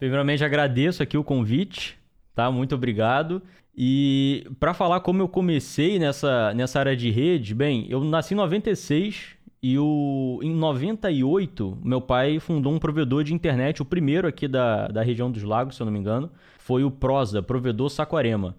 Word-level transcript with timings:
Primeiramente, 0.00 0.42
agradeço 0.42 1.02
aqui 1.02 1.18
o 1.18 1.22
convite, 1.22 1.98
tá? 2.34 2.50
Muito 2.50 2.74
obrigado. 2.74 3.42
E 3.76 4.46
para 4.58 4.72
falar 4.72 5.00
como 5.00 5.20
eu 5.20 5.28
comecei 5.28 5.98
nessa, 5.98 6.54
nessa 6.54 6.80
área 6.80 6.96
de 6.96 7.10
rede, 7.10 7.54
bem, 7.54 7.86
eu 7.90 8.02
nasci 8.02 8.32
em 8.32 8.36
96 8.38 9.36
e 9.62 9.78
o, 9.78 10.40
em 10.42 10.54
98 10.54 11.78
meu 11.84 12.00
pai 12.00 12.40
fundou 12.40 12.72
um 12.72 12.78
provedor 12.78 13.22
de 13.22 13.34
internet, 13.34 13.82
o 13.82 13.84
primeiro 13.84 14.26
aqui 14.26 14.48
da, 14.48 14.88
da 14.88 15.02
região 15.02 15.30
dos 15.30 15.42
lagos, 15.42 15.76
se 15.76 15.82
eu 15.82 15.84
não 15.84 15.92
me 15.92 15.98
engano, 15.98 16.30
foi 16.58 16.82
o 16.82 16.90
Prosa, 16.90 17.42
provedor 17.42 17.90
Saquarema. 17.90 18.56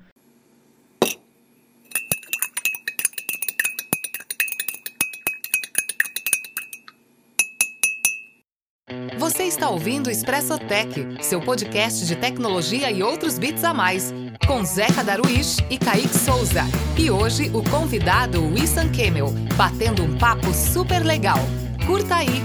Está 9.52 9.70
ouvindo 9.70 10.08
o 10.08 10.10
Expresso 10.10 10.58
Tech, 10.58 10.90
seu 11.22 11.42
podcast 11.42 12.06
de 12.06 12.16
tecnologia 12.16 12.90
e 12.90 13.04
outros 13.04 13.38
bits 13.38 13.66
a 13.66 13.74
mais, 13.74 14.14
com 14.48 14.64
Zeca 14.64 15.04
Daruish 15.04 15.58
e 15.70 15.78
Kaique 15.78 16.18
Souza. 16.18 16.62
E 16.98 17.12
hoje 17.12 17.50
o 17.50 17.62
convidado 17.70 18.42
Wissan 18.46 18.90
Kemel, 18.90 19.28
batendo 19.58 20.04
um 20.04 20.18
papo 20.18 20.54
super 20.54 21.04
legal. 21.06 21.38
Curta 21.86 22.16
aí! 22.16 22.42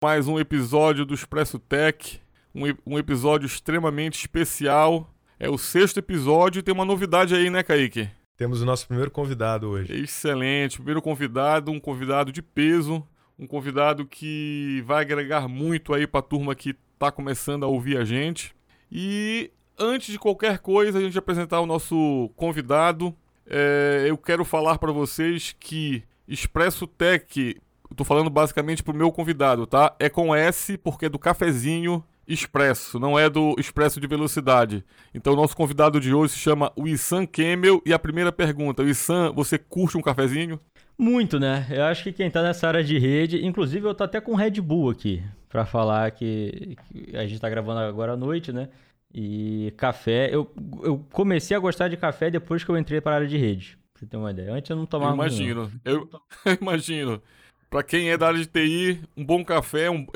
Mais 0.00 0.28
um 0.28 0.38
episódio 0.38 1.04
do 1.04 1.12
Expresso 1.12 1.58
Tech, 1.58 2.20
um, 2.54 2.62
um 2.86 2.96
episódio 2.96 3.46
extremamente 3.46 4.20
especial. 4.20 5.12
É 5.40 5.50
o 5.50 5.58
sexto 5.58 5.98
episódio 5.98 6.60
e 6.60 6.62
tem 6.62 6.72
uma 6.72 6.84
novidade 6.84 7.34
aí, 7.34 7.50
né, 7.50 7.64
Kaique? 7.64 8.08
Temos 8.36 8.62
o 8.62 8.64
nosso 8.64 8.86
primeiro 8.86 9.10
convidado 9.10 9.70
hoje. 9.70 9.92
Excelente, 9.92 10.76
primeiro 10.76 11.02
convidado, 11.02 11.72
um 11.72 11.80
convidado 11.80 12.30
de 12.30 12.40
peso, 12.40 13.04
um 13.38 13.46
convidado 13.46 14.06
que 14.06 14.82
vai 14.86 15.02
agregar 15.02 15.48
muito 15.48 15.92
aí 15.92 16.06
para 16.06 16.20
a 16.20 16.22
turma 16.22 16.54
que 16.54 16.76
está 16.94 17.10
começando 17.10 17.64
a 17.64 17.68
ouvir 17.68 17.96
a 17.96 18.04
gente. 18.04 18.54
E 18.90 19.50
antes 19.78 20.12
de 20.12 20.18
qualquer 20.18 20.58
coisa, 20.58 20.98
a 20.98 21.00
gente 21.00 21.18
apresentar 21.18 21.60
o 21.60 21.66
nosso 21.66 22.30
convidado, 22.36 23.14
é, 23.46 24.04
eu 24.06 24.16
quero 24.16 24.44
falar 24.44 24.78
para 24.78 24.92
vocês 24.92 25.54
que 25.58 26.04
Expresso 26.26 26.86
Tech, 26.86 27.60
estou 27.90 28.06
falando 28.06 28.30
basicamente 28.30 28.82
para 28.82 28.94
o 28.94 28.96
meu 28.96 29.12
convidado, 29.12 29.66
tá? 29.66 29.94
É 29.98 30.08
com 30.08 30.34
S 30.34 30.78
porque 30.78 31.06
é 31.06 31.08
do 31.08 31.18
cafezinho 31.18 32.02
expresso, 32.26 32.98
não 32.98 33.18
é 33.18 33.28
do 33.28 33.54
expresso 33.58 34.00
de 34.00 34.06
velocidade. 34.06 34.84
Então, 35.14 35.34
o 35.34 35.36
nosso 35.36 35.56
convidado 35.56 36.00
de 36.00 36.14
hoje 36.14 36.32
se 36.32 36.38
chama 36.38 36.72
Wissan 36.78 37.26
Kemel. 37.26 37.82
E 37.84 37.92
a 37.92 37.98
primeira 37.98 38.32
pergunta: 38.32 38.82
Wissan, 38.82 39.32
você 39.32 39.58
curte 39.58 39.98
um 39.98 40.02
cafezinho? 40.02 40.58
Muito, 40.98 41.40
né? 41.40 41.66
Eu 41.70 41.84
acho 41.84 42.02
que 42.02 42.12
quem 42.12 42.30
tá 42.30 42.42
nessa 42.42 42.68
área 42.68 42.84
de 42.84 42.98
rede, 42.98 43.44
inclusive 43.44 43.86
eu 43.86 43.94
tô 43.94 44.04
até 44.04 44.20
com 44.20 44.34
Red 44.34 44.60
Bull 44.60 44.90
aqui 44.90 45.22
para 45.48 45.64
falar 45.64 46.10
que, 46.10 46.76
que, 46.92 47.16
a 47.16 47.26
gente 47.26 47.40
tá 47.40 47.48
gravando 47.48 47.80
agora 47.80 48.12
à 48.12 48.16
noite, 48.16 48.52
né? 48.52 48.68
E 49.12 49.72
café, 49.76 50.28
eu, 50.34 50.52
eu 50.82 50.98
comecei 51.12 51.56
a 51.56 51.60
gostar 51.60 51.88
de 51.88 51.96
café 51.96 52.30
depois 52.30 52.64
que 52.64 52.70
eu 52.70 52.76
entrei 52.76 53.00
para 53.00 53.12
a 53.12 53.14
área 53.16 53.28
de 53.28 53.36
rede. 53.36 53.78
Pra 53.92 54.00
você 54.00 54.06
ter 54.06 54.16
uma 54.16 54.32
ideia. 54.32 54.52
Antes 54.52 54.70
eu 54.70 54.76
não 54.76 54.86
tomava 54.86 55.12
Eu 55.14 55.14
imagino. 55.14 55.72
Eu, 55.84 56.08
eu 56.44 56.58
imagino. 56.60 57.22
Para 57.70 57.82
quem 57.82 58.10
é 58.10 58.16
da 58.16 58.28
área 58.28 58.38
de 58.38 58.46
TI, 58.46 59.00
um 59.16 59.24
bom 59.24 59.44
café 59.44 59.90
um, 59.90 60.06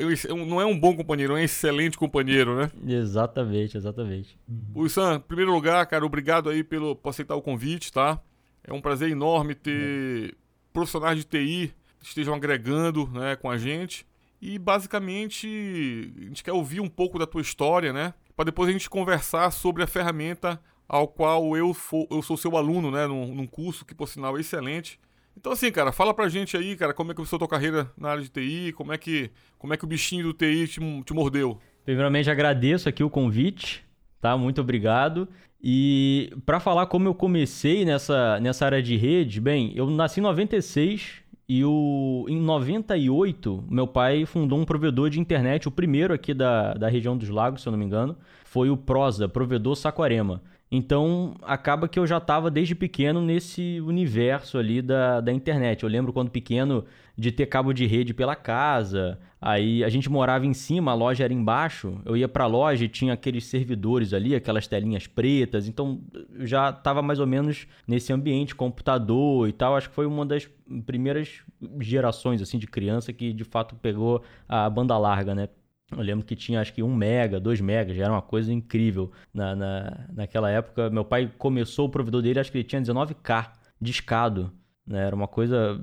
não 0.45 0.61
é 0.61 0.65
um 0.65 0.79
bom 0.79 0.95
companheiro, 0.95 1.33
é 1.33 1.35
um 1.35 1.43
excelente 1.43 1.97
companheiro, 1.97 2.55
né? 2.55 2.71
Exatamente, 2.87 3.75
exatamente. 3.75 4.37
Wilson, 4.73 5.15
em 5.15 5.19
primeiro 5.19 5.51
lugar, 5.51 5.85
cara, 5.85 6.05
obrigado 6.05 6.49
aí 6.49 6.63
pelo, 6.63 6.95
por 6.95 7.09
aceitar 7.09 7.35
o 7.35 7.41
convite, 7.41 7.91
tá? 7.91 8.17
É 8.63 8.73
um 8.73 8.79
prazer 8.79 9.09
enorme 9.09 9.55
ter 9.55 10.35
profissionais 10.73 11.17
de 11.17 11.23
TI 11.23 11.73
estejam 12.01 12.33
agregando 12.33 13.07
né, 13.07 13.35
com 13.35 13.49
a 13.49 13.57
gente. 13.57 14.05
E 14.41 14.57
basicamente 14.57 16.13
a 16.17 16.23
gente 16.25 16.43
quer 16.43 16.53
ouvir 16.53 16.79
um 16.79 16.87
pouco 16.87 17.19
da 17.19 17.27
tua 17.27 17.41
história, 17.41 17.91
né? 17.91 18.13
Para 18.35 18.45
depois 18.45 18.69
a 18.69 18.71
gente 18.71 18.89
conversar 18.89 19.51
sobre 19.51 19.83
a 19.83 19.87
ferramenta 19.87 20.61
ao 20.87 21.07
qual 21.07 21.55
eu, 21.57 21.73
for, 21.73 22.07
eu 22.09 22.21
sou 22.21 22.37
seu 22.37 22.55
aluno, 22.55 22.89
né? 22.89 23.05
Num, 23.05 23.35
num, 23.35 23.45
curso 23.45 23.85
que, 23.85 23.93
por 23.93 24.07
sinal, 24.07 24.37
é 24.37 24.39
excelente. 24.39 24.97
Então, 25.37 25.51
assim, 25.51 25.71
cara, 25.71 25.91
fala 25.91 26.13
pra 26.13 26.29
gente 26.29 26.55
aí, 26.55 26.75
cara, 26.75 26.93
como 26.93 27.11
é 27.11 27.13
que 27.13 27.17
começou 27.17 27.37
a 27.37 27.39
tua 27.39 27.47
carreira 27.47 27.91
na 27.97 28.09
área 28.09 28.23
de 28.23 28.29
TI, 28.29 28.73
como 28.73 28.91
é 28.91 28.97
que, 28.97 29.29
como 29.57 29.73
é 29.73 29.77
que 29.77 29.83
o 29.83 29.87
bichinho 29.87 30.23
do 30.23 30.33
TI 30.33 30.67
te, 30.67 30.79
te 31.03 31.13
mordeu? 31.13 31.59
Primeiramente, 31.85 32.29
agradeço 32.29 32.89
aqui 32.89 33.03
o 33.03 33.09
convite, 33.09 33.85
tá? 34.21 34.37
Muito 34.37 34.61
obrigado. 34.61 35.27
E 35.61 36.31
para 36.45 36.59
falar 36.59 36.85
como 36.85 37.07
eu 37.07 37.13
comecei 37.13 37.83
nessa, 37.83 38.39
nessa 38.39 38.65
área 38.65 38.81
de 38.81 38.95
rede, 38.95 39.41
bem, 39.41 39.73
eu 39.75 39.89
nasci 39.89 40.19
em 40.19 40.23
96 40.23 41.21
e 41.47 41.65
o, 41.65 42.25
em 42.29 42.39
98 42.39 43.65
meu 43.69 43.87
pai 43.87 44.25
fundou 44.25 44.59
um 44.59 44.63
provedor 44.63 45.09
de 45.09 45.19
internet, 45.19 45.67
o 45.67 45.71
primeiro 45.71 46.13
aqui 46.13 46.33
da, 46.33 46.73
da 46.75 46.87
região 46.87 47.17
dos 47.17 47.29
lagos, 47.29 47.61
se 47.61 47.67
eu 47.67 47.71
não 47.71 47.79
me 47.79 47.85
engano, 47.85 48.15
foi 48.45 48.69
o 48.69 48.77
Prosa, 48.77 49.27
provedor 49.27 49.75
Saquarema. 49.75 50.41
Então, 50.71 51.33
acaba 51.41 51.87
que 51.87 51.97
eu 51.97 52.05
já 52.05 52.17
estava 52.17 52.51
desde 52.51 52.75
pequeno 52.75 53.21
nesse 53.21 53.81
universo 53.81 54.57
ali 54.57 54.83
da, 54.83 55.19
da 55.19 55.33
internet. 55.33 55.81
Eu 55.81 55.89
lembro 55.89 56.13
quando 56.13 56.29
pequeno 56.29 56.85
de 57.19 57.31
ter 57.33 57.47
cabo 57.47 57.73
de 57.73 57.85
rede 57.85 58.13
pela 58.13 58.35
casa. 58.35 59.19
Aí 59.41 59.83
a 59.83 59.89
gente 59.89 60.09
morava 60.09 60.45
em 60.45 60.53
cima, 60.53 60.91
a 60.91 60.93
loja 60.93 61.25
era 61.25 61.33
embaixo. 61.33 62.01
Eu 62.05 62.15
ia 62.15 62.29
para 62.29 62.45
a 62.45 62.47
loja 62.47 62.85
e 62.85 62.89
tinha 62.89 63.13
aqueles 63.13 63.45
servidores 63.45 64.13
ali, 64.13 64.33
aquelas 64.35 64.67
telinhas 64.67 65.05
pretas. 65.05 65.67
Então, 65.67 66.01
eu 66.33 66.47
já 66.47 66.69
estava 66.69 67.01
mais 67.01 67.19
ou 67.19 67.27
menos 67.27 67.67
nesse 67.85 68.13
ambiente, 68.13 68.55
computador 68.55 69.49
e 69.49 69.51
tal. 69.51 69.75
Acho 69.75 69.89
que 69.89 69.95
foi 69.95 70.05
uma 70.05 70.25
das 70.25 70.49
primeiras 70.85 71.41
gerações 71.81 72.41
assim 72.41 72.57
de 72.57 72.67
criança 72.67 73.11
que 73.11 73.33
de 73.33 73.43
fato 73.43 73.75
pegou 73.75 74.23
a 74.47 74.69
banda 74.69 74.97
larga, 74.97 75.35
né? 75.35 75.49
Eu 75.91 76.03
lembro 76.03 76.23
que 76.25 76.35
tinha 76.35 76.61
acho 76.61 76.73
que 76.73 76.83
1 76.83 76.95
mega, 76.95 77.39
2 77.39 77.59
mega, 77.61 77.93
já 77.93 78.03
era 78.03 78.13
uma 78.13 78.21
coisa 78.21 78.53
incrível 78.53 79.11
na, 79.33 79.55
na, 79.55 80.07
naquela 80.13 80.49
época. 80.49 80.89
Meu 80.89 81.03
pai 81.03 81.31
começou 81.37 81.87
o 81.87 81.89
provedor 81.89 82.21
dele, 82.21 82.39
acho 82.39 82.51
que 82.51 82.59
ele 82.59 82.63
tinha 82.63 82.81
19K 82.81 83.51
discado. 83.81 84.51
Né? 84.85 85.05
Era 85.05 85.15
uma 85.15 85.27
coisa 85.27 85.81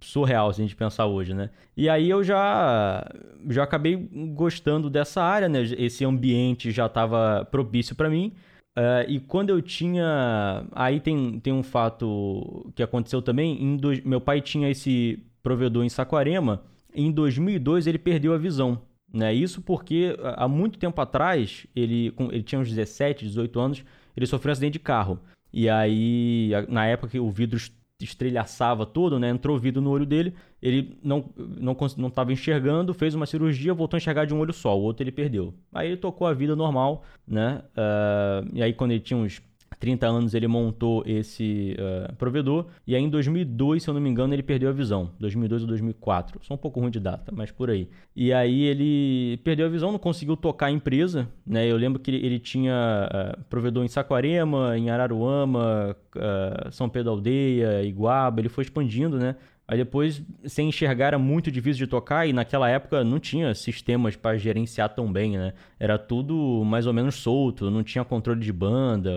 surreal 0.00 0.52
se 0.52 0.60
a 0.60 0.64
gente 0.64 0.76
pensar 0.76 1.06
hoje, 1.06 1.34
né? 1.34 1.50
E 1.76 1.88
aí 1.88 2.08
eu 2.08 2.22
já 2.22 3.04
já 3.48 3.62
acabei 3.64 3.96
gostando 4.34 4.90
dessa 4.90 5.22
área, 5.22 5.48
né? 5.48 5.62
Esse 5.76 6.04
ambiente 6.04 6.70
já 6.70 6.86
estava 6.86 7.46
propício 7.50 7.94
para 7.94 8.10
mim. 8.10 8.32
Uh, 8.76 9.08
e 9.08 9.20
quando 9.20 9.50
eu 9.50 9.60
tinha. 9.60 10.64
Aí 10.72 11.00
tem, 11.00 11.40
tem 11.40 11.52
um 11.52 11.62
fato 11.62 12.70
que 12.74 12.82
aconteceu 12.82 13.20
também. 13.20 13.76
Do... 13.76 13.90
Meu 14.04 14.20
pai 14.20 14.40
tinha 14.40 14.70
esse 14.70 15.18
provedor 15.42 15.84
em 15.84 15.88
Saquarema. 15.88 16.62
Em 16.94 17.10
2002 17.10 17.86
ele 17.86 17.98
perdeu 17.98 18.32
a 18.32 18.38
visão. 18.38 18.80
Né? 19.12 19.34
Isso 19.34 19.62
porque 19.62 20.16
há 20.36 20.46
muito 20.46 20.78
tempo 20.78 21.00
atrás, 21.00 21.66
ele, 21.74 22.12
ele 22.30 22.42
tinha 22.42 22.60
uns 22.60 22.68
17, 22.68 23.24
18 23.26 23.60
anos, 23.60 23.84
ele 24.16 24.26
sofreu 24.26 24.50
um 24.50 24.52
acidente 24.52 24.74
de 24.74 24.78
carro. 24.80 25.18
E 25.52 25.68
aí, 25.68 26.50
na 26.68 26.86
época 26.86 27.12
que 27.12 27.18
o 27.18 27.30
vidro 27.30 27.58
estrelhaçava 28.04 28.86
todo, 28.86 29.18
né? 29.18 29.28
Entrou 29.28 29.58
vidro 29.58 29.82
no 29.82 29.90
olho 29.90 30.06
dele, 30.06 30.34
ele 30.62 30.96
não 31.02 31.24
não 31.36 31.76
não 31.96 32.08
estava 32.08 32.32
enxergando, 32.32 32.94
fez 32.94 33.14
uma 33.14 33.26
cirurgia, 33.26 33.74
voltou 33.74 33.96
a 33.96 33.98
enxergar 33.98 34.24
de 34.24 34.32
um 34.32 34.38
olho 34.38 34.52
só, 34.52 34.78
o 34.78 34.82
outro 34.82 35.02
ele 35.02 35.10
perdeu. 35.10 35.52
Aí 35.72 35.88
ele 35.88 35.96
tocou 35.96 36.26
a 36.26 36.32
vida 36.32 36.54
normal, 36.54 37.02
né? 37.26 37.62
Uh, 37.76 38.48
e 38.52 38.62
aí 38.62 38.72
quando 38.72 38.92
ele 38.92 39.00
tinha 39.00 39.18
uns 39.18 39.42
30 39.78 40.06
anos 40.06 40.34
ele 40.34 40.46
montou 40.46 41.02
esse 41.06 41.76
uh, 41.78 42.14
provedor 42.16 42.66
e 42.86 42.94
aí 42.94 43.02
em 43.02 43.08
2002, 43.08 43.82
se 43.82 43.88
eu 43.88 43.94
não 43.94 44.00
me 44.00 44.08
engano, 44.08 44.34
ele 44.34 44.42
perdeu 44.42 44.68
a 44.68 44.72
visão. 44.72 45.10
2002 45.20 45.62
ou 45.62 45.68
2004. 45.68 46.40
Sou 46.42 46.56
um 46.56 46.58
pouco 46.58 46.80
ruim 46.80 46.90
de 46.90 47.00
data, 47.00 47.32
mas 47.34 47.50
por 47.50 47.70
aí. 47.70 47.88
E 48.14 48.32
aí 48.32 48.62
ele 48.62 49.38
perdeu 49.38 49.66
a 49.66 49.68
visão, 49.68 49.92
não 49.92 49.98
conseguiu 49.98 50.36
tocar 50.36 50.66
a 50.66 50.70
empresa, 50.70 51.28
né? 51.46 51.70
Eu 51.70 51.76
lembro 51.76 52.00
que 52.00 52.10
ele, 52.10 52.26
ele 52.26 52.38
tinha 52.38 53.08
uh, 53.10 53.44
provedor 53.44 53.84
em 53.84 53.88
Saquarema, 53.88 54.76
em 54.76 54.90
Araruama, 54.90 55.96
uh, 56.16 56.72
São 56.72 56.88
Pedro 56.88 57.12
Aldeia, 57.12 57.82
Iguaba, 57.82 58.40
ele 58.40 58.48
foi 58.48 58.64
expandindo, 58.64 59.18
né? 59.18 59.36
Aí 59.70 59.76
depois, 59.76 60.22
sem 60.46 60.70
enxergar, 60.70 61.08
era 61.08 61.18
muito 61.18 61.50
difícil 61.50 61.84
de 61.84 61.90
tocar 61.90 62.26
e 62.26 62.32
naquela 62.32 62.70
época 62.70 63.04
não 63.04 63.20
tinha 63.20 63.54
sistemas 63.54 64.16
para 64.16 64.38
gerenciar 64.38 64.88
tão 64.94 65.12
bem, 65.12 65.36
né? 65.36 65.52
Era 65.78 65.98
tudo 65.98 66.64
mais 66.64 66.86
ou 66.86 66.94
menos 66.94 67.16
solto, 67.16 67.70
não 67.70 67.82
tinha 67.82 68.02
controle 68.02 68.40
de 68.40 68.50
banda, 68.50 69.12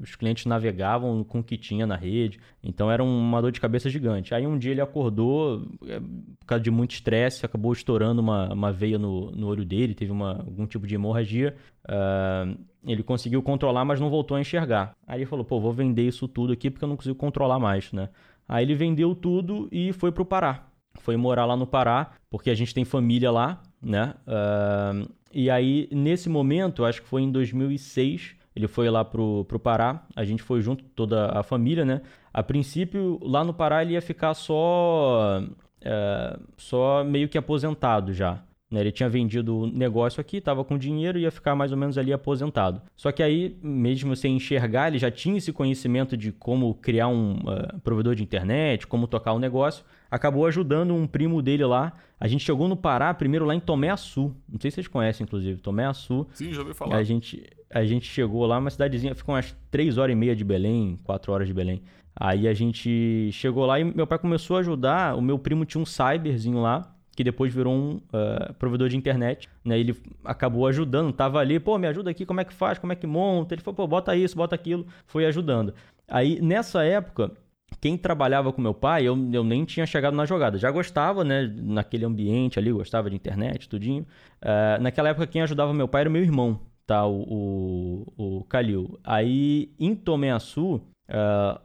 os 0.00 0.14
clientes 0.14 0.46
navegavam 0.46 1.24
com 1.24 1.40
o 1.40 1.42
que 1.42 1.56
tinha 1.56 1.88
na 1.88 1.96
rede, 1.96 2.38
então 2.62 2.88
era 2.88 3.02
uma 3.02 3.42
dor 3.42 3.50
de 3.50 3.60
cabeça 3.60 3.90
gigante. 3.90 4.32
Aí 4.32 4.46
um 4.46 4.56
dia 4.56 4.70
ele 4.70 4.80
acordou, 4.80 5.66
é, 5.88 5.98
por 5.98 6.46
causa 6.46 6.62
de 6.62 6.70
muito 6.70 6.92
estresse, 6.92 7.44
acabou 7.44 7.72
estourando 7.72 8.22
uma, 8.22 8.52
uma 8.52 8.72
veia 8.72 9.00
no, 9.00 9.32
no 9.32 9.48
olho 9.48 9.64
dele, 9.64 9.92
teve 9.92 10.12
uma, 10.12 10.36
algum 10.38 10.68
tipo 10.68 10.86
de 10.86 10.94
hemorragia. 10.94 11.56
Uh, 11.84 12.56
ele 12.86 13.02
conseguiu 13.02 13.42
controlar, 13.42 13.84
mas 13.84 13.98
não 13.98 14.08
voltou 14.08 14.36
a 14.36 14.40
enxergar. 14.40 14.94
Aí 15.06 15.18
ele 15.18 15.26
falou, 15.26 15.44
pô, 15.44 15.60
vou 15.60 15.72
vender 15.72 16.06
isso 16.06 16.28
tudo 16.28 16.52
aqui 16.52 16.70
porque 16.70 16.84
eu 16.84 16.88
não 16.88 16.96
consigo 16.96 17.16
controlar 17.16 17.58
mais, 17.58 17.92
né? 17.92 18.08
Aí 18.48 18.64
ele 18.64 18.74
vendeu 18.74 19.14
tudo 19.14 19.68
e 19.72 19.92
foi 19.92 20.12
para 20.12 20.22
o 20.22 20.26
Pará. 20.26 20.66
Foi 21.00 21.16
morar 21.16 21.44
lá 21.44 21.56
no 21.56 21.66
Pará, 21.66 22.12
porque 22.30 22.50
a 22.50 22.54
gente 22.54 22.74
tem 22.74 22.84
família 22.84 23.30
lá, 23.30 23.60
né? 23.82 24.14
Uh, 24.26 25.12
e 25.32 25.50
aí, 25.50 25.88
nesse 25.92 26.28
momento, 26.28 26.84
acho 26.84 27.02
que 27.02 27.08
foi 27.08 27.22
em 27.22 27.30
2006, 27.30 28.36
ele 28.54 28.66
foi 28.66 28.88
lá 28.88 29.04
pro, 29.04 29.44
pro 29.44 29.58
Pará, 29.58 30.06
a 30.14 30.24
gente 30.24 30.42
foi 30.42 30.62
junto, 30.62 30.82
toda 30.82 31.26
a 31.38 31.42
família, 31.42 31.84
né? 31.84 32.00
A 32.32 32.42
princípio, 32.42 33.18
lá 33.22 33.44
no 33.44 33.52
Pará 33.52 33.82
ele 33.82 33.92
ia 33.92 34.02
ficar 34.02 34.32
só, 34.34 35.40
uh, 35.42 36.42
só 36.56 37.04
meio 37.04 37.28
que 37.28 37.36
aposentado 37.36 38.14
já. 38.14 38.42
Né? 38.70 38.80
Ele 38.80 38.92
tinha 38.92 39.08
vendido 39.08 39.58
o 39.58 39.66
negócio 39.66 40.20
aqui, 40.20 40.38
estava 40.38 40.64
com 40.64 40.76
dinheiro 40.76 41.18
e 41.18 41.22
ia 41.22 41.30
ficar 41.30 41.54
mais 41.54 41.70
ou 41.70 41.78
menos 41.78 41.96
ali 41.96 42.12
aposentado. 42.12 42.82
Só 42.96 43.12
que 43.12 43.22
aí, 43.22 43.56
mesmo 43.62 44.14
sem 44.16 44.36
enxergar, 44.36 44.88
ele 44.88 44.98
já 44.98 45.10
tinha 45.10 45.38
esse 45.38 45.52
conhecimento 45.52 46.16
de 46.16 46.32
como 46.32 46.74
criar 46.74 47.08
um 47.08 47.36
uh, 47.36 47.80
provedor 47.80 48.14
de 48.14 48.22
internet, 48.22 48.86
como 48.86 49.06
tocar 49.06 49.32
o 49.32 49.36
um 49.36 49.38
negócio. 49.38 49.84
Acabou 50.10 50.46
ajudando 50.46 50.94
um 50.94 51.06
primo 51.06 51.40
dele 51.40 51.64
lá. 51.64 51.92
A 52.18 52.26
gente 52.26 52.44
chegou 52.44 52.66
no 52.66 52.76
Pará, 52.76 53.12
primeiro 53.14 53.44
lá 53.44 53.54
em 53.54 53.60
Tomé 53.60 53.90
Açu. 53.90 54.34
Não 54.48 54.58
sei 54.60 54.70
se 54.70 54.76
vocês 54.76 54.88
conhecem, 54.88 55.24
inclusive, 55.24 55.60
Tomé 55.60 55.86
Açu. 55.86 56.26
Sim, 56.32 56.52
já 56.52 56.60
ouvi 56.60 56.74
falar. 56.74 56.96
A 56.96 57.02
gente, 57.02 57.44
a 57.70 57.84
gente 57.84 58.06
chegou 58.06 58.44
lá, 58.46 58.58
uma 58.58 58.70
cidadezinha, 58.70 59.14
ficou 59.14 59.34
umas 59.34 59.56
3 59.70 59.98
horas 59.98 60.12
e 60.12 60.16
meia 60.16 60.34
de 60.34 60.44
Belém, 60.44 60.96
4 61.04 61.32
horas 61.32 61.46
de 61.46 61.54
Belém. 61.54 61.82
Aí 62.18 62.48
a 62.48 62.54
gente 62.54 63.30
chegou 63.32 63.66
lá 63.66 63.78
e 63.78 63.84
meu 63.84 64.06
pai 64.06 64.18
começou 64.18 64.56
a 64.56 64.60
ajudar. 64.60 65.14
O 65.16 65.20
meu 65.20 65.38
primo 65.38 65.64
tinha 65.66 65.80
um 65.80 65.84
cyberzinho 65.84 66.60
lá 66.60 66.95
que 67.16 67.24
depois 67.24 67.52
virou 67.52 67.74
um 67.74 67.94
uh, 67.96 68.52
provedor 68.58 68.90
de 68.90 68.96
internet, 68.96 69.48
né? 69.64 69.78
Ele 69.78 69.96
acabou 70.22 70.66
ajudando, 70.66 71.12
tava 71.12 71.38
ali, 71.38 71.58
pô, 71.58 71.78
me 71.78 71.88
ajuda 71.88 72.10
aqui, 72.10 72.26
como 72.26 72.40
é 72.40 72.44
que 72.44 72.52
faz, 72.52 72.78
como 72.78 72.92
é 72.92 72.96
que 72.96 73.06
monta? 73.06 73.54
Ele 73.54 73.62
falou, 73.62 73.74
pô, 73.74 73.86
bota 73.86 74.14
isso, 74.14 74.36
bota 74.36 74.54
aquilo, 74.54 74.86
foi 75.06 75.24
ajudando. 75.24 75.72
Aí, 76.06 76.38
nessa 76.42 76.84
época, 76.84 77.32
quem 77.80 77.96
trabalhava 77.96 78.52
com 78.52 78.60
meu 78.60 78.74
pai, 78.74 79.04
eu, 79.04 79.16
eu 79.32 79.42
nem 79.42 79.64
tinha 79.64 79.86
chegado 79.86 80.14
na 80.14 80.26
jogada. 80.26 80.58
Já 80.58 80.70
gostava, 80.70 81.24
né, 81.24 81.50
naquele 81.56 82.04
ambiente 82.04 82.58
ali, 82.58 82.70
gostava 82.70 83.08
de 83.08 83.16
internet, 83.16 83.66
tudinho. 83.66 84.02
Uh, 84.42 84.82
naquela 84.82 85.08
época, 85.08 85.26
quem 85.26 85.40
ajudava 85.40 85.72
meu 85.72 85.88
pai 85.88 86.02
era 86.02 86.10
meu 86.10 86.22
irmão, 86.22 86.60
tá, 86.86 87.06
o, 87.06 88.04
o, 88.16 88.38
o 88.40 88.44
Calil. 88.44 88.98
Aí, 89.02 89.72
em 89.80 89.94
Tomeaçu, 89.94 90.74
uh, 90.74 90.82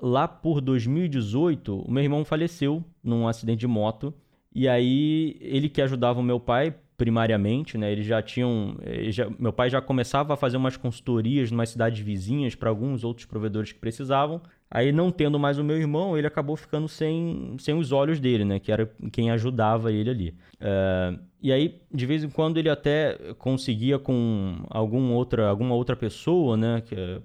lá 0.01 0.29
por 0.29 0.61
2018, 0.61 1.77
o 1.77 1.91
meu 1.91 2.03
irmão 2.03 2.23
faleceu 2.23 2.81
num 3.03 3.27
acidente 3.27 3.59
de 3.59 3.67
moto. 3.67 4.13
E 4.53 4.67
aí, 4.67 5.37
ele 5.39 5.69
que 5.69 5.81
ajudava 5.81 6.19
o 6.19 6.23
meu 6.23 6.39
pai, 6.39 6.75
primariamente, 6.97 7.79
né? 7.79 7.91
Eles 7.91 8.05
já 8.05 8.21
tinham. 8.21 8.77
Já, 9.09 9.27
meu 9.39 9.51
pai 9.51 9.71
já 9.71 9.81
começava 9.81 10.35
a 10.35 10.37
fazer 10.37 10.57
umas 10.57 10.77
consultorias 10.77 11.51
em 11.51 11.55
umas 11.55 11.69
cidades 11.69 11.99
vizinhas 11.99 12.53
para 12.53 12.69
alguns 12.69 13.03
outros 13.03 13.25
provedores 13.25 13.71
que 13.71 13.79
precisavam. 13.79 14.39
Aí, 14.69 14.91
não 14.91 15.11
tendo 15.11 15.39
mais 15.39 15.57
o 15.57 15.63
meu 15.63 15.77
irmão, 15.77 16.17
ele 16.17 16.27
acabou 16.27 16.55
ficando 16.55 16.87
sem, 16.87 17.55
sem 17.59 17.75
os 17.75 17.91
olhos 17.91 18.19
dele, 18.19 18.45
né? 18.45 18.59
Que 18.59 18.71
era 18.71 18.89
quem 19.11 19.31
ajudava 19.31 19.91
ele 19.91 20.09
ali. 20.09 20.29
Uh, 20.61 21.19
e 21.41 21.51
aí, 21.51 21.81
de 21.91 22.05
vez 22.05 22.23
em 22.23 22.29
quando, 22.29 22.57
ele 22.57 22.69
até 22.69 23.17
conseguia 23.37 23.97
com 23.97 24.63
algum 24.69 25.11
outra, 25.11 25.49
alguma 25.49 25.73
outra 25.73 25.95
pessoa, 25.95 26.55
né? 26.55 26.83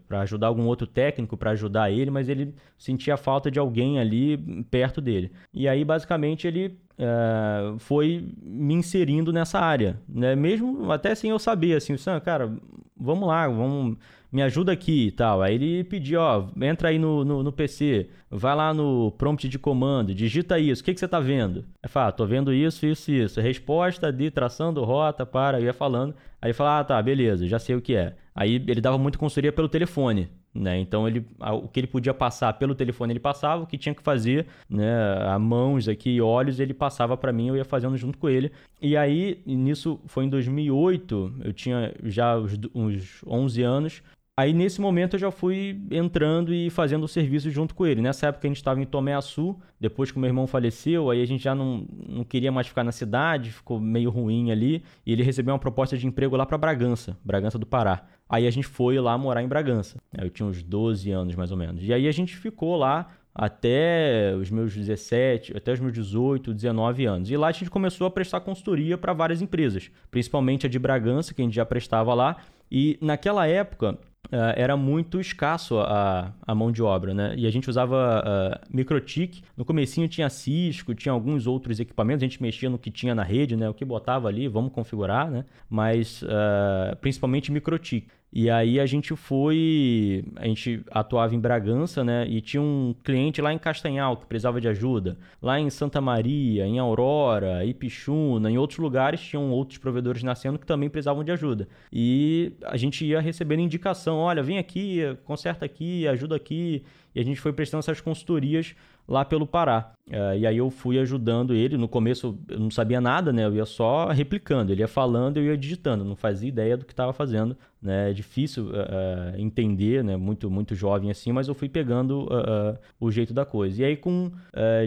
Para 0.09 0.23
ajudar 0.23 0.47
algum 0.47 0.65
outro 0.65 0.87
técnico 0.87 1.37
para 1.37 1.51
ajudar 1.51 1.91
ele, 1.91 2.11
mas 2.11 2.29
ele 2.29 2.55
sentia 2.79 3.17
falta 3.17 3.51
de 3.51 3.59
alguém 3.59 4.01
ali 4.01 4.39
perto 4.71 5.01
dele. 5.03 5.31
E 5.53 5.69
aí, 5.69 5.85
basicamente, 5.85 6.49
ele 6.49 6.79
é, 6.99 7.75
foi 7.79 8.29
me 8.43 8.75
inserindo 8.75 9.33
nessa 9.33 9.59
área, 9.59 9.99
né? 10.09 10.35
Mesmo 10.35 10.91
até 10.91 11.15
sem 11.15 11.31
eu 11.31 11.39
saber, 11.39 11.77
assim, 11.77 11.95
cara, 12.25 12.53
vamos 12.99 13.29
lá, 13.29 13.47
vamos, 13.49 13.97
me 14.33 14.43
ajuda 14.43 14.73
aqui 14.73 15.09
e 15.09 15.11
tal. 15.11 15.43
Aí 15.43 15.55
ele 15.55 15.85
pediu, 15.85 16.21
ó, 16.21 16.49
entra 16.61 16.89
aí 16.89 16.99
no, 16.99 17.25
no, 17.25 17.43
no, 17.43 17.53
PC, 17.53 18.09
vai 18.31 18.55
lá 18.55 18.73
no 18.73 19.11
prompt 19.13 19.49
de 19.49 19.59
comando, 19.59 20.15
digita 20.15 20.59
isso, 20.59 20.83
o 20.83 20.85
que, 20.85 20.95
que 20.95 21.01
você 21.01 21.09
tá 21.09 21.21
vendo? 21.21 21.65
Aí 21.83 21.89
fala, 21.89 22.09
ah, 22.09 22.13
tô 22.13 22.27
vendo 22.27 22.53
isso, 22.53 22.87
isso, 22.87 23.11
isso. 23.11 23.41
Resposta 23.41 24.13
de 24.13 24.31
traçando 24.31 24.83
rota 24.85 25.25
para, 25.27 25.61
eu 25.61 25.65
ia 25.65 25.73
falando. 25.73 26.15
Aí 26.41 26.49
ele 26.49 26.55
fala, 26.55 26.81
ah, 26.81 26.85
tá, 26.85 27.01
beleza, 27.03 27.47
já 27.47 27.59
sei 27.59 27.77
o 27.77 27.81
que 27.81 27.95
é. 27.95 28.15
Aí 28.35 28.55
ele 28.55 28.81
dava 28.81 28.99
muita 28.99 29.19
consultoria 29.19 29.53
pelo 29.53 29.69
telefone, 29.69 30.29
né? 30.57 30.79
Então 30.79 31.07
ele, 31.07 31.25
o 31.41 31.69
que 31.69 31.81
ele 31.81 31.87
podia 31.87 32.15
passar 32.15 32.53
pelo 32.55 32.75
telefone 32.75 33.13
ele 33.13 33.21
passava, 33.21 33.63
o 33.63 33.67
que 33.67 33.79
tinha 33.79 33.95
que 33.95 34.03
fazer, 34.03 34.47
né, 34.69 34.93
a 35.29 35.39
mãos 35.39 35.89
aqui, 35.89 36.21
olhos, 36.21 36.59
ele 36.59 36.75
passava 36.75 37.17
para 37.17 37.33
mim, 37.33 37.49
eu 37.49 37.57
ia 37.57 37.65
fazendo 37.65 37.97
junto 37.97 38.19
com 38.19 38.29
ele. 38.29 38.51
E 38.81 38.97
aí 38.97 39.41
nisso 39.47 40.01
foi 40.07 40.25
em 40.25 40.29
2008, 40.29 41.35
eu 41.45 41.53
tinha 41.53 41.95
já 42.03 42.37
uns, 42.37 42.59
uns 42.75 43.23
11 43.27 43.63
anos. 43.63 44.03
Aí 44.39 44.53
nesse 44.53 44.83
momento 44.83 45.15
eu 45.15 45.19
já 45.21 45.31
fui 45.31 45.81
entrando 45.91 46.53
e 46.53 46.69
fazendo 46.69 47.05
o 47.05 47.09
serviço 47.09 47.51
junto 47.51 47.75
com 47.75 47.87
ele. 47.87 48.03
Nessa 48.03 48.27
época 48.27 48.47
a 48.47 48.51
gente 48.51 48.59
estava 48.59 48.79
em 48.79 48.85
Tomé 48.85 49.15
Açu, 49.15 49.57
depois 49.81 50.11
que 50.11 50.19
o 50.19 50.21
meu 50.21 50.29
irmão 50.29 50.47
faleceu, 50.47 51.09
aí 51.09 51.23
a 51.23 51.27
gente 51.27 51.43
já 51.43 51.55
não, 51.55 51.87
não 52.07 52.23
queria 52.23 52.53
mais 52.53 52.67
ficar 52.67 52.85
na 52.85 52.93
cidade, 52.93 53.51
ficou 53.51 53.81
meio 53.81 54.11
ruim 54.11 54.51
ali, 54.51 54.83
e 55.07 55.13
ele 55.13 55.23
recebeu 55.23 55.55
uma 55.55 55.59
proposta 55.59 55.97
de 55.97 56.07
emprego 56.07 56.37
lá 56.37 56.45
para 56.45 56.59
Bragança, 56.59 57.17
Bragança 57.25 57.59
do 57.59 57.65
Pará. 57.65 58.05
Aí 58.29 58.47
a 58.47 58.51
gente 58.51 58.67
foi 58.67 59.01
lá 59.01 59.17
morar 59.17 59.43
em 59.43 59.49
Bragança. 59.49 59.97
Eu 60.13 60.29
tinha 60.29 60.47
uns 60.47 60.63
12 60.63 61.11
anos 61.11 61.35
mais 61.35 61.51
ou 61.51 61.57
menos. 61.57 61.83
E 61.83 61.91
aí 61.91 62.07
a 62.07 62.13
gente 62.13 62.37
ficou 62.37 62.77
lá 62.77 63.09
até 63.35 64.35
os 64.39 64.51
meus 64.51 64.75
17, 64.75 65.57
até 65.57 65.73
os 65.73 65.81
meus 65.81 65.95
18, 65.95 66.53
19 66.53 67.07
anos. 67.07 67.31
E 67.31 67.37
lá 67.39 67.49
a 67.49 67.53
gente 67.53 67.71
começou 67.71 68.07
a 68.07 68.11
prestar 68.11 68.41
consultoria 68.41 68.99
para 68.99 69.15
várias 69.15 69.41
empresas, 69.41 69.91
principalmente 70.11 70.67
a 70.67 70.69
de 70.69 70.79
Bragança, 70.79 71.33
que 71.33 71.41
a 71.41 71.45
gente 71.45 71.55
já 71.55 71.65
prestava 71.65 72.13
lá. 72.13 72.37
E 72.71 72.99
naquela 73.01 73.47
época, 73.47 73.99
Uh, 74.27 74.53
era 74.57 74.77
muito 74.77 75.21
escasso 75.21 75.79
a, 75.79 76.33
a 76.43 76.55
mão 76.55 76.73
de 76.73 76.83
obra, 76.83 77.15
né? 77.15 77.35
E 77.37 77.47
a 77.47 77.51
gente 77.51 77.71
usava 77.71 78.23
uh, 78.25 78.75
Microtik. 78.75 79.43
No 79.57 79.65
comecinho 79.65 80.09
tinha 80.09 80.29
Cisco, 80.29 80.95
tinha 80.95 81.13
alguns 81.13 81.47
outros 81.47 81.79
equipamentos. 81.79 82.23
A 82.23 82.27
gente 82.27 82.43
mexia 82.43 82.69
no 82.69 82.79
que 82.79 82.91
tinha 82.91 83.15
na 83.15 83.23
rede, 83.23 83.57
né? 83.57 83.69
O 83.69 83.75
que 83.75 83.85
botava 83.85 84.29
ali, 84.29 84.49
vamos 84.49 84.73
configurar, 84.73 85.31
né? 85.31 85.45
Mas 85.71 86.23
uh, 86.23 86.97
principalmente 87.01 87.53
Microtik. 87.53 88.09
E 88.39 88.51
aí 88.51 88.79
a 88.79 88.85
gente 88.85 89.17
foi, 89.17 90.23
a 90.37 90.47
gente 90.47 90.85
atuava 90.91 91.35
em 91.35 91.41
Bragança, 91.41 92.05
né? 92.05 92.29
E 92.29 92.43
tinha 92.43 92.61
um 92.61 92.95
cliente 93.03 93.41
lá 93.41 93.51
em 93.51 93.57
Castanhal 93.59 94.15
que 94.19 94.27
precisava 94.27 94.61
de 94.61 94.69
ajuda. 94.69 95.17
Lá 95.41 95.59
em 95.59 95.71
Santa 95.71 96.03
Maria, 96.03 96.67
em 96.67 96.79
Aurora, 96.79 97.65
Ipixuna, 97.65 98.51
em 98.51 98.59
outros 98.59 98.79
lugares 98.79 99.23
tinham 99.23 99.51
outros 99.51 99.79
provedores 99.79 100.23
nascendo 100.23 100.59
que 100.59 100.67
também 100.67 100.91
precisavam 100.91 101.25
de 101.25 101.33
ajuda. 101.33 101.67
E 101.91 102.53
a 102.67 102.77
gente 102.77 103.07
ia 103.07 103.23
recebendo 103.23 103.61
indicação, 103.61 104.19
olha, 104.19 104.43
vem 104.43 104.59
aqui, 104.59 105.01
conserta 105.25 105.65
aqui, 105.65 106.07
ajuda 106.07 106.37
aqui. 106.37 106.85
E 107.15 107.21
a 107.21 107.25
gente 107.25 107.41
foi 107.41 107.55
prestando 107.55 107.79
essas 107.79 108.03
consultorias 108.03 108.77
lá 109.09 109.25
pelo 109.25 109.47
Pará. 109.47 109.93
Uh, 110.09 110.39
e 110.39 110.47
aí 110.47 110.57
eu 110.57 110.71
fui 110.71 110.99
ajudando 110.99 111.55
ele. 111.55 111.77
No 111.77 111.89
começo 111.89 112.39
eu 112.49 112.59
não 112.59 112.71
sabia 112.71 113.01
nada, 113.01 113.33
né? 113.33 113.45
Eu 113.45 113.55
ia 113.55 113.65
só 113.65 114.09
replicando. 114.09 114.73
Ele 114.73 114.81
ia 114.81 114.89
falando, 114.89 115.37
eu 115.37 115.45
ia 115.45 115.57
digitando. 115.57 116.05
Não 116.05 116.17
fazia 116.17 116.49
ideia 116.49 116.77
do 116.77 116.85
que 116.85 116.93
estava 116.93 117.13
fazendo. 117.13 117.57
Né? 117.81 118.11
É 118.11 118.13
difícil 118.13 118.67
uh, 118.67 119.37
entender, 119.39 120.03
né? 120.03 120.17
Muito, 120.17 120.51
muito 120.51 120.75
jovem 120.75 121.11
assim, 121.11 121.33
mas 121.33 121.49
eu 121.49 121.55
fui 121.55 121.69
pegando 121.69 122.25
uh, 122.25 122.79
o 123.01 123.11
jeito 123.11 123.33
da 123.33 123.45
coisa. 123.45 123.83
E 123.83 123.85
aí 123.85 123.97
com 123.97 124.31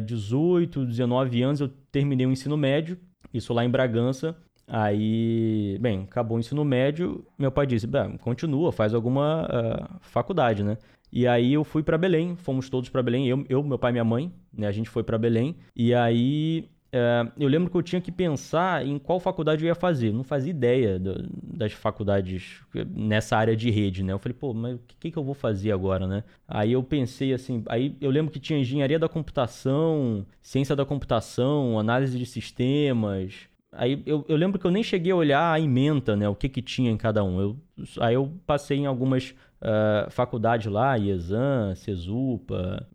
18, 0.06 0.86
19 0.86 1.42
anos 1.42 1.62
eu 1.62 1.69
terminei 1.92 2.25
o 2.25 2.31
ensino 2.31 2.57
médio. 2.57 2.98
Isso 3.33 3.54
lá 3.54 3.63
em 3.63 3.69
Bragança. 3.69 4.36
Aí, 4.71 5.80
bem, 5.81 6.04
acabou 6.04 6.38
o 6.38 6.39
ensino 6.39 6.63
médio. 6.63 7.25
Meu 7.38 7.51
pai 7.51 7.66
disse: 7.66 7.88
continua, 8.21 8.71
faz 8.71 8.94
alguma 8.94 9.90
faculdade, 10.02 10.64
né? 10.64 10.78
E 11.11 11.28
aí 11.28 11.54
eu 11.54 11.63
fui 11.63 11.83
para 11.83 11.97
Belém, 11.97 12.35
fomos 12.35 12.69
todos 12.69 12.89
para 12.89 13.04
Belém, 13.04 13.28
eu, 13.28 13.45
eu, 13.49 13.63
meu 13.63 13.80
pai 13.80 13.92
e 13.92 13.94
minha 13.94 14.04
mãe, 14.04 14.31
né? 14.54 14.68
A 14.68 14.71
gente 14.71 14.89
foi 14.89 15.04
para 15.04 15.18
Belém. 15.18 15.56
E 15.75 15.94
aí 15.94 16.69
é, 16.92 17.28
eu 17.37 17.47
lembro 17.47 17.69
que 17.69 17.78
eu 17.78 17.83
tinha 17.83 18.01
que 18.01 18.11
pensar 18.11 18.85
em 18.85 18.97
qual 18.97 19.19
faculdade 19.19 19.63
eu 19.63 19.68
ia 19.68 19.75
fazer. 19.75 20.11
não 20.11 20.23
fazia 20.23 20.49
ideia 20.49 20.99
do, 20.99 21.28
das 21.31 21.71
faculdades 21.71 22.61
nessa 22.95 23.37
área 23.37 23.56
de 23.56 23.69
rede, 23.69 24.04
né? 24.04 24.13
Eu 24.13 24.19
falei, 24.19 24.35
pô, 24.37 24.54
mas 24.54 24.75
o 24.75 24.80
que, 24.99 25.11
que 25.11 25.18
eu 25.18 25.23
vou 25.23 25.35
fazer 25.35 25.71
agora, 25.71 26.07
né? 26.07 26.23
Aí 26.47 26.71
eu 26.71 26.81
pensei 26.83 27.33
assim, 27.33 27.63
aí 27.68 27.95
eu 28.01 28.09
lembro 28.09 28.31
que 28.31 28.39
tinha 28.39 28.59
engenharia 28.59 28.97
da 28.97 29.07
computação, 29.07 30.25
ciência 30.42 30.75
da 30.75 30.85
computação, 30.85 31.78
análise 31.78 32.18
de 32.18 32.25
sistemas. 32.25 33.47
Aí 33.71 34.01
eu, 34.04 34.25
eu 34.28 34.35
lembro 34.35 34.59
que 34.59 34.66
eu 34.66 34.71
nem 34.71 34.81
cheguei 34.81 35.11
a 35.11 35.16
olhar 35.16 35.54
a 35.54 35.59
ementa, 35.59 36.16
né? 36.16 36.28
O 36.28 36.33
que 36.35 36.49
que 36.49 36.61
tinha 36.61 36.89
em 36.89 36.97
cada 36.97 37.23
um. 37.23 37.39
Eu, 37.39 37.57
aí 37.99 38.16
eu 38.16 38.33
passei 38.47 38.80
em 38.80 38.87
algumas 38.87 39.35
uh, 39.61 40.09
faculdade 40.09 40.69
lá, 40.69 40.97
IESAN, 40.97 41.75
CESUPA, 41.75 42.87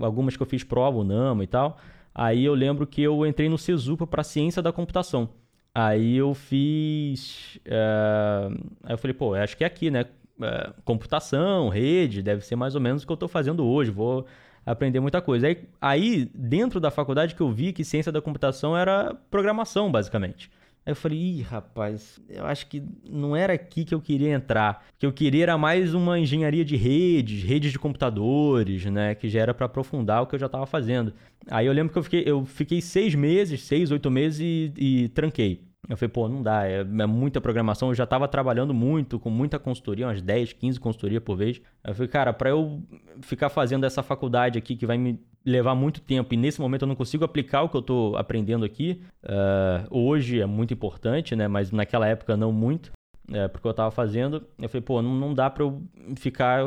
algumas 0.00 0.36
que 0.36 0.42
eu 0.42 0.46
fiz 0.46 0.64
prova, 0.64 0.98
o 0.98 1.04
NAMA 1.04 1.44
e 1.44 1.46
tal. 1.46 1.78
Aí 2.14 2.44
eu 2.44 2.54
lembro 2.54 2.86
que 2.86 3.02
eu 3.02 3.24
entrei 3.26 3.48
no 3.48 3.58
CESUPA 3.58 4.06
para 4.06 4.22
ciência 4.22 4.60
da 4.60 4.72
computação. 4.72 5.28
Aí 5.74 6.16
eu 6.16 6.34
fiz. 6.34 7.56
Uh, 7.66 8.54
aí 8.82 8.92
eu 8.92 8.98
falei, 8.98 9.14
pô, 9.14 9.34
acho 9.34 9.56
que 9.56 9.64
é 9.64 9.66
aqui, 9.66 9.90
né? 9.90 10.04
Uh, 10.38 10.74
computação, 10.84 11.68
rede, 11.68 12.22
deve 12.22 12.44
ser 12.44 12.56
mais 12.56 12.74
ou 12.74 12.80
menos 12.80 13.02
o 13.02 13.06
que 13.06 13.12
eu 13.12 13.14
estou 13.14 13.28
fazendo 13.28 13.64
hoje. 13.64 13.90
Vou 13.90 14.26
aprender 14.64 15.00
muita 15.00 15.20
coisa. 15.20 15.46
Aí, 15.46 15.68
aí, 15.80 16.30
dentro 16.34 16.80
da 16.80 16.90
faculdade, 16.90 17.34
que 17.34 17.40
eu 17.40 17.50
vi 17.50 17.72
que 17.72 17.84
ciência 17.84 18.10
da 18.10 18.20
computação 18.20 18.76
era 18.76 19.14
programação, 19.30 19.90
basicamente. 19.90 20.50
Aí 20.90 20.92
eu 20.92 20.96
falei, 20.96 21.18
ih, 21.18 21.42
rapaz, 21.42 22.20
eu 22.28 22.44
acho 22.44 22.66
que 22.66 22.82
não 23.08 23.36
era 23.36 23.52
aqui 23.52 23.84
que 23.84 23.94
eu 23.94 24.00
queria 24.00 24.34
entrar. 24.34 24.84
O 24.96 24.98
que 24.98 25.06
eu 25.06 25.12
queria 25.12 25.44
era 25.44 25.56
mais 25.56 25.94
uma 25.94 26.18
engenharia 26.18 26.64
de 26.64 26.74
redes, 26.74 27.44
redes 27.44 27.70
de 27.70 27.78
computadores, 27.78 28.84
né? 28.86 29.14
Que 29.14 29.28
já 29.28 29.38
era 29.40 29.54
para 29.54 29.66
aprofundar 29.66 30.20
o 30.20 30.26
que 30.26 30.34
eu 30.34 30.38
já 30.38 30.46
estava 30.46 30.66
fazendo. 30.66 31.14
Aí 31.48 31.66
eu 31.66 31.72
lembro 31.72 31.92
que 31.92 31.98
eu 32.00 32.02
fiquei, 32.02 32.24
eu 32.26 32.44
fiquei 32.44 32.80
seis 32.80 33.14
meses, 33.14 33.62
seis, 33.62 33.92
oito 33.92 34.10
meses 34.10 34.40
e, 34.40 34.72
e 34.76 35.08
tranquei. 35.10 35.62
Eu 35.88 35.96
falei, 35.96 36.10
pô, 36.10 36.28
não 36.28 36.42
dá, 36.42 36.66
é, 36.66 36.80
é 36.80 37.06
muita 37.06 37.40
programação. 37.40 37.90
Eu 37.90 37.94
já 37.94 38.04
estava 38.04 38.26
trabalhando 38.26 38.74
muito, 38.74 39.20
com 39.20 39.30
muita 39.30 39.60
consultoria, 39.60 40.08
umas 40.08 40.20
10, 40.20 40.54
15 40.54 40.80
consultorias 40.80 41.22
por 41.22 41.36
vez. 41.36 41.60
Eu 41.84 41.94
falei, 41.94 42.08
cara, 42.08 42.32
para 42.32 42.50
eu 42.50 42.82
ficar 43.22 43.48
fazendo 43.48 43.86
essa 43.86 44.02
faculdade 44.02 44.58
aqui 44.58 44.74
que 44.74 44.86
vai 44.86 44.98
me 44.98 45.20
levar 45.44 45.74
muito 45.74 46.00
tempo 46.00 46.34
e 46.34 46.36
nesse 46.36 46.60
momento 46.60 46.82
eu 46.82 46.88
não 46.88 46.96
consigo 46.96 47.24
aplicar 47.24 47.62
o 47.62 47.68
que 47.68 47.76
eu 47.76 47.80
estou 47.80 48.16
aprendendo 48.16 48.64
aqui, 48.64 49.00
uh, 49.24 49.86
hoje 49.90 50.40
é 50.40 50.46
muito 50.46 50.74
importante, 50.74 51.34
né? 51.34 51.48
Mas 51.48 51.70
naquela 51.70 52.06
época 52.06 52.36
não 52.36 52.52
muito, 52.52 52.92
é, 53.32 53.48
porque 53.48 53.66
eu 53.66 53.70
estava 53.70 53.90
fazendo. 53.90 54.44
Eu 54.58 54.68
falei, 54.68 54.82
pô, 54.82 55.00
não, 55.00 55.14
não 55.14 55.32
dá 55.32 55.48
para 55.48 55.62
eu 55.62 55.82
ficar 56.16 56.62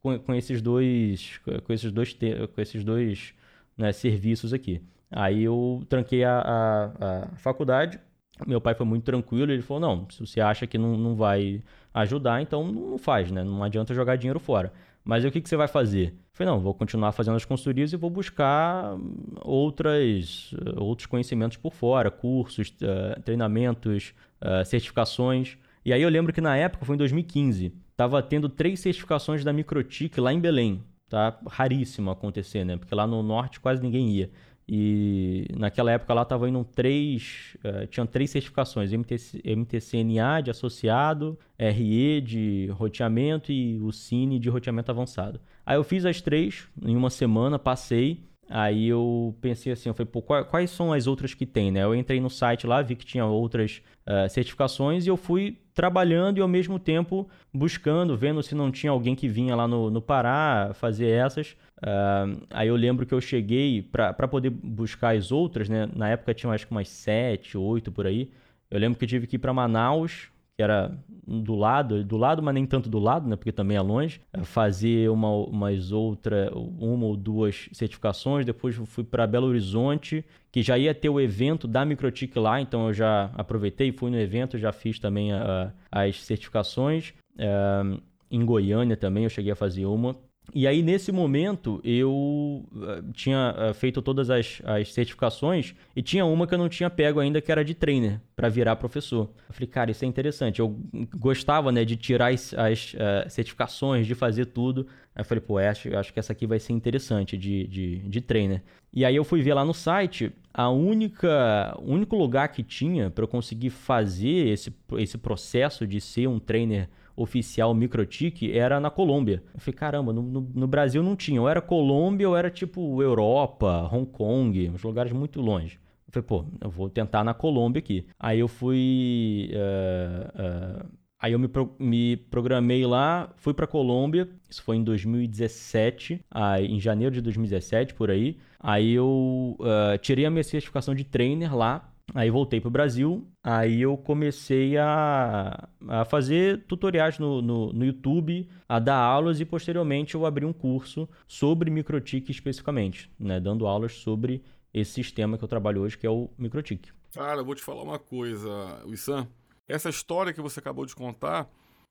com, 0.00 0.18
com, 0.18 0.34
esses 0.34 0.62
dois, 0.62 1.40
com 1.64 1.72
esses 1.72 1.92
dois, 1.92 2.16
com 2.54 2.60
esses 2.60 2.84
dois 2.84 3.34
né, 3.76 3.92
serviços 3.92 4.52
aqui. 4.52 4.80
Aí 5.10 5.44
eu 5.44 5.82
tranquei 5.88 6.24
a, 6.24 6.38
a, 6.38 6.84
a, 7.00 7.36
faculdade. 7.36 7.98
Meu 8.46 8.60
pai 8.60 8.74
foi 8.74 8.86
muito 8.86 9.04
tranquilo. 9.04 9.50
Ele 9.50 9.62
falou: 9.62 9.80
Não, 9.80 10.10
se 10.10 10.20
você 10.24 10.40
acha 10.40 10.66
que 10.66 10.78
não, 10.78 10.96
não 10.96 11.16
vai 11.16 11.62
ajudar, 11.92 12.40
então 12.40 12.70
não 12.70 12.98
faz, 12.98 13.30
né? 13.30 13.42
Não 13.42 13.62
adianta 13.62 13.94
jogar 13.94 14.16
dinheiro 14.16 14.38
fora. 14.38 14.72
Mas 15.08 15.24
o 15.24 15.30
que, 15.30 15.40
que 15.40 15.48
você 15.48 15.56
vai 15.56 15.66
fazer? 15.66 16.08
Eu 16.08 16.14
falei, 16.34 16.52
não, 16.52 16.60
vou 16.60 16.74
continuar 16.74 17.12
fazendo 17.12 17.36
as 17.36 17.44
consultorias 17.46 17.94
e 17.94 17.96
vou 17.96 18.10
buscar 18.10 18.94
outras, 19.40 20.54
outros 20.76 21.06
conhecimentos 21.06 21.56
por 21.56 21.72
fora, 21.72 22.10
cursos, 22.10 22.68
uh, 22.82 23.18
treinamentos, 23.22 24.12
uh, 24.42 24.62
certificações. 24.66 25.56
E 25.82 25.94
aí 25.94 26.02
eu 26.02 26.10
lembro 26.10 26.30
que 26.30 26.42
na 26.42 26.58
época, 26.58 26.84
foi 26.84 26.94
em 26.94 26.98
2015, 26.98 27.72
estava 27.90 28.22
tendo 28.22 28.50
três 28.50 28.80
certificações 28.80 29.42
da 29.42 29.50
Microtik 29.50 30.20
lá 30.20 30.30
em 30.30 30.38
Belém. 30.38 30.84
Tá 31.08 31.40
raríssimo 31.48 32.10
acontecer, 32.10 32.62
né? 32.62 32.76
Porque 32.76 32.94
lá 32.94 33.06
no 33.06 33.22
norte 33.22 33.60
quase 33.60 33.80
ninguém 33.80 34.10
ia. 34.10 34.30
E 34.68 35.46
naquela 35.56 35.90
época 35.90 36.12
lá 36.12 36.22
estavam 36.22 36.46
indo 36.46 36.62
três, 36.62 37.56
uh, 37.64 37.86
tinham 37.86 38.06
três 38.06 38.30
certificações, 38.30 38.92
MTC, 38.92 39.40
MTCNA 39.44 40.42
de 40.42 40.50
associado, 40.50 41.38
RE 41.58 42.20
de 42.20 42.68
roteamento 42.72 43.50
e 43.50 43.78
o 43.78 43.90
Cine 43.90 44.38
de 44.38 44.50
roteamento 44.50 44.90
avançado. 44.90 45.40
Aí 45.64 45.76
eu 45.76 45.84
fiz 45.84 46.04
as 46.04 46.20
três 46.20 46.68
em 46.84 46.96
uma 46.96 47.08
semana, 47.08 47.58
passei, 47.58 48.20
Aí 48.50 48.88
eu 48.88 49.36
pensei 49.42 49.72
assim, 49.72 49.90
eu 49.90 49.94
falei, 49.94 50.10
pô, 50.10 50.22
quais 50.22 50.70
são 50.70 50.92
as 50.92 51.06
outras 51.06 51.34
que 51.34 51.44
tem, 51.44 51.70
né? 51.70 51.84
Eu 51.84 51.94
entrei 51.94 52.18
no 52.18 52.30
site 52.30 52.66
lá, 52.66 52.80
vi 52.80 52.96
que 52.96 53.04
tinha 53.04 53.26
outras 53.26 53.82
uh, 54.06 54.28
certificações 54.30 55.04
e 55.04 55.10
eu 55.10 55.18
fui 55.18 55.58
trabalhando 55.78 56.38
e 56.38 56.40
ao 56.40 56.48
mesmo 56.48 56.76
tempo 56.76 57.30
buscando, 57.54 58.16
vendo 58.16 58.42
se 58.42 58.52
não 58.52 58.68
tinha 58.68 58.90
alguém 58.90 59.14
que 59.14 59.28
vinha 59.28 59.54
lá 59.54 59.68
no, 59.68 59.92
no 59.92 60.02
Pará 60.02 60.72
fazer 60.74 61.06
essas. 61.06 61.52
Uh, 61.78 62.44
aí 62.50 62.66
eu 62.66 62.74
lembro 62.74 63.06
que 63.06 63.14
eu 63.14 63.20
cheguei 63.20 63.80
para 63.80 64.26
poder 64.26 64.50
buscar 64.50 65.14
as 65.14 65.30
outras, 65.30 65.68
né? 65.68 65.88
Na 65.94 66.08
época 66.08 66.34
tinha 66.34 66.52
acho 66.52 66.66
que 66.66 66.72
umas 66.72 66.88
sete, 66.88 67.56
oito 67.56 67.92
por 67.92 68.08
aí. 68.08 68.28
Eu 68.68 68.80
lembro 68.80 68.98
que 68.98 69.04
eu 69.04 69.08
tive 69.08 69.28
que 69.28 69.36
ir 69.36 69.38
para 69.38 69.52
Manaus, 69.52 70.28
que 70.58 70.62
era 70.62 70.98
do 71.24 71.54
lado, 71.54 72.02
do 72.02 72.16
lado, 72.16 72.42
mas 72.42 72.52
nem 72.52 72.66
tanto 72.66 72.88
do 72.88 72.98
lado, 72.98 73.28
né? 73.28 73.36
Porque 73.36 73.52
também 73.52 73.76
é 73.76 73.80
longe. 73.80 74.20
É, 74.32 74.42
fazer 74.42 75.08
uma, 75.08 75.30
umas 75.30 75.92
outra, 75.92 76.50
uma 76.52 77.06
ou 77.06 77.16
duas 77.16 77.68
certificações. 77.72 78.44
Depois 78.44 78.74
fui 78.86 79.04
para 79.04 79.24
Belo 79.24 79.46
Horizonte, 79.46 80.24
que 80.50 80.60
já 80.60 80.76
ia 80.76 80.92
ter 80.92 81.08
o 81.08 81.20
evento 81.20 81.68
da 81.68 81.84
Microtik 81.84 82.36
lá, 82.36 82.60
então 82.60 82.88
eu 82.88 82.92
já 82.92 83.30
aproveitei, 83.34 83.92
fui 83.92 84.10
no 84.10 84.18
evento, 84.18 84.58
já 84.58 84.72
fiz 84.72 84.98
também 84.98 85.32
a, 85.32 85.72
as 85.92 86.24
certificações. 86.24 87.14
É, 87.38 87.82
em 88.28 88.44
Goiânia 88.44 88.96
também 88.96 89.22
eu 89.22 89.30
cheguei 89.30 89.52
a 89.52 89.56
fazer 89.56 89.86
uma. 89.86 90.16
E 90.54 90.66
aí, 90.66 90.82
nesse 90.82 91.12
momento, 91.12 91.80
eu 91.84 92.10
uh, 92.10 93.12
tinha 93.12 93.54
uh, 93.54 93.74
feito 93.74 94.00
todas 94.00 94.30
as, 94.30 94.62
as 94.64 94.92
certificações 94.92 95.74
e 95.94 96.02
tinha 96.02 96.24
uma 96.24 96.46
que 96.46 96.54
eu 96.54 96.58
não 96.58 96.68
tinha 96.68 96.88
pego 96.88 97.20
ainda, 97.20 97.40
que 97.40 97.52
era 97.52 97.64
de 97.64 97.74
trainer, 97.74 98.18
para 98.34 98.48
virar 98.48 98.76
professor. 98.76 99.28
Eu 99.48 99.54
falei, 99.54 99.68
cara, 99.68 99.90
isso 99.90 100.04
é 100.04 100.08
interessante. 100.08 100.60
Eu 100.60 100.74
gostava 101.16 101.70
né, 101.70 101.84
de 101.84 101.96
tirar 101.96 102.32
as, 102.32 102.54
as 102.54 102.94
uh, 102.94 103.28
certificações, 103.28 104.06
de 104.06 104.14
fazer 104.14 104.46
tudo. 104.46 104.86
Aí 105.14 105.20
eu 105.20 105.24
falei, 105.24 105.40
pô, 105.40 105.58
acho, 105.58 105.94
acho 105.94 106.12
que 106.12 106.18
essa 106.18 106.32
aqui 106.32 106.46
vai 106.46 106.58
ser 106.58 106.72
interessante 106.72 107.36
de, 107.36 107.66
de, 107.66 107.98
de 108.08 108.20
trainer. 108.20 108.62
E 108.92 109.04
aí 109.04 109.16
eu 109.16 109.24
fui 109.24 109.42
ver 109.42 109.52
lá 109.52 109.64
no 109.64 109.74
site, 109.74 110.32
a 110.52 110.70
única, 110.70 111.76
único 111.82 112.16
lugar 112.16 112.48
que 112.48 112.62
tinha 112.62 113.10
para 113.10 113.22
eu 113.22 113.28
conseguir 113.28 113.70
fazer 113.70 114.48
esse, 114.48 114.72
esse 114.96 115.18
processo 115.18 115.86
de 115.86 116.00
ser 116.00 116.26
um 116.26 116.38
trainer 116.38 116.88
oficial 117.18 117.74
Microtik 117.74 118.56
era 118.56 118.78
na 118.78 118.90
Colômbia. 118.90 119.42
Eu 119.52 119.60
falei, 119.60 119.76
caramba, 119.76 120.12
no, 120.12 120.22
no, 120.22 120.40
no, 120.54 120.66
Brasil 120.66 121.02
não 121.02 121.16
tinha. 121.16 121.40
Ou 121.40 121.48
era 121.48 121.60
Colômbia 121.60 122.28
ou 122.28 122.36
era 122.36 122.50
tipo 122.50 123.02
Europa, 123.02 123.88
Hong 123.92 124.06
Kong, 124.06 124.70
uns 124.70 124.82
lugares 124.82 125.12
muito 125.12 125.40
longe. 125.40 125.78
Eu 126.06 126.12
falei, 126.12 126.26
pô, 126.26 126.44
eu 126.60 126.70
vou 126.70 126.88
tentar 126.88 127.24
na 127.24 127.34
Colômbia 127.34 127.80
aqui. 127.80 128.06
Aí 128.18 128.38
eu 128.38 128.48
fui. 128.48 129.50
Uh, 129.52 130.84
uh, 130.84 130.88
aí 131.18 131.32
eu 131.32 131.38
me, 131.38 131.48
pro, 131.48 131.74
me 131.78 132.16
programei 132.16 132.86
lá, 132.86 133.30
fui 133.36 133.52
para 133.52 133.66
Colômbia. 133.66 134.28
Isso 134.48 134.62
foi 134.62 134.76
em 134.76 134.84
2017, 134.84 136.24
aí, 136.30 136.66
em 136.66 136.80
janeiro 136.80 137.14
de 137.14 137.20
2017, 137.20 137.94
por 137.94 138.10
aí. 138.10 138.38
Aí 138.60 138.92
eu 138.94 139.56
uh, 139.60 139.98
tirei 139.98 140.24
a 140.24 140.30
minha 140.30 140.44
certificação 140.44 140.94
de 140.94 141.04
trainer 141.04 141.54
lá 141.54 141.92
Aí 142.14 142.30
voltei 142.30 142.58
para 142.60 142.68
o 142.68 142.70
Brasil, 142.70 143.30
aí 143.42 143.82
eu 143.82 143.96
comecei 143.96 144.78
a, 144.78 145.68
a 145.86 146.04
fazer 146.06 146.64
tutoriais 146.66 147.18
no, 147.18 147.42
no, 147.42 147.72
no, 147.72 147.84
YouTube, 147.84 148.48
a 148.66 148.78
dar 148.78 148.96
aulas 148.96 149.40
e 149.40 149.44
posteriormente 149.44 150.14
eu 150.14 150.24
abri 150.24 150.46
um 150.46 150.52
curso 150.52 151.06
sobre 151.26 151.70
microtik 151.70 152.30
especificamente, 152.30 153.10
né? 153.18 153.38
dando 153.38 153.66
aulas 153.66 153.92
sobre 153.92 154.42
esse 154.72 154.92
sistema 154.92 155.36
que 155.36 155.44
eu 155.44 155.48
trabalho 155.48 155.82
hoje, 155.82 155.98
que 155.98 156.06
é 156.06 156.10
o 156.10 156.30
microtik. 156.38 156.90
Cara, 157.12 157.40
eu 157.40 157.44
vou 157.44 157.54
te 157.54 157.62
falar 157.62 157.82
uma 157.82 157.98
coisa, 157.98 158.82
Wissam. 158.86 159.28
Essa 159.66 159.90
história 159.90 160.32
que 160.32 160.40
você 160.40 160.60
acabou 160.60 160.86
de 160.86 160.94
contar 160.94 161.48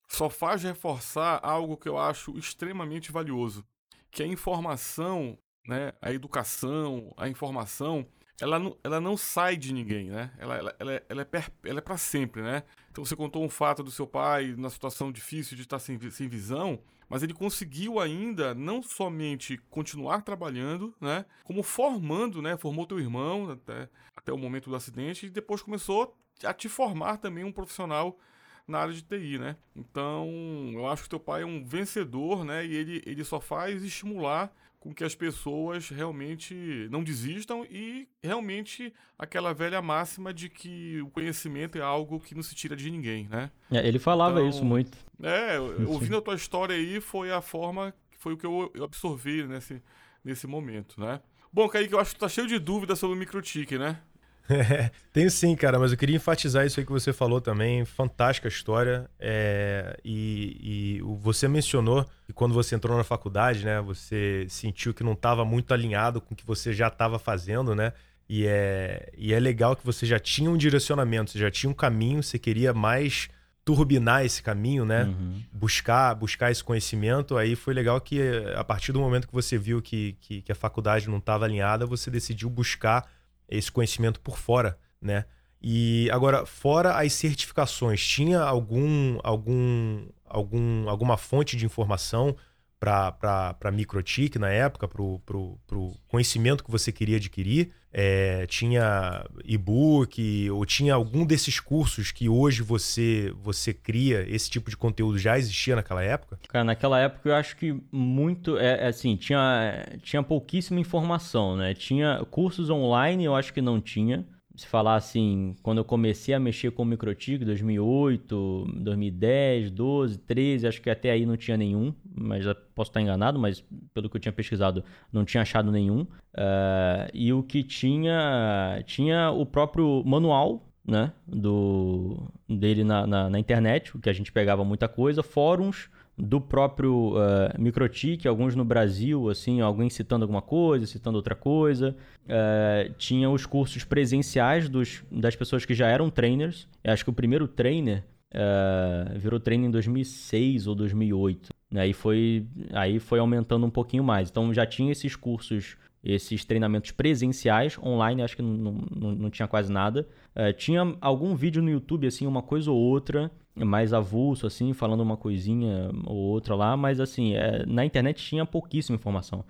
só 0.08 0.30
faz 0.30 0.64
reforçar 0.64 1.40
algo 1.44 1.78
que 1.78 1.88
eu 1.88 1.98
acho 1.98 2.36
extremamente 2.38 3.12
valioso, 3.12 3.64
que 4.10 4.24
é 4.24 4.26
a 4.26 4.30
informação, 4.30 5.38
né? 5.68 5.94
a 6.02 6.12
educação, 6.12 7.14
a 7.18 7.30
informação 7.30 8.08
ela 8.40 8.60
não, 8.60 8.78
ela 8.84 9.02
não 9.02 9.18
sai 9.18 9.58
de 9.58 9.74
ninguém, 9.74 10.10
né? 10.10 10.32
Ela, 10.38 10.58
ela, 10.58 10.76
ela, 10.80 10.94
é, 10.94 11.04
ela 11.10 11.22
é, 11.22 11.70
é 11.78 11.82
para 11.82 11.98
sempre, 11.98 12.42
né? 12.42 12.64
Então 12.92 13.04
você 13.04 13.16
contou 13.16 13.44
um 13.44 13.50
fato 13.50 13.84
do 13.84 13.92
seu 13.92 14.06
pai 14.06 14.54
na 14.58 14.70
situação 14.70 15.12
difícil 15.12 15.56
de 15.56 15.64
estar 15.64 15.80
sem, 15.80 16.00
sem 16.12 16.28
visão, 16.28 16.80
mas 17.10 17.24
ele 17.24 17.34
conseguiu 17.34 18.00
ainda 18.00 18.54
não 18.54 18.84
somente 18.84 19.58
continuar 19.70 20.22
trabalhando, 20.22 20.94
né? 21.02 21.26
Como 21.44 21.64
formando, 21.64 22.42
né? 22.42 22.58
Formou 22.58 22.86
teu 22.86 23.00
irmão 23.00 23.50
até, 23.50 23.90
até 24.16 24.32
o 24.32 24.38
momento 24.38 24.70
do 24.70 24.76
acidente 24.76 25.26
e 25.26 25.30
depois 25.30 25.62
começou 25.62 26.16
a 26.44 26.54
te 26.54 26.70
formar 26.70 27.18
também 27.18 27.44
um 27.44 27.52
profissional 27.52 28.20
na 28.68 28.80
área 28.80 28.94
de 28.94 29.02
TI, 29.02 29.40
né? 29.40 29.56
Então, 29.76 30.28
eu 30.74 30.88
acho 30.88 31.04
que 31.04 31.10
teu 31.10 31.20
pai 31.20 31.42
é 31.42 31.46
um 31.46 31.66
vencedor, 31.66 32.44
né? 32.44 32.66
E 32.66 32.76
ele, 32.76 33.02
ele 33.06 33.24
só 33.24 33.40
faz 33.40 33.82
estimular 33.84 34.54
com 34.80 34.94
que 34.94 35.04
as 35.04 35.16
pessoas 35.16 35.90
realmente 35.90 36.88
não 36.92 37.04
desistam 37.04 37.66
e 37.66 38.08
realmente 38.24 38.94
aquela 39.18 39.54
velha 39.54 39.82
máxima 39.82 40.34
de 40.34 40.50
que 40.50 41.02
o 41.02 41.10
conhecimento 41.10 41.78
é 41.78 41.82
algo 41.82 42.20
que 42.20 42.36
não 42.36 42.44
se 42.44 42.54
tira 42.54 42.76
de 42.76 42.90
ninguém, 42.90 43.28
né? 43.28 43.52
É, 43.72 43.88
ele 43.88 44.00
falava 44.00 44.40
então, 44.40 44.50
isso 44.50 44.64
muito. 44.64 44.98
É, 45.22 45.60
ouvindo 45.88 46.18
a 46.18 46.22
tua 46.22 46.36
história 46.36 46.76
aí 46.76 47.02
foi 47.02 47.32
a 47.32 47.42
forma, 47.42 47.94
foi 48.18 48.34
o 48.34 48.38
que 48.38 48.46
eu 48.46 48.72
absorvi 48.84 49.44
nesse, 49.46 49.82
nesse 50.24 50.46
momento, 50.46 51.00
né? 51.00 51.20
Bom, 51.52 51.68
Kaique, 51.68 51.94
eu 51.94 52.00
acho 52.00 52.12
que 52.12 52.18
tu 52.18 52.22
tá 52.22 52.30
cheio 52.30 52.48
de 52.48 52.60
dúvidas 52.60 53.00
sobre 53.00 53.16
o 53.16 53.20
microtique, 53.20 53.78
né? 53.78 54.00
É, 54.50 54.92
tenho 55.12 55.30
sim, 55.30 55.56
cara, 55.56 55.80
mas 55.80 55.92
eu 55.92 55.98
queria 55.98 56.16
enfatizar 56.16 56.66
isso 56.66 56.80
aí 56.80 56.86
que 56.86 56.92
você 56.92 57.12
falou 57.12 57.42
também. 57.42 57.86
Fantástica 57.86 58.48
história. 58.48 59.10
É, 59.20 59.98
e, 60.04 61.00
e, 61.00 61.02
você 61.22 61.48
mencionou 61.48 62.06
que 62.26 62.34
quando 62.34 62.54
você 62.54 62.76
entrou 62.76 62.98
na 62.98 63.04
faculdade, 63.04 63.66
né, 63.66 63.82
você 63.82 64.46
sentiu 64.50 64.94
que 64.94 65.04
não 65.04 65.14
estava 65.14 65.44
muito 65.46 65.74
alinhado 65.74 66.22
com 66.22 66.34
o 66.34 66.38
que 66.38 66.46
você 66.46 66.74
já 66.74 66.88
estava 66.88 67.20
fazendo, 67.20 67.76
né? 67.76 67.94
E 68.30 68.46
é, 68.46 69.10
e 69.18 69.34
é 69.34 69.40
legal 69.40 69.76
que 69.76 69.86
você 69.86 70.06
já 70.06 70.20
tinha 70.20 70.50
um 70.50 70.58
direcionamento, 70.58 71.32
você 71.32 71.40
já 71.40 71.50
tinha 71.50 71.70
um 71.70 71.74
caminho, 71.74 72.22
você 72.22 72.38
queria 72.38 72.74
mais 72.74 73.30
turbinar 73.64 74.26
esse 74.26 74.42
caminho, 74.42 74.86
né? 74.86 75.04
Uhum. 75.04 75.44
Buscar, 75.52 76.14
buscar 76.16 76.52
esse 76.52 76.64
conhecimento. 76.64 77.38
Aí 77.38 77.54
foi 77.54 77.74
legal 77.74 78.00
que 78.00 78.22
a 78.56 78.64
partir 78.64 78.94
do 78.94 79.00
momento 79.00 79.28
que 79.28 79.34
você 79.34 79.58
viu 79.58 79.82
que, 79.82 80.16
que, 80.22 80.42
que 80.42 80.52
a 80.52 80.56
faculdade 80.56 81.10
não 81.10 81.18
estava 81.18 81.44
alinhada, 81.44 81.86
você 81.86 82.10
decidiu 82.10 82.50
buscar 82.50 83.06
esse 83.50 83.72
conhecimento 83.72 84.20
por 84.20 84.38
fora, 84.38 84.78
né? 85.02 85.26
E 85.62 86.10
agora, 86.12 86.46
fora 86.46 86.94
as 87.00 87.14
certificações, 87.14 88.06
tinha 88.06 88.42
algum, 88.42 89.18
algum, 89.24 90.08
algum, 90.26 90.88
alguma 90.88 91.18
fonte 91.18 91.58
de 91.58 91.66
informação 91.66 92.36
para 92.80 93.72
Microtik 93.72 94.38
na 94.38 94.50
época, 94.50 94.88
para 94.88 95.02
o 95.02 95.96
conhecimento 96.08 96.64
que 96.64 96.72
você 96.72 96.92
queria 96.92 97.18
adquirir? 97.18 97.72
É, 97.92 98.46
tinha 98.46 99.26
e-book 99.44 100.50
ou 100.52 100.66
tinha 100.66 100.94
algum 100.94 101.26
desses 101.26 101.60
cursos 101.60 102.12
que 102.12 102.30
hoje 102.30 102.62
você 102.62 103.34
você 103.42 103.74
cria, 103.74 104.24
esse 104.30 104.50
tipo 104.50 104.70
de 104.70 104.78
conteúdo 104.78 105.18
já 105.18 105.38
existia 105.38 105.76
naquela 105.76 106.04
época? 106.04 106.38
Cara, 106.50 106.64
naquela 106.64 107.00
época 107.00 107.30
eu 107.30 107.36
acho 107.36 107.56
que 107.56 107.82
muito, 107.92 108.58
é, 108.58 108.86
é 108.86 108.88
assim, 108.88 109.16
tinha, 109.16 109.84
tinha 110.04 110.22
pouquíssima 110.22 110.80
informação, 110.80 111.56
né? 111.56 111.74
Tinha 111.74 112.24
cursos 112.30 112.70
online, 112.70 113.24
eu 113.26 113.36
acho 113.36 113.52
que 113.54 113.62
não 113.62 113.82
tinha, 113.82 114.28
se 114.58 114.66
falar 114.66 114.96
assim, 114.96 115.56
quando 115.62 115.78
eu 115.78 115.86
comecei 115.86 116.34
a 116.34 116.40
mexer 116.40 116.72
com 116.72 116.82
o 116.82 116.86
MikroTik, 116.86 117.46
2008, 117.46 118.66
2010, 118.78 119.70
12, 119.70 120.18
13, 120.18 120.68
acho 120.68 120.82
que 120.82 120.90
até 120.90 121.12
aí 121.12 121.28
não 121.28 121.38
tinha 121.38 121.56
nenhum, 121.56 121.94
mas 122.04 122.44
posso 122.74 122.90
estar 122.90 123.00
enganado, 123.00 123.38
mas 123.38 123.64
pelo 123.94 124.10
que 124.10 124.18
eu 124.18 124.22
tinha 124.22 124.34
pesquisado, 124.34 124.84
não 125.14 125.24
tinha 125.24 125.44
achado 125.44 125.72
nenhum. 125.72 126.02
Uh, 126.02 127.08
e 127.14 127.32
o 127.32 127.44
que 127.44 127.62
tinha, 127.62 128.82
tinha 128.88 129.30
o 129.30 129.46
próprio 129.46 130.04
manual 130.04 130.68
né, 130.84 131.14
do, 131.28 132.28
dele 132.50 132.84
na, 132.84 133.06
na, 133.06 133.30
na, 133.30 133.40
internet, 133.40 133.96
o 133.96 134.00
que 134.00 134.10
a 134.10 134.14
gente 134.14 134.32
pegava 134.32 134.66
muita 134.66 134.88
coisa, 134.88 135.22
fóruns 135.22 135.88
do 136.18 136.42
próprio 136.42 137.14
uh, 137.14 137.60
Microtik, 137.60 138.28
alguns 138.28 138.56
no 138.56 138.66
Brasil, 138.66 139.30
assim, 139.30 139.62
alguém 139.62 139.88
citando 139.90 140.24
alguma 140.24 140.42
coisa, 140.42 140.88
citando 140.88 141.18
outra 141.18 141.36
coisa. 141.36 141.96
Uh, 142.24 142.92
tinha 142.98 143.30
os 143.30 143.46
cursos 143.46 143.84
presenciais 143.84 144.68
dos, 144.68 145.04
das 145.12 145.36
pessoas 145.36 145.64
que 145.64 145.76
já 145.76 145.88
eram 145.88 146.10
trainers. 146.10 146.68
Eu 146.84 146.92
acho 146.92 147.04
que 147.04 147.12
o 147.12 147.14
primeiro 147.14 147.48
trainer 147.48 148.04
uh, 148.34 149.20
virou 149.20 149.40
trainer 149.40 149.68
em 149.68 149.72
2006 149.72 150.66
ou 150.66 150.74
2008. 150.74 151.50
Aí 151.76 151.94
foi, 151.94 152.48
aí 152.72 152.98
foi 152.98 153.20
aumentando 153.20 153.68
um 153.68 153.72
pouquinho 153.72 154.04
mais. 154.04 154.32
Então 154.32 154.52
já 154.52 154.66
tinha 154.66 154.92
esses 154.92 155.16
cursos 155.16 155.78
esses 156.04 156.46
treinamentos 156.46 156.92
presenciais, 156.92 157.78
online 157.80 158.22
acho 158.22 158.36
que 158.36 158.42
não, 158.42 158.80
não, 158.96 159.12
não 159.12 159.30
tinha 159.30 159.48
quase 159.48 159.70
nada. 159.70 160.08
Tinha 160.56 160.96
algum 161.02 161.36
vídeo 161.36 161.62
no 161.62 161.70
YouTube, 161.70 162.08
assim, 162.08 162.26
uma 162.26 162.42
coisa 162.42 162.72
ou 162.72 162.78
outra, 162.78 163.30
mais 163.66 163.94
avulso, 163.94 164.46
assim, 164.48 164.74
falando 164.74 165.02
uma 165.02 165.18
coisinha 165.18 165.90
ou 166.06 166.16
outra 166.18 166.56
lá, 166.56 166.78
mas 166.78 167.00
assim, 167.00 167.34
é, 167.36 167.66
na 167.66 167.86
internet 167.86 168.24
tinha 168.24 168.46
pouquíssima 168.46 168.96
informação 168.96 169.44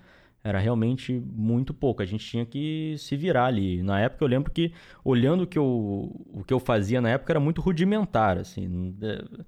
era 0.44 0.60
realmente 0.60 1.22
muito 1.34 1.74
pouco. 1.74 2.02
A 2.02 2.06
gente 2.06 2.26
tinha 2.26 2.46
que 2.46 2.96
se 2.98 3.16
virar 3.16 3.46
ali. 3.46 3.84
Na 3.84 4.00
época 4.00 4.24
eu 4.24 4.28
lembro 4.28 4.52
que, 4.52 4.72
olhando 5.04 5.44
o 5.44 5.48
que 5.48 5.58
eu, 5.58 6.26
o 6.34 6.44
que 6.46 6.54
eu 6.54 6.60
fazia 6.60 7.02
na 7.02 7.10
época, 7.10 7.34
era 7.34 7.40
muito 7.40 7.62
rudimentar, 7.62 8.38
assim. 8.38 8.96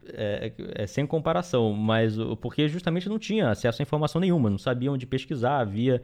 É, 0.07 0.51
é, 0.57 0.83
é 0.83 0.87
sem 0.87 1.05
comparação, 1.05 1.73
mas 1.73 2.17
porque 2.41 2.67
justamente 2.67 3.07
não 3.07 3.17
tinha 3.17 3.49
acesso 3.49 3.81
a 3.81 3.83
informação 3.83 4.19
nenhuma, 4.19 4.49
não 4.49 4.57
sabia 4.57 4.91
onde 4.91 5.05
pesquisar, 5.05 5.59
havia... 5.59 6.01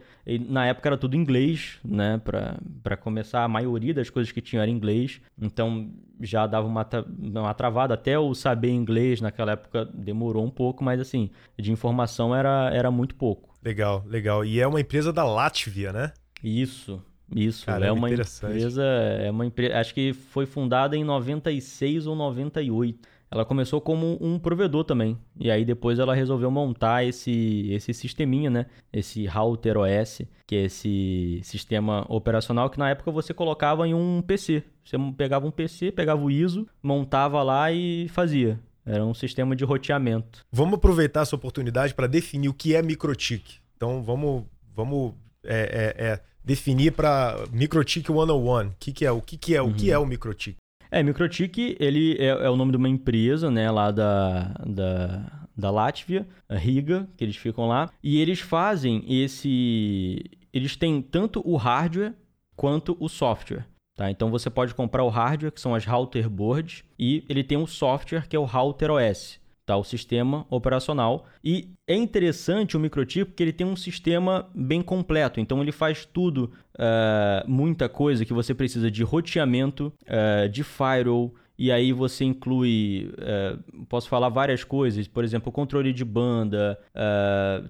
na 0.48 0.66
época 0.66 0.88
era 0.88 0.96
tudo 0.96 1.16
inglês, 1.16 1.78
né, 1.84 2.20
para 2.24 2.96
começar, 2.96 3.44
a 3.44 3.48
maioria 3.48 3.92
das 3.92 4.08
coisas 4.10 4.32
que 4.32 4.40
tinham 4.40 4.62
era 4.62 4.70
inglês, 4.70 5.20
então 5.40 5.90
já 6.20 6.46
dava 6.46 6.66
uma, 6.66 6.86
uma 7.18 7.54
travada. 7.54 7.94
Até 7.94 8.18
o 8.18 8.34
saber 8.34 8.70
inglês 8.70 9.20
naquela 9.20 9.52
época 9.52 9.84
demorou 9.84 10.44
um 10.44 10.50
pouco, 10.50 10.82
mas 10.82 11.00
assim, 11.00 11.30
de 11.58 11.70
informação 11.70 12.34
era, 12.34 12.70
era 12.72 12.90
muito 12.90 13.14
pouco. 13.14 13.45
Legal, 13.66 14.04
legal. 14.06 14.44
E 14.44 14.60
é 14.60 14.66
uma 14.66 14.80
empresa 14.80 15.12
da 15.12 15.24
Latvia, 15.24 15.92
né? 15.92 16.12
Isso, 16.40 17.02
isso. 17.34 17.66
Caramba, 17.66 17.86
é 17.86 17.90
uma 17.90 18.08
empresa, 18.08 18.82
é 18.84 19.28
uma 19.28 19.44
empresa, 19.44 19.78
acho 19.80 19.92
que 19.92 20.12
foi 20.12 20.46
fundada 20.46 20.96
em 20.96 21.02
96 21.02 22.06
ou 22.06 22.14
98. 22.14 22.96
Ela 23.28 23.44
começou 23.44 23.80
como 23.80 24.16
um 24.20 24.38
provedor 24.38 24.84
também. 24.84 25.18
E 25.36 25.50
aí 25.50 25.64
depois 25.64 25.98
ela 25.98 26.14
resolveu 26.14 26.48
montar 26.48 27.04
esse, 27.04 27.66
esse 27.72 27.92
sisteminha, 27.92 28.48
né? 28.48 28.66
Esse 28.92 29.26
Router 29.26 29.78
OS, 29.78 30.22
que 30.46 30.54
é 30.54 30.64
esse 30.66 31.40
sistema 31.42 32.06
operacional 32.08 32.70
que 32.70 32.78
na 32.78 32.90
época 32.90 33.10
você 33.10 33.34
colocava 33.34 33.88
em 33.88 33.94
um 33.94 34.22
PC. 34.22 34.62
Você 34.84 34.96
pegava 35.16 35.44
um 35.44 35.50
PC, 35.50 35.90
pegava 35.90 36.22
o 36.22 36.30
ISO, 36.30 36.68
montava 36.80 37.42
lá 37.42 37.72
e 37.72 38.06
fazia. 38.10 38.60
Era 38.86 39.04
um 39.04 39.12
sistema 39.12 39.56
de 39.56 39.64
roteamento. 39.64 40.46
Vamos 40.50 40.74
aproveitar 40.74 41.22
essa 41.22 41.34
oportunidade 41.34 41.92
para 41.92 42.06
definir 42.06 42.48
o 42.48 42.54
que 42.54 42.74
é 42.74 42.80
microtik. 42.80 43.56
Então 43.76 44.02
vamos, 44.02 44.44
vamos 44.74 45.12
é, 45.44 45.94
é, 45.98 46.06
é, 46.06 46.20
definir 46.44 46.92
para 46.92 47.36
microtik 47.50 48.06
101. 48.06 48.68
O 48.68 48.74
que, 48.78 48.92
que 48.92 49.04
é? 49.04 49.10
O 49.10 49.20
que, 49.20 49.36
que 49.36 49.56
é? 49.56 49.60
Uhum. 49.60 49.70
O 49.70 49.74
que 49.74 49.90
é 49.90 49.98
o 49.98 50.06
microtik? 50.06 50.56
É, 50.90 51.02
Microtik, 51.02 51.76
ele 51.80 52.16
é, 52.18 52.26
é, 52.28 52.48
o 52.50 52.56
nome 52.56 52.70
de 52.70 52.76
uma 52.76 52.88
empresa, 52.88 53.50
né, 53.50 53.70
lá 53.70 53.90
da, 53.90 54.54
da, 54.64 55.46
da 55.56 55.70
Látvia, 55.70 56.26
Riga, 56.48 57.08
que 57.16 57.24
eles 57.24 57.36
ficam 57.36 57.66
lá, 57.66 57.90
e 58.02 58.20
eles 58.20 58.40
fazem 58.40 59.04
esse... 59.08 60.24
Eles 60.52 60.76
têm 60.76 61.02
tanto 61.02 61.42
o 61.44 61.56
hardware 61.56 62.14
quanto 62.54 62.96
o 62.98 63.08
software. 63.08 63.66
Tá? 63.96 64.10
Então 64.10 64.30
você 64.30 64.50
pode 64.50 64.74
comprar 64.74 65.02
o 65.02 65.08
hardware, 65.08 65.50
que 65.50 65.60
são 65.60 65.74
as 65.74 65.86
router 65.86 66.28
boards, 66.28 66.84
e 66.98 67.24
ele 67.30 67.42
tem 67.42 67.56
um 67.56 67.66
software 67.66 68.28
que 68.28 68.36
é 68.36 68.38
o 68.38 68.44
Router 68.44 68.90
OS, 68.90 69.40
tá? 69.64 69.74
o 69.74 69.82
sistema 69.82 70.46
operacional. 70.50 71.24
E 71.42 71.70
é 71.88 71.94
interessante 71.94 72.76
o 72.76 72.80
microchip 72.80 73.30
porque 73.30 73.42
ele 73.42 73.54
tem 73.54 73.66
um 73.66 73.74
sistema 73.74 74.50
bem 74.54 74.82
completo. 74.82 75.40
Então 75.40 75.62
ele 75.62 75.72
faz 75.72 76.04
tudo, 76.04 76.52
uh, 76.74 77.50
muita 77.50 77.88
coisa 77.88 78.26
que 78.26 78.34
você 78.34 78.54
precisa 78.54 78.90
de 78.90 79.02
roteamento, 79.02 79.90
uh, 80.02 80.46
de 80.46 80.62
firewall, 80.62 81.34
e 81.58 81.72
aí 81.72 81.90
você 81.90 82.22
inclui, 82.22 83.10
uh, 83.14 83.86
posso 83.86 84.10
falar 84.10 84.28
várias 84.28 84.62
coisas, 84.62 85.08
por 85.08 85.24
exemplo, 85.24 85.50
controle 85.50 85.90
de 85.90 86.04
banda, 86.04 86.78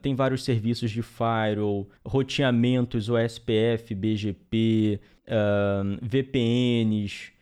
tem 0.03 0.12
vários 0.16 0.42
serviços 0.42 0.90
de 0.90 1.03
firewall, 1.03 1.88
roteamentos 2.05 3.09
OSPF, 3.09 3.94
BGP, 3.94 5.01
uh, 5.29 5.99
VPNs, 6.03 7.33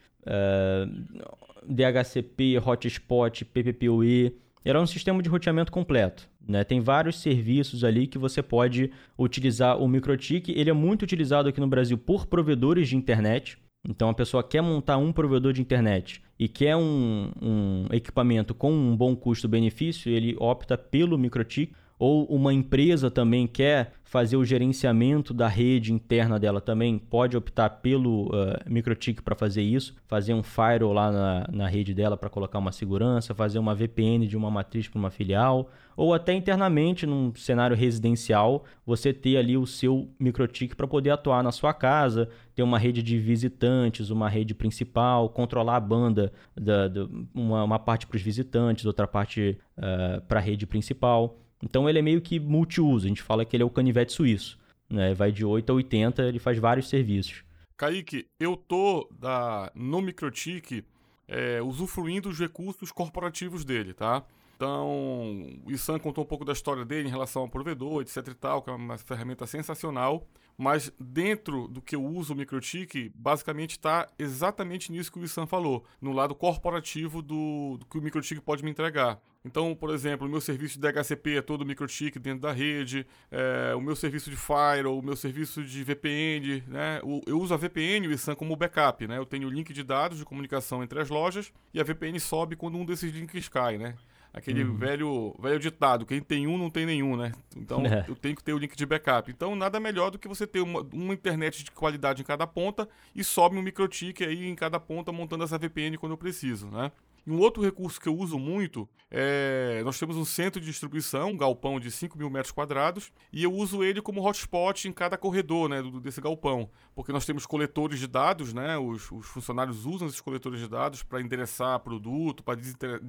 DHCP, 1.66 2.58
hotspot, 2.58 3.44
PPPoE. 3.44 4.36
Era 4.64 4.80
um 4.80 4.86
sistema 4.86 5.22
de 5.22 5.28
roteamento 5.28 5.70
completo. 5.70 6.28
Né? 6.46 6.64
Tem 6.64 6.80
vários 6.80 7.20
serviços 7.20 7.84
ali 7.84 8.06
que 8.06 8.18
você 8.18 8.42
pode 8.42 8.90
utilizar 9.18 9.78
o 9.78 9.88
MikroTik. 9.88 10.52
Ele 10.52 10.70
é 10.70 10.72
muito 10.72 11.02
utilizado 11.02 11.48
aqui 11.48 11.60
no 11.60 11.66
Brasil 11.66 11.98
por 11.98 12.26
provedores 12.26 12.88
de 12.88 12.96
internet. 12.96 13.58
Então 13.86 14.08
a 14.08 14.14
pessoa 14.14 14.42
quer 14.42 14.62
montar 14.62 14.96
um 14.96 15.12
provedor 15.12 15.52
de 15.52 15.60
internet 15.60 16.22
e 16.38 16.48
quer 16.48 16.74
um, 16.74 17.30
um 17.40 17.86
equipamento 17.92 18.54
com 18.54 18.72
um 18.72 18.96
bom 18.96 19.14
custo-benefício, 19.14 20.10
ele 20.10 20.34
opta 20.38 20.76
pelo 20.78 21.18
MikroTik 21.18 21.74
ou 21.98 22.24
uma 22.26 22.52
empresa 22.52 23.10
também 23.10 23.46
quer 23.46 23.92
fazer 24.14 24.36
o 24.36 24.44
gerenciamento 24.44 25.34
da 25.34 25.48
rede 25.48 25.92
interna 25.92 26.38
dela 26.38 26.60
também, 26.60 26.96
pode 26.98 27.36
optar 27.36 27.68
pelo 27.68 28.26
uh, 28.26 28.30
MikroTik 28.64 29.20
para 29.20 29.34
fazer 29.34 29.62
isso, 29.62 29.92
fazer 30.06 30.32
um 30.34 30.42
firewall 30.42 30.92
lá 30.92 31.10
na, 31.10 31.48
na 31.50 31.66
rede 31.66 31.92
dela 31.92 32.16
para 32.16 32.30
colocar 32.30 32.60
uma 32.60 32.70
segurança, 32.70 33.34
fazer 33.34 33.58
uma 33.58 33.74
VPN 33.74 34.28
de 34.28 34.36
uma 34.36 34.52
matriz 34.52 34.86
para 34.86 35.00
uma 35.00 35.10
filial, 35.10 35.68
ou 35.96 36.14
até 36.14 36.32
internamente 36.32 37.06
num 37.06 37.34
cenário 37.34 37.76
residencial, 37.76 38.64
você 38.86 39.12
ter 39.12 39.36
ali 39.36 39.56
o 39.56 39.66
seu 39.66 40.08
MikroTik 40.20 40.76
para 40.76 40.86
poder 40.86 41.10
atuar 41.10 41.42
na 41.42 41.50
sua 41.50 41.74
casa, 41.74 42.28
ter 42.54 42.62
uma 42.62 42.78
rede 42.78 43.02
de 43.02 43.18
visitantes, 43.18 44.10
uma 44.10 44.28
rede 44.28 44.54
principal, 44.54 45.28
controlar 45.28 45.74
a 45.74 45.80
banda, 45.80 46.32
da, 46.54 46.86
da 46.86 47.08
uma, 47.34 47.64
uma 47.64 47.78
parte 47.80 48.06
para 48.06 48.16
os 48.16 48.22
visitantes, 48.22 48.84
outra 48.84 49.08
parte 49.08 49.58
uh, 49.76 50.20
para 50.28 50.38
a 50.38 50.42
rede 50.42 50.68
principal. 50.68 51.36
Então 51.64 51.88
ele 51.88 51.98
é 51.98 52.02
meio 52.02 52.20
que 52.20 52.38
multiuso, 52.38 53.06
a 53.06 53.08
gente 53.08 53.22
fala 53.22 53.44
que 53.44 53.56
ele 53.56 53.62
é 53.62 53.66
o 53.66 53.70
canivete 53.70 54.12
suíço. 54.12 54.58
Né? 54.88 55.14
Vai 55.14 55.32
de 55.32 55.46
8 55.46 55.70
a 55.70 55.74
80, 55.74 56.22
ele 56.24 56.38
faz 56.38 56.58
vários 56.58 56.90
serviços. 56.90 57.42
Kaique, 57.74 58.26
eu 58.38 58.54
tô 58.54 59.08
da, 59.10 59.72
no 59.74 60.02
Microtik 60.02 60.84
é, 61.26 61.62
usufruindo 61.62 62.28
dos 62.28 62.38
recursos 62.38 62.92
corporativos 62.92 63.64
dele, 63.64 63.94
tá? 63.94 64.22
Então, 64.56 65.58
o 65.64 65.70
Issan 65.70 65.98
contou 65.98 66.24
um 66.24 66.26
pouco 66.26 66.44
da 66.44 66.52
história 66.52 66.84
dele 66.84 67.08
em 67.08 67.10
relação 67.10 67.42
ao 67.42 67.48
provedor, 67.48 68.02
etc 68.02 68.28
e 68.28 68.34
tal, 68.34 68.62
que 68.62 68.70
é 68.70 68.72
uma 68.72 68.96
ferramenta 68.96 69.46
sensacional. 69.46 70.26
Mas 70.56 70.92
dentro 71.00 71.66
do 71.66 71.82
que 71.82 71.96
eu 71.96 72.04
uso 72.04 72.32
o 72.32 72.36
MikroTik, 72.36 73.10
basicamente 73.14 73.72
está 73.72 74.06
exatamente 74.18 74.92
nisso 74.92 75.10
que 75.10 75.18
o 75.18 75.24
Issan 75.24 75.46
falou, 75.46 75.84
no 76.00 76.12
lado 76.12 76.34
corporativo 76.34 77.20
do, 77.20 77.76
do 77.78 77.86
que 77.86 77.98
o 77.98 78.02
MikroTik 78.02 78.40
pode 78.40 78.64
me 78.64 78.70
entregar. 78.70 79.20
Então, 79.44 79.74
por 79.74 79.90
exemplo, 79.90 80.26
o 80.26 80.30
meu 80.30 80.40
serviço 80.40 80.78
de 80.78 80.80
DHCP 80.80 81.36
é 81.36 81.42
todo 81.42 81.66
MikroTik 81.66 82.18
dentro 82.18 82.40
da 82.40 82.52
rede, 82.52 83.06
é, 83.30 83.74
o 83.74 83.80
meu 83.80 83.94
serviço 83.94 84.30
de 84.30 84.36
Firewall, 84.36 84.98
o 84.98 85.02
meu 85.02 85.16
serviço 85.16 85.62
de 85.62 85.84
VPN, 85.84 86.62
né? 86.66 87.00
eu 87.26 87.38
uso 87.38 87.52
a 87.52 87.56
VPN 87.56 88.06
e 88.06 88.08
o 88.08 88.12
ISAN 88.12 88.34
como 88.34 88.56
backup, 88.56 89.06
né? 89.06 89.18
Eu 89.18 89.26
tenho 89.26 89.48
o 89.48 89.50
link 89.50 89.72
de 89.72 89.82
dados 89.82 90.16
de 90.16 90.24
comunicação 90.24 90.82
entre 90.82 90.98
as 90.98 91.10
lojas 91.10 91.52
e 91.74 91.80
a 91.80 91.84
VPN 91.84 92.18
sobe 92.18 92.56
quando 92.56 92.78
um 92.78 92.86
desses 92.86 93.12
links 93.12 93.48
cai, 93.48 93.76
né? 93.76 93.94
Aquele 94.34 94.64
uhum. 94.64 94.76
velho, 94.76 95.34
velho 95.38 95.60
ditado, 95.60 96.04
quem 96.04 96.20
tem 96.20 96.48
um 96.48 96.58
não 96.58 96.68
tem 96.68 96.84
nenhum, 96.84 97.16
né? 97.16 97.30
Então 97.56 97.82
é. 97.86 98.04
eu 98.08 98.16
tenho 98.16 98.34
que 98.34 98.42
ter 98.42 98.52
o 98.52 98.58
link 98.58 98.74
de 98.74 98.84
backup. 98.84 99.30
Então 99.30 99.54
nada 99.54 99.78
melhor 99.78 100.10
do 100.10 100.18
que 100.18 100.26
você 100.26 100.44
ter 100.44 100.60
uma, 100.60 100.84
uma 100.92 101.14
internet 101.14 101.62
de 101.62 101.70
qualidade 101.70 102.20
em 102.20 102.24
cada 102.24 102.44
ponta 102.44 102.88
e 103.14 103.22
sobe 103.22 103.56
um 103.56 103.62
microtik 103.62 104.24
aí 104.24 104.48
em 104.48 104.56
cada 104.56 104.80
ponta 104.80 105.12
montando 105.12 105.44
essa 105.44 105.56
VPN 105.56 105.96
quando 105.96 106.12
eu 106.12 106.18
preciso, 106.18 106.66
né? 106.66 106.90
E 107.26 107.30
um 107.30 107.38
outro 107.38 107.62
recurso 107.62 108.00
que 108.00 108.08
eu 108.08 108.16
uso 108.16 108.38
muito 108.38 108.88
é. 109.10 109.80
Nós 109.84 109.98
temos 109.98 110.16
um 110.16 110.24
centro 110.24 110.60
de 110.60 110.66
distribuição, 110.66 111.30
um 111.30 111.36
galpão 111.36 111.78
de 111.78 111.90
5 111.90 112.18
mil 112.18 112.28
metros 112.28 112.52
quadrados, 112.52 113.12
e 113.32 113.42
eu 113.44 113.52
uso 113.52 113.82
ele 113.84 114.02
como 114.02 114.20
hotspot 114.20 114.88
em 114.88 114.92
cada 114.92 115.16
corredor 115.16 115.68
né, 115.68 115.82
desse 116.02 116.20
galpão. 116.20 116.68
Porque 116.94 117.12
nós 117.12 117.24
temos 117.24 117.46
coletores 117.46 117.98
de 117.98 118.06
dados, 118.06 118.52
né? 118.52 118.76
Os, 118.76 119.10
os 119.10 119.26
funcionários 119.26 119.86
usam 119.86 120.08
esses 120.08 120.20
coletores 120.20 120.60
de 120.60 120.68
dados 120.68 121.02
para 121.02 121.20
endereçar 121.20 121.78
produto, 121.80 122.42
para 122.42 122.56
desinter, 122.56 123.00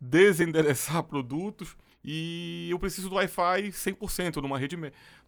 desendereçar 0.00 1.02
produtos. 1.08 1.76
E 2.08 2.68
eu 2.70 2.78
preciso 2.78 3.08
do 3.08 3.16
Wi-Fi 3.16 3.68
100% 3.72 4.36
numa 4.36 4.56
rede, 4.56 4.76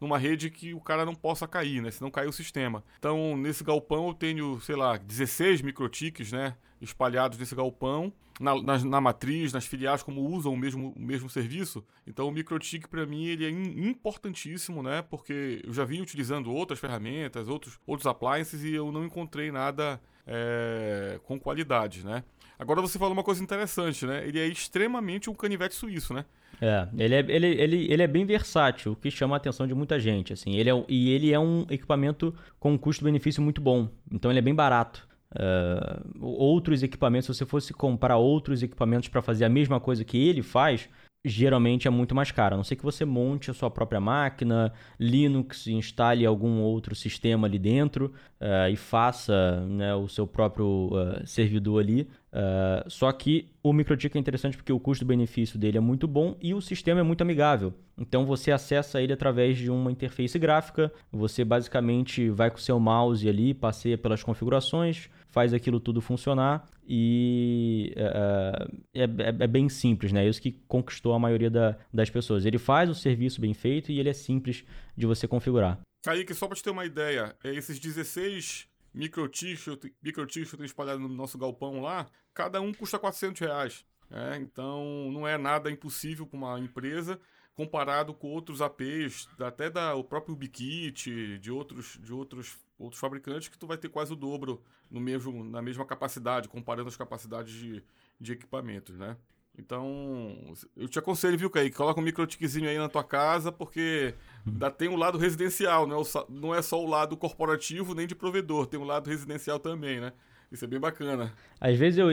numa 0.01 0.17
rede 0.17 0.49
que 0.49 0.73
o 0.75 0.81
cara 0.81 1.05
não 1.05 1.15
possa 1.15 1.47
cair, 1.49 1.83
né? 1.83 1.91
Senão 1.91 2.09
cai 2.09 2.27
o 2.29 2.33
sistema. 2.33 2.85
Então, 2.99 3.37
nesse 3.37 3.65
galpão 3.65 4.09
eu 4.09 4.15
tenho, 4.15 4.61
sei 4.61 4.77
lá, 4.77 4.97
16 4.97 5.61
microtiques, 5.63 6.31
né? 6.31 6.57
Espalhados 6.81 7.39
nesse 7.39 7.55
galpão, 7.55 8.13
na, 8.41 8.61
na, 8.63 8.79
na, 8.79 9.01
matriz, 9.01 9.53
nas 9.53 9.67
filiais, 9.67 10.03
como 10.03 10.23
usam 10.23 10.53
o 10.53 10.57
mesmo, 10.57 10.93
o 10.97 11.01
mesmo 11.01 11.29
serviço. 11.29 11.85
Então, 12.07 12.29
o 12.29 12.31
microtique, 12.31 12.89
para 12.89 13.05
mim, 13.05 13.27
ele 13.27 13.45
é 13.45 13.51
importantíssimo, 13.51 14.83
né? 14.83 15.03
Porque 15.03 15.61
eu 15.65 15.73
já 15.73 15.85
vim 15.85 16.01
utilizando 16.01 16.53
outras 16.53 16.79
ferramentas, 16.79 17.49
outros, 17.49 17.79
outros 17.87 18.07
appliances 18.07 18.63
e 18.63 18.73
eu 18.75 18.93
não 18.93 19.05
encontrei 19.05 19.51
nada 19.51 20.01
é, 20.27 21.19
com 21.25 21.39
qualidade, 21.39 22.05
né? 22.05 22.23
Agora 22.59 22.81
você 22.81 22.99
falou 22.99 23.15
uma 23.15 23.23
coisa 23.23 23.43
interessante, 23.43 24.05
né? 24.05 24.27
Ele 24.27 24.39
é 24.39 24.47
extremamente 24.47 25.31
um 25.31 25.35
canivete 25.35 25.75
suíço, 25.75 26.13
né? 26.13 26.25
É, 26.61 26.89
ele 26.97 27.15
é, 27.15 27.19
ele, 27.29 27.47
ele, 27.47 27.93
ele 27.93 28.03
é 28.03 28.07
bem 28.07 28.27
versátil, 28.27 28.93
o 28.93 28.97
que 28.97 29.11
chama 29.11 29.37
a 29.37 29.39
atenção 29.39 29.67
de 29.67 29.75
muita 29.75 29.99
gente, 29.99 30.33
assim. 30.33 30.57
Ele 30.57 30.69
é, 30.69 30.85
e 30.89 31.11
ele 31.11 31.33
é 31.33 31.39
um 31.39 31.65
equipamento 31.71 32.35
com 32.59 32.73
um 32.73 32.79
custo-benefício 32.79 33.41
muito 33.41 33.61
bom, 33.61 33.89
então 34.11 34.31
ele 34.31 34.41
é 34.41 34.43
bem 34.43 34.55
barato. 34.55 35.08
Uh, 35.35 36.25
outros 36.25 36.83
equipamentos, 36.83 37.27
se 37.27 37.35
você 37.35 37.47
fosse 37.47 37.73
comprar 37.73 38.17
outros 38.17 38.63
equipamentos 38.63 39.09
para 39.09 39.21
fazer 39.21 39.45
a 39.45 39.49
mesma 39.49 39.79
coisa 39.79 40.05
que 40.05 40.17
ele 40.17 40.43
faz, 40.43 40.89
geralmente 41.25 41.89
é 41.89 41.91
muito 41.91 42.15
mais 42.15 42.31
caro. 42.31 42.55
A 42.55 42.57
não 42.57 42.65
ser 42.65 42.77
que 42.77 42.83
você 42.83 43.05
monte 43.05 43.51
a 43.51 43.55
sua 43.55 43.71
própria 43.71 44.01
máquina, 44.01 44.73
Linux, 44.99 45.67
instale 45.67 46.25
algum 46.25 46.61
outro 46.61 46.95
sistema 46.95 47.47
ali 47.47 47.59
dentro 47.59 48.13
uh, 48.41 48.71
e 48.71 48.77
faça 48.77 49.61
né, 49.67 49.95
o 49.95 50.09
seu 50.09 50.27
próprio 50.27 50.91
uh, 50.93 51.27
servidor 51.27 51.83
ali. 51.83 52.09
Uh, 52.31 52.89
só 52.89 53.11
que 53.11 53.49
o 53.63 53.73
MikroTik 53.73 54.17
é 54.17 54.21
interessante 54.21 54.57
porque 54.57 54.73
o 54.73 54.79
custo-benefício 54.79 55.59
dele 55.59 55.79
é 55.79 55.81
muito 55.81 56.07
bom 56.07 56.37
e 56.41 56.55
o 56.55 56.61
sistema 56.61 57.01
é 57.01 57.03
muito 57.03 57.23
amigável. 57.23 57.75
Então 57.99 58.25
você 58.25 58.53
acessa 58.53 59.03
ele 59.03 59.13
através 59.13 59.59
de 59.59 59.71
uma 59.71 59.91
interface 59.91 60.39
gráfica. 60.39 60.93
Você 61.11 61.45
basicamente 61.45 62.31
vai 62.31 62.51
com 62.51 62.59
o 62.59 62.61
seu 62.61 62.79
mouse 62.79 63.29
ali, 63.29 63.55
passeia 63.55 63.99
pelas 63.99 64.23
configurações, 64.23 65.09
faz 65.39 65.55
aquilo 65.55 65.79
tudo 65.79 66.01
funcionar 66.01 66.69
e 66.85 67.95
uh, 67.97 68.83
é, 68.93 69.05
é, 69.05 69.29
é, 69.39 69.47
bem 69.47 69.69
simples, 69.69 70.11
né? 70.11 70.27
Isso 70.27 70.43
que 70.43 70.51
conquistou 70.67 71.15
a 71.15 71.19
maioria 71.19 71.49
da, 71.49 71.79
das 71.95 72.11
pessoas. 72.11 72.45
Ele 72.45 72.59
faz 72.59 72.91
o 72.91 72.95
serviço 72.95 73.41
bem 73.41 73.55
feito 73.55 73.93
e 73.93 74.01
ele 74.01 74.09
é 74.09 74.13
simples 74.13 74.65
de 74.97 75.07
você 75.07 75.29
configurar. 75.29 75.79
Kaique, 76.05 76.35
só 76.35 76.49
para 76.49 76.57
te 76.57 76.65
ter 76.65 76.71
uma 76.71 76.85
ideia, 76.85 77.37
é 77.45 77.55
esses 77.55 77.79
16 77.79 78.67
micro-t-shirt 78.93 79.93
micro 80.03 80.27
espalhados 80.65 81.01
no 81.01 81.09
nosso 81.09 81.39
galpão 81.39 81.81
lá, 81.81 82.09
cada 82.35 82.61
um 82.61 82.75
custa 82.75 82.99
400 82.99 83.41
reais. 83.41 83.85
É, 84.11 84.39
então 84.39 85.09
não 85.13 85.29
é 85.29 85.39
nada 85.39 85.71
impossível 85.71 86.27
para 86.27 86.37
uma 86.37 86.59
empresa 86.59 87.21
comparado 87.59 88.15
com 88.15 88.29
outros 88.29 88.63
APs, 88.63 89.29
até 89.41 89.69
da 89.69 89.93
o 89.93 90.05
próprio 90.05 90.33
Ubikit, 90.33 91.39
de 91.41 91.51
outros 91.51 91.99
de 92.01 92.13
outros 92.13 92.57
outros 92.79 93.01
fabricantes 93.01 93.49
que 93.49 93.59
tu 93.59 93.67
vai 93.67 93.77
ter 93.77 93.89
quase 93.89 94.13
o 94.13 94.17
dobro 94.17 94.63
no 94.89 95.01
mesmo 95.01 95.43
na 95.43 95.61
mesma 95.61 95.85
capacidade, 95.85 96.49
comparando 96.49 96.89
as 96.89 96.97
capacidades 96.97 97.53
de, 97.53 97.83
de 98.21 98.33
equipamentos, 98.33 98.97
né? 98.97 99.17
Então, 99.59 100.55
eu 100.77 100.87
te 100.87 101.01
aconselho, 101.01 101.37
viu, 101.37 101.51
Kaique? 101.51 101.77
Coloca 101.77 101.99
um 101.99 102.05
microtiquezinho 102.05 102.69
aí 102.69 102.79
na 102.79 102.89
tua 102.89 103.03
casa, 103.03 103.51
porque 103.51 104.15
ainda 104.47 104.71
tem 104.71 104.89
um 104.89 104.95
lado 104.95 105.19
residencial, 105.19 105.85
né? 105.85 105.97
não 106.29 106.55
é 106.55 106.63
só 106.63 106.81
o 106.81 106.87
lado 106.87 107.17
corporativo 107.17 107.93
nem 107.93 108.07
de 108.07 108.15
provedor, 108.15 108.69
tem 108.69 108.79
um 108.79 108.85
lado 108.85 109.11
residencial 109.11 109.59
também, 109.59 110.01
né? 110.01 110.13
Isso 110.51 110.65
é 110.65 110.69
bem 110.69 110.81
bacana. 110.81 111.33
Às 111.61 111.77
vezes 111.77 111.99
eu, 111.99 112.09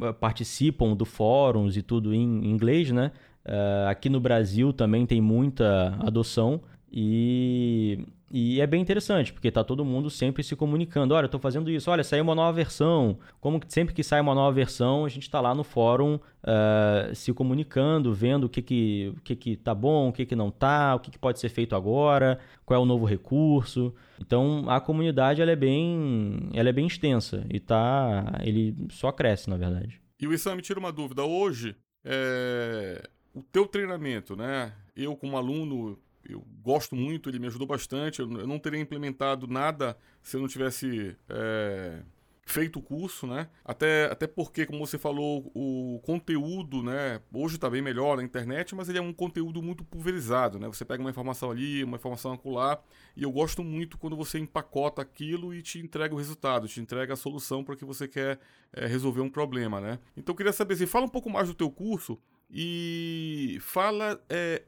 eh, 0.00 0.12
participam 0.14 0.96
do 0.96 1.04
fóruns 1.04 1.76
e 1.76 1.82
tudo 1.82 2.14
em 2.14 2.46
inglês, 2.46 2.90
né? 2.90 3.12
Uh, 3.44 3.88
aqui 3.88 4.08
no 4.08 4.20
Brasil 4.20 4.72
também 4.72 5.04
tem 5.04 5.20
muita 5.20 5.96
adoção 5.98 6.60
e 6.92 8.06
E 8.34 8.62
é 8.62 8.66
bem 8.66 8.80
interessante, 8.80 9.30
porque 9.30 9.50
tá 9.50 9.62
todo 9.62 9.84
mundo 9.84 10.08
sempre 10.08 10.42
se 10.42 10.56
comunicando. 10.56 11.12
Olha, 11.12 11.26
eu 11.26 11.28
tô 11.28 11.38
fazendo 11.38 11.70
isso, 11.70 11.90
olha, 11.90 12.02
saiu 12.02 12.24
uma 12.24 12.34
nova 12.34 12.50
versão. 12.50 13.18
Como 13.38 13.60
que 13.60 13.70
sempre 13.70 13.92
que 13.92 14.02
sai 14.02 14.22
uma 14.22 14.34
nova 14.34 14.50
versão, 14.50 15.04
a 15.04 15.08
gente 15.10 15.24
está 15.24 15.38
lá 15.38 15.54
no 15.54 15.62
fórum 15.62 16.14
uh, 16.14 17.14
se 17.14 17.30
comunicando, 17.34 18.14
vendo 18.14 18.44
o 18.44 18.48
que 18.48 18.62
que, 18.62 19.12
o 19.14 19.20
que 19.20 19.36
que 19.36 19.54
tá 19.54 19.74
bom, 19.74 20.08
o 20.08 20.12
que 20.14 20.24
que 20.24 20.34
não 20.34 20.50
tá, 20.50 20.94
o 20.94 21.00
que, 21.00 21.10
que 21.10 21.18
pode 21.18 21.38
ser 21.40 21.50
feito 21.50 21.76
agora, 21.76 22.38
qual 22.64 22.80
é 22.80 22.82
o 22.82 22.86
novo 22.86 23.04
recurso. 23.04 23.94
Então 24.18 24.64
a 24.66 24.80
comunidade 24.80 25.42
ela 25.42 25.50
é 25.50 25.56
bem, 25.56 26.48
ela 26.54 26.70
é 26.70 26.72
bem 26.72 26.86
extensa 26.86 27.44
e 27.50 27.60
tá, 27.60 28.40
ele 28.42 28.74
só 28.88 29.12
cresce 29.12 29.50
na 29.50 29.58
verdade. 29.58 30.00
E 30.18 30.26
o 30.26 30.32
Issam 30.32 30.56
me 30.56 30.62
tira 30.62 30.80
uma 30.80 30.90
dúvida 30.90 31.22
hoje, 31.22 31.76
é... 32.02 33.06
o 33.34 33.42
teu 33.42 33.66
treinamento, 33.66 34.34
né? 34.34 34.72
Eu 34.96 35.14
como 35.16 35.36
aluno 35.36 35.98
eu 36.28 36.44
gosto 36.62 36.94
muito, 36.94 37.28
ele 37.28 37.38
me 37.38 37.46
ajudou 37.46 37.66
bastante. 37.66 38.20
Eu, 38.20 38.26
não 38.26 38.58
teria 38.58 38.80
implementado 38.80 39.46
nada 39.46 39.96
se 40.22 40.36
eu 40.36 40.40
não 40.40 40.48
tivesse 40.48 41.16
é, 41.28 42.02
feito 42.44 42.78
o 42.78 42.82
curso, 42.82 43.26
né? 43.26 43.48
Até, 43.64 44.06
até 44.06 44.26
porque, 44.26 44.66
como 44.66 44.84
você 44.84 44.98
falou, 44.98 45.50
o 45.54 46.00
conteúdo, 46.02 46.82
né? 46.82 47.20
Hoje 47.32 47.56
está 47.56 47.68
bem 47.68 47.82
melhor 47.82 48.16
na 48.16 48.22
internet, 48.22 48.74
mas 48.74 48.88
ele 48.88 48.98
é 48.98 49.02
um 49.02 49.12
conteúdo 49.12 49.62
muito 49.62 49.84
pulverizado, 49.84 50.58
né? 50.58 50.66
Você 50.68 50.84
pega 50.84 51.02
uma 51.02 51.10
informação 51.10 51.50
ali, 51.50 51.82
uma 51.84 51.96
informação 51.96 52.32
acolá, 52.32 52.80
e 53.16 53.22
eu 53.22 53.30
gosto 53.30 53.62
muito 53.62 53.96
quando 53.98 54.16
você 54.16 54.38
empacota 54.38 55.02
aquilo 55.02 55.54
e 55.54 55.62
te 55.62 55.78
entrega 55.78 56.14
o 56.14 56.18
resultado, 56.18 56.68
te 56.68 56.80
entrega 56.80 57.14
a 57.14 57.16
solução 57.16 57.64
para 57.64 57.76
que 57.76 57.84
você 57.84 58.06
quer 58.06 58.38
é, 58.72 58.86
resolver 58.86 59.20
um 59.20 59.30
problema, 59.30 59.80
né? 59.80 59.98
Então 60.16 60.32
eu 60.32 60.36
queria 60.36 60.52
saber, 60.52 60.76
se 60.76 60.84
assim, 60.84 60.90
fala 60.90 61.06
um 61.06 61.10
pouco 61.10 61.30
mais 61.30 61.48
do 61.48 61.54
teu 61.54 61.70
curso 61.70 62.18
e 62.50 63.58
fala 63.60 64.22
é, 64.28 64.62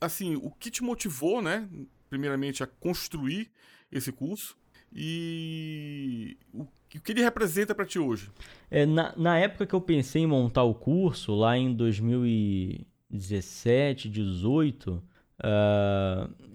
assim, 0.00 0.36
o 0.36 0.50
que 0.50 0.70
te 0.70 0.82
motivou, 0.82 1.42
né, 1.42 1.68
primeiramente, 2.08 2.62
a 2.62 2.66
construir 2.66 3.50
esse 3.90 4.12
curso 4.12 4.56
e 4.92 6.36
o, 6.52 6.66
que 6.88 7.12
ele 7.12 7.22
representa 7.22 7.74
para 7.74 7.84
ti 7.84 7.98
hoje? 7.98 8.30
É, 8.70 8.86
na, 8.86 9.12
na 9.16 9.36
época 9.38 9.66
que 9.66 9.74
eu 9.74 9.80
pensei 9.80 10.22
em 10.22 10.26
montar 10.26 10.62
o 10.62 10.72
curso, 10.74 11.34
lá 11.34 11.58
em 11.58 11.74
2017, 11.74 14.08
18, 14.08 14.92
uh, 14.92 15.02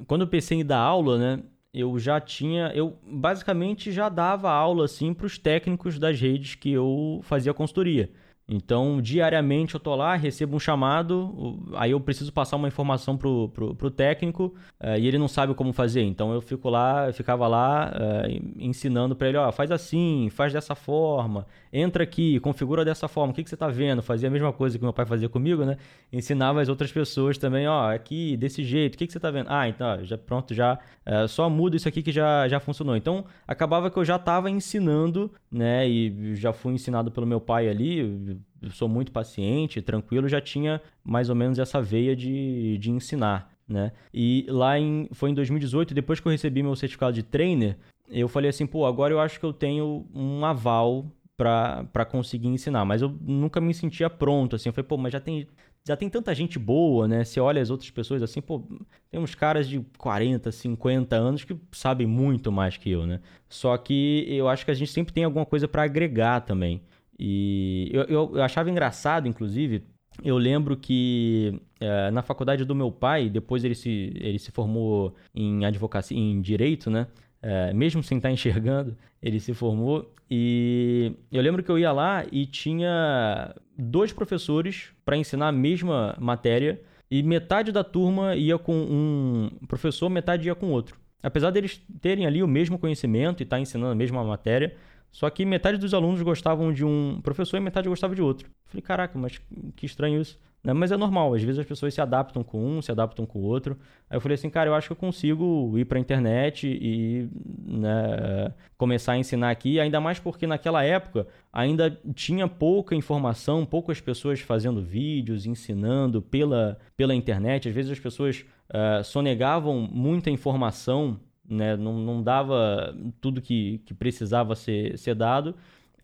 quando 0.05 0.21
eu 0.21 0.27
pensei 0.27 0.59
em 0.59 0.65
dar 0.65 0.79
aula, 0.79 1.17
né, 1.17 1.43
eu 1.73 1.97
já 1.99 2.19
tinha, 2.19 2.71
eu 2.73 2.97
basicamente 3.03 3.91
já 3.91 4.09
dava 4.09 4.51
aula 4.51 4.85
assim 4.85 5.13
para 5.13 5.25
os 5.25 5.37
técnicos 5.37 5.99
das 5.99 6.19
redes 6.19 6.55
que 6.55 6.71
eu 6.71 7.21
fazia 7.23 7.53
consultoria. 7.53 8.11
Então, 8.53 9.01
diariamente 9.01 9.75
eu 9.75 9.79
tô 9.79 9.95
lá, 9.95 10.13
recebo 10.17 10.57
um 10.57 10.59
chamado, 10.59 11.57
aí 11.73 11.91
eu 11.91 12.01
preciso 12.01 12.33
passar 12.33 12.57
uma 12.57 12.67
informação 12.67 13.15
pro, 13.15 13.47
pro, 13.47 13.73
pro 13.73 13.89
técnico 13.89 14.53
uh, 14.77 14.97
e 14.99 15.07
ele 15.07 15.17
não 15.17 15.29
sabe 15.29 15.53
como 15.53 15.71
fazer. 15.71 16.01
Então 16.01 16.33
eu 16.33 16.41
fico 16.41 16.69
lá, 16.69 17.07
eu 17.07 17.13
ficava 17.13 17.47
lá 17.47 17.93
uh, 17.95 18.51
ensinando 18.59 19.15
para 19.15 19.29
ele, 19.29 19.37
ó, 19.37 19.49
faz 19.53 19.71
assim, 19.71 20.27
faz 20.29 20.51
dessa 20.51 20.75
forma, 20.75 21.47
entra 21.71 22.03
aqui, 22.03 22.39
configura 22.39 22.83
dessa 22.83 23.07
forma, 23.07 23.31
o 23.31 23.35
que, 23.35 23.43
que 23.43 23.49
você 23.49 23.57
tá 23.57 23.67
vendo? 23.67 24.01
Fazia 24.01 24.27
a 24.27 24.31
mesma 24.31 24.51
coisa 24.51 24.77
que 24.77 24.83
meu 24.83 24.93
pai 24.93 25.05
fazia 25.05 25.29
comigo, 25.29 25.63
né? 25.63 25.77
Ensinava 26.11 26.61
as 26.61 26.69
outras 26.69 26.91
pessoas 26.91 27.37
também, 27.37 27.67
ó, 27.67 27.93
aqui, 27.93 28.35
desse 28.35 28.63
jeito, 28.63 28.95
o 28.95 28.97
que, 28.97 29.07
que 29.07 29.13
você 29.13 29.19
tá 29.19 29.31
vendo? 29.31 29.47
Ah, 29.49 29.67
então, 29.67 30.03
já 30.03 30.17
pronto, 30.17 30.53
já 30.53 30.77
uh, 31.05 31.27
só 31.27 31.49
muda 31.49 31.75
isso 31.75 31.87
aqui 31.87 32.01
que 32.01 32.11
já, 32.11 32.47
já 32.47 32.59
funcionou. 32.59 32.95
Então, 32.95 33.25
acabava 33.47 33.89
que 33.89 33.97
eu 33.97 34.05
já 34.05 34.19
tava 34.19 34.49
ensinando, 34.49 35.31
né? 35.51 35.87
E 35.87 36.35
já 36.35 36.51
fui 36.51 36.73
ensinado 36.73 37.11
pelo 37.11 37.25
meu 37.25 37.39
pai 37.39 37.69
ali, 37.69 38.39
sou 38.69 38.87
muito 38.87 39.11
paciente, 39.11 39.81
tranquilo, 39.81 40.27
já 40.27 40.41
tinha 40.41 40.81
mais 41.03 41.29
ou 41.29 41.35
menos 41.35 41.57
essa 41.57 41.81
veia 41.81 42.15
de, 42.15 42.77
de 42.77 42.91
ensinar. 42.91 43.51
Né? 43.67 43.93
E 44.13 44.45
lá 44.49 44.77
em, 44.77 45.07
foi 45.13 45.29
em 45.29 45.33
2018, 45.33 45.93
depois 45.93 46.19
que 46.19 46.27
eu 46.27 46.31
recebi 46.31 46.61
meu 46.61 46.75
certificado 46.75 47.13
de 47.13 47.23
trainer, 47.23 47.77
eu 48.09 48.27
falei 48.27 48.49
assim, 48.49 48.67
pô, 48.67 48.85
agora 48.85 49.13
eu 49.13 49.19
acho 49.19 49.39
que 49.39 49.45
eu 49.45 49.53
tenho 49.53 50.05
um 50.13 50.45
aval 50.45 51.05
para 51.37 52.05
conseguir 52.05 52.47
ensinar, 52.47 52.85
mas 52.85 53.01
eu 53.01 53.09
nunca 53.21 53.59
me 53.59 53.73
sentia 53.73 54.09
pronto, 54.09 54.55
assim, 54.55 54.69
eu 54.69 54.73
falei, 54.73 54.87
pô, 54.87 54.97
mas 54.97 55.11
já 55.11 55.19
tem, 55.19 55.47
já 55.87 55.97
tem 55.97 56.09
tanta 56.09 56.35
gente 56.35 56.59
boa, 56.59 57.07
né? 57.07 57.23
Você 57.23 57.39
olha 57.39 57.61
as 57.61 57.69
outras 57.71 57.89
pessoas 57.89 58.21
assim, 58.21 58.41
pô, 58.41 58.63
tem 59.09 59.19
uns 59.19 59.33
caras 59.33 59.67
de 59.67 59.79
40, 59.97 60.51
50 60.51 61.15
anos 61.15 61.43
que 61.43 61.57
sabem 61.71 62.05
muito 62.05 62.51
mais 62.51 62.77
que 62.77 62.91
eu, 62.91 63.07
né? 63.07 63.21
Só 63.49 63.75
que 63.77 64.25
eu 64.29 64.47
acho 64.47 64.63
que 64.65 64.71
a 64.71 64.75
gente 64.75 64.91
sempre 64.91 65.13
tem 65.13 65.23
alguma 65.23 65.45
coisa 65.45 65.67
para 65.67 65.83
agregar 65.83 66.41
também. 66.41 66.81
E 67.17 67.89
eu, 67.91 68.03
eu, 68.03 68.31
eu 68.35 68.43
achava 68.43 68.69
engraçado, 68.69 69.27
inclusive, 69.27 69.83
eu 70.23 70.37
lembro 70.37 70.77
que 70.77 71.59
é, 71.79 72.11
na 72.11 72.21
faculdade 72.21 72.65
do 72.65 72.75
meu 72.75 72.91
pai, 72.91 73.29
depois 73.29 73.63
ele 73.63 73.75
se, 73.75 74.11
ele 74.15 74.37
se 74.37 74.51
formou 74.51 75.15
em 75.33 75.65
advocacia, 75.65 76.17
em 76.17 76.41
direito, 76.41 76.89
né? 76.89 77.07
É, 77.41 77.73
mesmo 77.73 78.03
sem 78.03 78.17
estar 78.17 78.31
enxergando, 78.31 78.95
ele 79.21 79.39
se 79.39 79.53
formou. 79.53 80.13
E 80.29 81.13
eu 81.31 81.41
lembro 81.41 81.63
que 81.63 81.71
eu 81.71 81.79
ia 81.79 81.91
lá 81.91 82.25
e 82.31 82.45
tinha 82.45 83.53
dois 83.77 84.13
professores 84.13 84.89
para 85.03 85.17
ensinar 85.17 85.47
a 85.47 85.51
mesma 85.51 86.15
matéria. 86.19 86.79
E 87.09 87.21
metade 87.21 87.71
da 87.71 87.83
turma 87.83 88.35
ia 88.35 88.57
com 88.57 88.73
um 88.73 89.49
professor, 89.67 90.09
metade 90.09 90.47
ia 90.47 90.55
com 90.55 90.71
outro. 90.71 90.95
Apesar 91.21 91.51
deles 91.51 91.81
terem 91.99 92.25
ali 92.25 92.41
o 92.41 92.47
mesmo 92.47 92.79
conhecimento 92.79 93.41
e 93.41 93.43
estar 93.43 93.57
tá 93.57 93.61
ensinando 93.61 93.91
a 93.91 93.95
mesma 93.95 94.23
matéria, 94.23 94.75
só 95.11 95.29
que 95.29 95.45
metade 95.45 95.77
dos 95.77 95.93
alunos 95.93 96.21
gostavam 96.21 96.71
de 96.71 96.85
um 96.85 97.19
professor 97.21 97.57
e 97.57 97.59
metade 97.59 97.89
gostava 97.89 98.15
de 98.15 98.21
outro. 98.21 98.49
Falei, 98.65 98.81
caraca, 98.81 99.19
mas 99.19 99.39
que 99.75 99.85
estranho 99.85 100.21
isso. 100.21 100.39
Né? 100.63 100.73
Mas 100.73 100.91
é 100.91 100.97
normal, 100.97 101.33
às 101.33 101.41
vezes 101.41 101.59
as 101.59 101.65
pessoas 101.65 101.93
se 101.93 102.01
adaptam 102.01 102.43
com 102.43 102.63
um, 102.63 102.81
se 102.81 102.91
adaptam 102.91 103.25
com 103.25 103.39
o 103.39 103.43
outro. 103.43 103.77
Aí 104.09 104.17
eu 104.17 104.21
falei 104.21 104.35
assim, 104.35 104.49
cara, 104.49 104.69
eu 104.69 104.75
acho 104.75 104.87
que 104.87 104.91
eu 104.93 104.97
consigo 104.97 105.77
ir 105.77 105.85
para 105.85 105.97
a 105.97 106.01
internet 106.01 106.67
e 106.67 107.27
né, 107.65 108.53
começar 108.77 109.13
a 109.13 109.17
ensinar 109.17 109.49
aqui, 109.49 109.79
ainda 109.79 109.99
mais 109.99 110.19
porque 110.19 110.45
naquela 110.45 110.83
época 110.83 111.27
ainda 111.51 111.99
tinha 112.13 112.47
pouca 112.47 112.95
informação, 112.95 113.65
poucas 113.65 113.99
pessoas 113.99 114.39
fazendo 114.39 114.81
vídeos, 114.81 115.45
ensinando 115.45 116.21
pela, 116.21 116.77
pela 116.95 117.15
internet. 117.15 117.67
Às 117.67 117.73
vezes 117.73 117.91
as 117.91 117.99
pessoas 117.99 118.45
uh, 118.69 119.03
sonegavam 119.03 119.89
muita 119.91 120.29
informação 120.29 121.19
né? 121.51 121.75
Não, 121.75 121.99
não 121.99 122.23
dava 122.23 122.95
tudo 123.19 123.41
que, 123.41 123.79
que 123.79 123.93
precisava 123.93 124.55
ser, 124.55 124.97
ser 124.97 125.13
dado. 125.13 125.53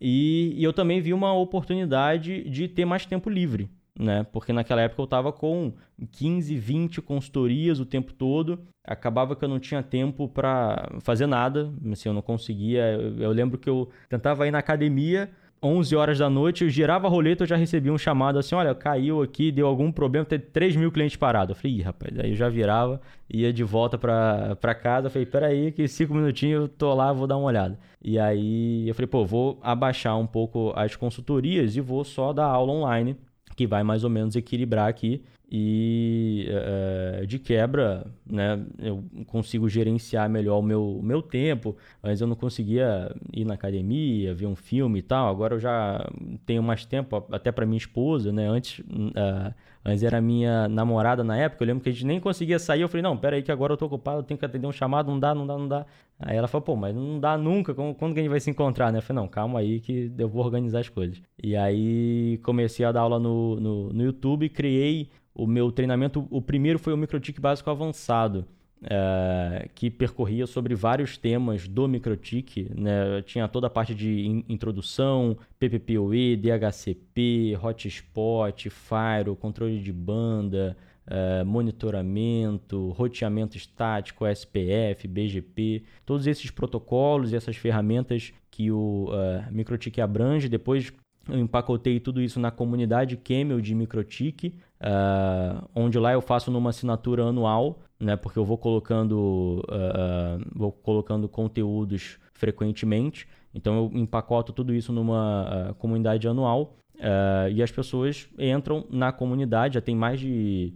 E, 0.00 0.52
e 0.56 0.62
eu 0.62 0.72
também 0.72 1.00
vi 1.00 1.12
uma 1.12 1.32
oportunidade 1.32 2.48
de 2.48 2.68
ter 2.68 2.84
mais 2.84 3.06
tempo 3.06 3.30
livre, 3.30 3.68
né? 3.98 4.24
Porque 4.32 4.52
naquela 4.52 4.80
época 4.80 5.02
eu 5.02 5.04
estava 5.04 5.32
com 5.32 5.72
15, 6.12 6.56
20 6.56 7.02
consultorias 7.02 7.80
o 7.80 7.84
tempo 7.84 8.12
todo. 8.12 8.60
Acabava 8.84 9.34
que 9.34 9.44
eu 9.44 9.48
não 9.48 9.58
tinha 9.58 9.82
tempo 9.82 10.28
para 10.28 10.88
fazer 11.00 11.26
nada, 11.26 11.72
assim, 11.92 12.08
eu 12.08 12.14
não 12.14 12.22
conseguia. 12.22 12.92
Eu, 12.92 13.18
eu 13.18 13.30
lembro 13.32 13.58
que 13.58 13.68
eu 13.68 13.88
tentava 14.08 14.46
ir 14.46 14.50
na 14.50 14.58
academia, 14.58 15.28
11 15.62 15.96
horas 15.96 16.18
da 16.18 16.30
noite, 16.30 16.62
eu 16.62 16.70
girava 16.70 17.08
a 17.08 17.10
roleta, 17.10 17.42
eu 17.42 17.48
já 17.48 17.56
recebia 17.56 17.92
um 17.92 17.98
chamado 17.98 18.38
assim, 18.38 18.54
olha, 18.54 18.74
caiu 18.74 19.20
aqui, 19.22 19.50
deu 19.50 19.66
algum 19.66 19.90
problema, 19.90 20.24
tem 20.24 20.38
3 20.38 20.76
mil 20.76 20.92
clientes 20.92 21.16
parados. 21.16 21.56
Eu 21.56 21.60
falei, 21.60 21.78
ih, 21.78 21.82
rapaz, 21.82 22.18
aí 22.18 22.30
eu 22.30 22.36
já 22.36 22.48
virava, 22.48 23.00
ia 23.28 23.52
de 23.52 23.64
volta 23.64 23.98
pra 23.98 24.74
casa, 24.74 25.08
eu 25.08 25.10
falei, 25.10 25.26
peraí, 25.26 25.72
que 25.72 25.88
5 25.88 26.14
minutinhos 26.14 26.62
eu 26.62 26.68
tô 26.68 26.94
lá, 26.94 27.12
vou 27.12 27.26
dar 27.26 27.36
uma 27.36 27.46
olhada. 27.46 27.78
E 28.02 28.18
aí 28.18 28.88
eu 28.88 28.94
falei, 28.94 29.08
pô, 29.08 29.24
vou 29.26 29.58
abaixar 29.60 30.16
um 30.16 30.26
pouco 30.26 30.72
as 30.76 30.94
consultorias 30.94 31.76
e 31.76 31.80
vou 31.80 32.04
só 32.04 32.32
dar 32.32 32.46
aula 32.46 32.72
online, 32.72 33.16
que 33.58 33.66
vai 33.66 33.82
mais 33.82 34.04
ou 34.04 34.10
menos 34.10 34.36
equilibrar 34.36 34.88
aqui 34.88 35.20
e 35.50 36.46
é, 36.48 37.26
de 37.26 37.40
quebra, 37.40 38.06
né, 38.24 38.64
eu 38.78 39.02
consigo 39.26 39.68
gerenciar 39.68 40.30
melhor 40.30 40.60
o 40.60 40.62
meu, 40.62 41.00
meu 41.02 41.20
tempo. 41.20 41.76
Mas 42.00 42.20
eu 42.20 42.28
não 42.28 42.36
conseguia 42.36 43.12
ir 43.32 43.44
na 43.44 43.54
academia, 43.54 44.32
ver 44.32 44.46
um 44.46 44.54
filme 44.54 45.00
e 45.00 45.02
tal. 45.02 45.28
Agora 45.28 45.56
eu 45.56 45.58
já 45.58 46.08
tenho 46.46 46.62
mais 46.62 46.84
tempo, 46.84 47.26
até 47.32 47.50
para 47.50 47.66
minha 47.66 47.78
esposa, 47.78 48.30
né? 48.30 48.46
Antes, 48.46 48.78
uh, 48.78 49.52
antes 49.88 50.02
era 50.02 50.20
minha 50.20 50.68
namorada 50.68 51.24
na 51.24 51.36
época. 51.36 51.62
Eu 51.62 51.68
lembro 51.68 51.82
que 51.82 51.88
a 51.88 51.92
gente 51.92 52.06
nem 52.06 52.20
conseguia 52.20 52.58
sair. 52.58 52.82
Eu 52.82 52.88
falei, 52.88 53.02
não, 53.02 53.16
pera 53.16 53.36
aí 53.36 53.42
que 53.42 53.52
agora 53.52 53.72
eu 53.72 53.76
tô 53.76 53.86
ocupado, 53.86 54.18
eu 54.18 54.22
tenho 54.22 54.38
que 54.38 54.44
atender 54.44 54.66
um 54.66 54.72
chamado, 54.72 55.10
não 55.10 55.18
dá, 55.18 55.34
não 55.34 55.46
dá, 55.46 55.58
não 55.58 55.68
dá. 55.68 55.86
Aí 56.18 56.36
ela 56.36 56.48
falou, 56.48 56.64
pô, 56.64 56.76
mas 56.76 56.94
não 56.94 57.18
dá 57.18 57.36
nunca, 57.36 57.74
quando 57.74 58.12
que 58.12 58.20
a 58.20 58.22
gente 58.22 58.28
vai 58.30 58.40
se 58.40 58.50
encontrar, 58.50 58.92
né? 58.92 58.98
Eu 58.98 59.02
falei, 59.02 59.22
não, 59.22 59.28
calma 59.28 59.60
aí 59.60 59.80
que 59.80 60.12
eu 60.18 60.28
vou 60.28 60.44
organizar 60.44 60.80
as 60.80 60.88
coisas. 60.88 61.20
E 61.42 61.56
aí 61.56 62.38
comecei 62.42 62.84
a 62.84 62.92
dar 62.92 63.00
aula 63.02 63.18
no, 63.18 63.58
no, 63.60 63.92
no 63.92 64.04
YouTube, 64.04 64.48
criei 64.48 65.08
o 65.34 65.46
meu 65.46 65.70
treinamento, 65.70 66.26
o 66.30 66.42
primeiro 66.42 66.78
foi 66.80 66.92
o 66.92 66.96
microtique 66.96 67.40
básico 67.40 67.70
avançado, 67.70 68.44
é, 68.82 69.68
que 69.74 69.90
percorria 69.90 70.46
sobre 70.46 70.74
vários 70.74 71.16
temas 71.16 71.66
do 71.66 71.88
microtique, 71.88 72.70
né? 72.74 73.22
Tinha 73.22 73.48
toda 73.48 73.66
a 73.66 73.70
parte 73.70 73.94
de 73.94 74.26
in 74.26 74.44
introdução, 74.48 75.36
PPPoE, 75.58 76.36
DHCP, 76.36 77.58
hotspot, 77.60 78.70
Fire, 78.70 79.34
controle 79.38 79.80
de 79.80 79.92
banda, 79.92 80.76
é, 81.06 81.42
monitoramento, 81.42 82.90
roteamento 82.90 83.56
estático, 83.56 84.26
SPF, 84.26 85.08
BGP, 85.08 85.82
todos 86.04 86.26
esses 86.26 86.50
protocolos 86.50 87.32
e 87.32 87.36
essas 87.36 87.56
ferramentas 87.56 88.32
que 88.50 88.70
o 88.70 89.08
uh, 89.08 89.52
microtique 89.52 90.00
abrange. 90.00 90.48
Depois 90.48 90.92
eu 91.28 91.38
empacotei 91.38 92.00
tudo 92.00 92.20
isso 92.20 92.38
na 92.40 92.50
comunidade 92.50 93.16
Camel 93.16 93.60
de 93.60 93.74
Microtik, 93.74 94.54
uh, 94.80 95.68
onde 95.74 95.98
lá 95.98 96.12
eu 96.12 96.20
faço 96.20 96.50
numa 96.50 96.70
assinatura 96.70 97.24
anual 97.24 97.78
né? 97.98 98.16
Porque 98.16 98.38
eu 98.38 98.44
vou 98.44 98.58
colocando, 98.58 99.64
uh, 99.68 100.44
vou 100.54 100.72
colocando 100.72 101.28
conteúdos 101.28 102.18
frequentemente. 102.32 103.28
Então 103.54 103.76
eu 103.76 103.98
empacoto 103.98 104.52
tudo 104.52 104.74
isso 104.74 104.92
numa 104.92 105.70
uh, 105.70 105.74
comunidade 105.74 106.28
anual 106.28 106.76
uh, 106.96 107.50
e 107.50 107.62
as 107.62 107.70
pessoas 107.70 108.28
entram 108.38 108.86
na 108.90 109.12
comunidade. 109.12 109.74
Já 109.74 109.80
tem 109.80 109.96
mais 109.96 110.20
de 110.20 110.74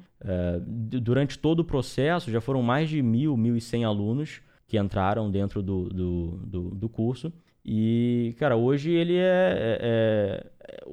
durante 1.00 1.37
todo 1.37 1.61
o 1.61 1.64
processo 1.64 2.30
já 2.30 2.40
foram 2.40 2.62
mais 2.62 2.88
de 2.88 3.02
mil, 3.02 3.37
mil 3.37 3.56
e 3.56 3.61
cem 3.61 3.85
alunos 3.85 4.40
que 4.68 4.78
entraram 4.78 5.28
dentro 5.28 5.61
do, 5.61 5.88
do, 5.88 6.26
do, 6.46 6.70
do 6.70 6.88
curso. 6.88 7.32
E, 7.64 8.35
cara, 8.38 8.56
hoje 8.56 8.90
ele 8.90 9.16
é. 9.16 9.20
é, 9.22 10.46
é 10.62 10.85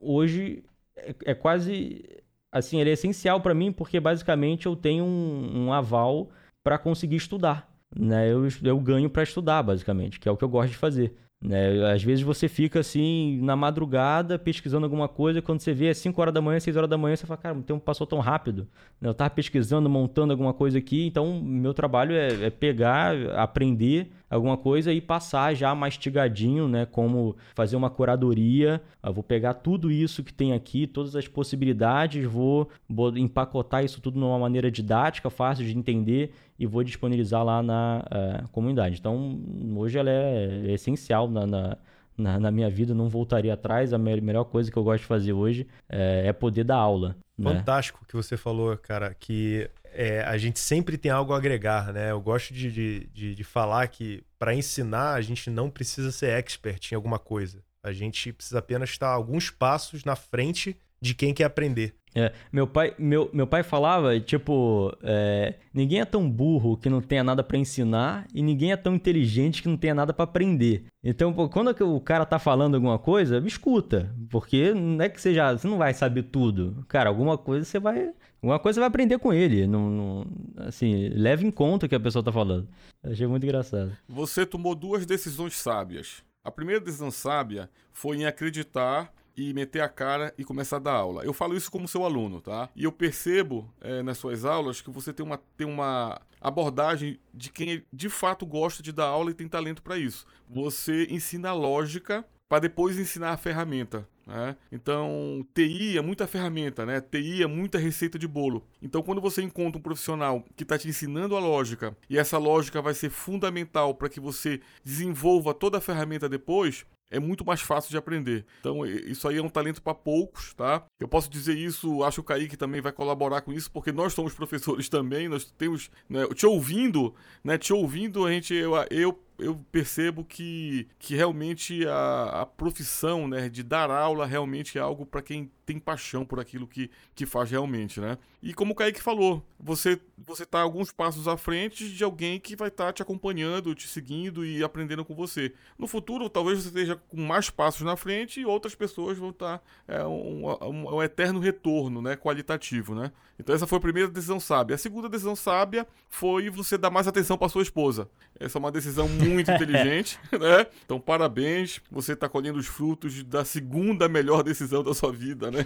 hoje 0.00 0.64
é, 0.96 1.14
é, 1.26 1.34
quase. 1.34 2.04
Assim, 2.52 2.80
ele 2.80 2.90
é 2.90 2.94
essencial 2.94 3.40
para 3.40 3.54
mim 3.54 3.72
porque 3.72 4.00
basicamente 4.00 4.66
eu 4.66 4.74
tenho 4.74 5.04
um, 5.04 5.66
um 5.66 5.72
aval 5.72 6.30
para 6.64 6.78
conseguir 6.78 7.16
estudar. 7.16 7.70
Né? 7.94 8.30
Eu, 8.30 8.46
eu 8.62 8.78
ganho 8.80 9.10
para 9.10 9.22
estudar, 9.22 9.62
basicamente, 9.62 10.18
que 10.18 10.28
é 10.28 10.32
o 10.32 10.36
que 10.36 10.44
eu 10.44 10.48
gosto 10.48 10.70
de 10.70 10.76
fazer. 10.76 11.14
Né? 11.40 11.92
Às 11.92 12.02
vezes 12.02 12.24
você 12.24 12.48
fica 12.48 12.80
assim 12.80 13.38
na 13.42 13.54
madrugada 13.54 14.38
pesquisando 14.38 14.84
alguma 14.84 15.06
coisa, 15.06 15.40
quando 15.40 15.60
você 15.60 15.72
vê 15.72 15.86
é 15.86 15.94
5 15.94 16.20
horas 16.20 16.34
da 16.34 16.42
manhã, 16.42 16.58
6 16.58 16.76
horas 16.76 16.90
da 16.90 16.98
manhã, 16.98 17.14
você 17.14 17.26
fala, 17.26 17.38
cara, 17.38 17.58
o 17.58 17.62
tempo 17.62 17.80
passou 17.80 18.06
tão 18.06 18.18
rápido. 18.18 18.66
Né? 19.00 19.08
Eu 19.08 19.12
estava 19.12 19.30
pesquisando, 19.30 19.88
montando 19.88 20.32
alguma 20.32 20.52
coisa 20.52 20.78
aqui, 20.78 21.06
então 21.06 21.40
meu 21.40 21.72
trabalho 21.72 22.12
é, 22.14 22.46
é 22.46 22.50
pegar, 22.50 23.14
aprender 23.36 24.10
alguma 24.28 24.56
coisa 24.56 24.92
e 24.92 25.00
passar 25.00 25.54
já 25.54 25.74
mastigadinho, 25.74 26.68
né? 26.68 26.84
Como 26.84 27.36
fazer 27.54 27.76
uma 27.76 27.88
curadoria. 27.88 28.82
Eu 29.02 29.12
vou 29.12 29.24
pegar 29.24 29.54
tudo 29.54 29.90
isso 29.90 30.22
que 30.22 30.34
tem 30.34 30.52
aqui, 30.52 30.86
todas 30.86 31.16
as 31.16 31.26
possibilidades, 31.26 32.24
vou, 32.24 32.68
vou 32.88 33.16
empacotar 33.16 33.84
isso 33.84 34.00
tudo 34.00 34.18
de 34.18 34.24
uma 34.24 34.38
maneira 34.38 34.70
didática, 34.70 35.30
fácil 35.30 35.64
de 35.64 35.76
entender 35.76 36.32
e 36.58 36.66
vou 36.66 36.82
disponibilizar 36.82 37.44
lá 37.44 37.62
na 37.62 38.04
uh, 38.06 38.48
comunidade. 38.48 38.98
Então, 38.98 39.40
hoje 39.76 39.98
ela 39.98 40.10
é, 40.10 40.66
é 40.66 40.72
essencial 40.72 41.28
na, 41.28 41.46
na 41.46 41.78
na, 42.18 42.38
na, 42.40 42.50
minha 42.50 42.68
vida, 42.68 42.92
não 42.92 43.08
voltaria 43.08 43.54
atrás. 43.54 43.92
A 43.92 43.98
melhor 43.98 44.44
coisa 44.44 44.70
que 44.72 44.76
eu 44.76 44.82
gosto 44.82 45.02
de 45.02 45.06
fazer 45.06 45.32
hoje 45.32 45.68
é, 45.88 46.24
é 46.26 46.32
poder 46.32 46.64
dar 46.64 46.76
aula. 46.76 47.16
Né? 47.38 47.54
Fantástico 47.54 48.04
que 48.06 48.16
você 48.16 48.36
falou, 48.36 48.76
cara, 48.76 49.14
que 49.14 49.70
é, 49.84 50.22
a 50.22 50.36
gente 50.36 50.58
sempre 50.58 50.98
tem 50.98 51.10
algo 51.10 51.32
a 51.32 51.36
agregar, 51.36 51.92
né? 51.92 52.10
Eu 52.10 52.20
gosto 52.20 52.52
de, 52.52 52.70
de, 52.72 53.06
de, 53.14 53.34
de 53.36 53.44
falar 53.44 53.86
que 53.86 54.24
para 54.38 54.54
ensinar 54.54 55.14
a 55.14 55.20
gente 55.20 55.48
não 55.48 55.70
precisa 55.70 56.10
ser 56.10 56.30
expert 56.30 56.90
em 56.90 56.96
alguma 56.96 57.18
coisa. 57.18 57.62
A 57.84 57.92
gente 57.92 58.32
precisa 58.32 58.58
apenas 58.58 58.90
estar 58.90 59.08
alguns 59.08 59.50
passos 59.50 60.04
na 60.04 60.16
frente 60.16 60.76
de 61.00 61.14
quem 61.14 61.32
quer 61.32 61.44
aprender. 61.44 61.94
É, 62.18 62.32
meu, 62.52 62.66
pai, 62.66 62.92
meu, 62.98 63.30
meu 63.32 63.46
pai 63.46 63.62
falava, 63.62 64.18
tipo, 64.18 64.92
é, 65.04 65.54
ninguém 65.72 66.00
é 66.00 66.04
tão 66.04 66.28
burro 66.28 66.76
que 66.76 66.90
não 66.90 67.00
tenha 67.00 67.22
nada 67.22 67.44
para 67.44 67.56
ensinar 67.56 68.26
e 68.34 68.42
ninguém 68.42 68.72
é 68.72 68.76
tão 68.76 68.96
inteligente 68.96 69.62
que 69.62 69.68
não 69.68 69.76
tenha 69.76 69.94
nada 69.94 70.12
para 70.12 70.24
aprender. 70.24 70.84
Então, 71.02 71.32
pô, 71.32 71.48
quando 71.48 71.70
o 71.70 72.00
cara 72.00 72.26
tá 72.26 72.40
falando 72.40 72.74
alguma 72.74 72.98
coisa, 72.98 73.38
escuta, 73.46 74.12
porque 74.28 74.74
não 74.74 75.04
é 75.04 75.08
que 75.08 75.20
você 75.20 75.32
já, 75.32 75.52
você 75.56 75.68
não 75.68 75.78
vai 75.78 75.94
saber 75.94 76.24
tudo. 76.24 76.84
Cara, 76.88 77.08
alguma 77.08 77.38
coisa 77.38 77.64
você 77.64 77.78
vai, 77.78 78.10
alguma 78.42 78.58
coisa 78.58 78.74
você 78.74 78.80
vai 78.80 78.88
aprender 78.88 79.18
com 79.18 79.32
ele. 79.32 79.64
Não, 79.68 79.88
não, 79.88 80.26
assim, 80.56 81.08
leve 81.10 81.46
em 81.46 81.52
conta 81.52 81.86
o 81.86 81.88
que 81.88 81.94
a 81.94 82.00
pessoa 82.00 82.24
tá 82.24 82.32
falando. 82.32 82.68
achei 83.04 83.28
muito 83.28 83.44
engraçado. 83.44 83.96
Você 84.08 84.44
tomou 84.44 84.74
duas 84.74 85.06
decisões 85.06 85.54
sábias. 85.54 86.24
A 86.42 86.50
primeira 86.50 86.80
decisão 86.80 87.12
sábia 87.12 87.70
foi 87.92 88.16
em 88.16 88.26
acreditar 88.26 89.12
e 89.38 89.54
meter 89.54 89.80
a 89.80 89.88
cara 89.88 90.34
e 90.36 90.44
começar 90.44 90.76
a 90.76 90.80
dar 90.80 90.94
aula. 90.94 91.24
Eu 91.24 91.32
falo 91.32 91.56
isso 91.56 91.70
como 91.70 91.86
seu 91.86 92.04
aluno, 92.04 92.40
tá? 92.40 92.68
E 92.74 92.82
eu 92.82 92.90
percebo 92.90 93.72
é, 93.80 94.02
nas 94.02 94.18
suas 94.18 94.44
aulas 94.44 94.80
que 94.80 94.90
você 94.90 95.12
tem 95.12 95.24
uma, 95.24 95.40
tem 95.56 95.64
uma 95.64 96.20
abordagem 96.40 97.20
de 97.32 97.50
quem 97.50 97.84
de 97.92 98.08
fato 98.08 98.44
gosta 98.44 98.82
de 98.82 98.90
dar 98.90 99.06
aula 99.06 99.30
e 99.30 99.34
tem 99.34 99.46
talento 99.46 99.80
para 99.80 99.96
isso. 99.96 100.26
Você 100.48 101.06
ensina 101.08 101.50
a 101.50 101.54
lógica 101.54 102.24
para 102.48 102.60
depois 102.60 102.98
ensinar 102.98 103.30
a 103.30 103.36
ferramenta. 103.36 104.08
Né? 104.26 104.56
Então, 104.72 105.46
TI 105.54 105.96
é 105.96 106.02
muita 106.02 106.26
ferramenta, 106.26 106.84
né? 106.84 107.00
TI 107.00 107.42
é 107.42 107.46
muita 107.46 107.78
receita 107.78 108.18
de 108.18 108.28
bolo. 108.28 108.66
Então, 108.82 109.02
quando 109.02 109.20
você 109.20 109.40
encontra 109.40 109.78
um 109.78 109.82
profissional 109.82 110.44
que 110.54 110.64
está 110.64 110.76
te 110.76 110.88
ensinando 110.88 111.36
a 111.36 111.40
lógica 111.40 111.96
e 112.10 112.18
essa 112.18 112.36
lógica 112.36 112.82
vai 112.82 112.92
ser 112.92 113.08
fundamental 113.08 113.94
para 113.94 114.08
que 114.08 114.20
você 114.20 114.60
desenvolva 114.84 115.54
toda 115.54 115.78
a 115.78 115.80
ferramenta 115.80 116.28
depois, 116.28 116.84
é 117.10 117.18
muito 117.18 117.44
mais 117.44 117.60
fácil 117.60 117.90
de 117.90 117.96
aprender. 117.96 118.44
Então, 118.60 118.84
isso 118.86 119.26
aí 119.28 119.38
é 119.38 119.42
um 119.42 119.48
talento 119.48 119.82
para 119.82 119.94
poucos, 119.94 120.54
tá? 120.54 120.84
Eu 121.00 121.08
posso 121.08 121.30
dizer 121.30 121.56
isso, 121.56 122.02
acho 122.04 122.16
que 122.16 122.20
o 122.20 122.24
Kaique 122.24 122.56
também 122.56 122.80
vai 122.80 122.92
colaborar 122.92 123.40
com 123.40 123.52
isso, 123.52 123.70
porque 123.70 123.92
nós 123.92 124.12
somos 124.12 124.34
professores 124.34 124.88
também, 124.88 125.28
nós 125.28 125.44
temos, 125.44 125.90
né, 126.08 126.26
te 126.34 126.46
ouvindo, 126.46 127.14
né, 127.42 127.56
te 127.56 127.72
ouvindo, 127.72 128.26
a 128.26 128.30
gente, 128.30 128.54
eu, 128.54 128.72
eu 128.90 129.18
eu 129.38 129.54
percebo 129.70 130.24
que, 130.24 130.88
que 130.98 131.14
realmente 131.14 131.86
a, 131.86 132.42
a 132.42 132.46
profissão 132.46 133.28
né, 133.28 133.48
de 133.48 133.62
dar 133.62 133.90
aula 133.90 134.26
realmente 134.26 134.76
é 134.76 134.80
algo 134.80 135.06
para 135.06 135.22
quem 135.22 135.50
tem 135.64 135.78
paixão 135.78 136.24
por 136.24 136.40
aquilo 136.40 136.66
que, 136.66 136.90
que 137.14 137.26
faz 137.26 137.50
realmente, 137.50 138.00
né? 138.00 138.16
E 138.42 138.54
como 138.54 138.72
o 138.72 138.74
Kaique 138.74 139.02
falou, 139.02 139.44
você 139.60 140.00
você 140.16 140.46
tá 140.46 140.60
alguns 140.60 140.90
passos 140.90 141.28
à 141.28 141.36
frente 141.36 141.88
de 141.90 142.02
alguém 142.02 142.40
que 142.40 142.56
vai 142.56 142.68
estar 142.68 142.86
tá 142.86 142.92
te 142.92 143.02
acompanhando, 143.02 143.74
te 143.74 143.86
seguindo 143.86 144.44
e 144.44 144.64
aprendendo 144.64 145.04
com 145.04 145.14
você. 145.14 145.52
No 145.78 145.86
futuro, 145.86 146.30
talvez 146.30 146.62
você 146.62 146.68
esteja 146.68 146.96
com 146.96 147.20
mais 147.20 147.50
passos 147.50 147.82
na 147.82 147.96
frente 147.96 148.40
e 148.40 148.46
outras 148.46 148.74
pessoas 148.74 149.18
vão 149.18 149.30
estar 149.30 149.58
tá, 149.58 149.64
é, 149.86 150.04
um, 150.04 150.46
um, 150.46 150.94
um, 150.96 151.02
eterno 151.02 151.38
retorno, 151.38 152.00
né, 152.00 152.16
qualitativo, 152.16 152.94
né? 152.94 153.12
Então 153.38 153.54
essa 153.54 153.66
foi 153.66 153.78
a 153.78 153.82
primeira 153.82 154.08
decisão 154.08 154.40
sábia. 154.40 154.74
A 154.74 154.78
segunda 154.78 155.08
decisão 155.08 155.36
sábia 155.36 155.86
foi 156.08 156.48
você 156.48 156.78
dar 156.78 156.90
mais 156.90 157.06
atenção 157.06 157.36
para 157.36 157.48
sua 157.48 157.62
esposa. 157.62 158.08
Essa 158.40 158.56
é 158.56 158.60
uma 158.60 158.72
decisão 158.72 159.06
muito 159.08 159.27
inteligente, 159.36 160.18
né? 160.32 160.66
Então 160.84 161.00
parabéns, 161.00 161.80
você 161.90 162.12
está 162.12 162.28
colhendo 162.28 162.58
os 162.58 162.66
frutos 162.66 163.22
da 163.24 163.44
segunda 163.44 164.08
melhor 164.08 164.42
decisão 164.42 164.82
da 164.82 164.94
sua 164.94 165.12
vida, 165.12 165.50
né? 165.50 165.58
né? 165.58 165.64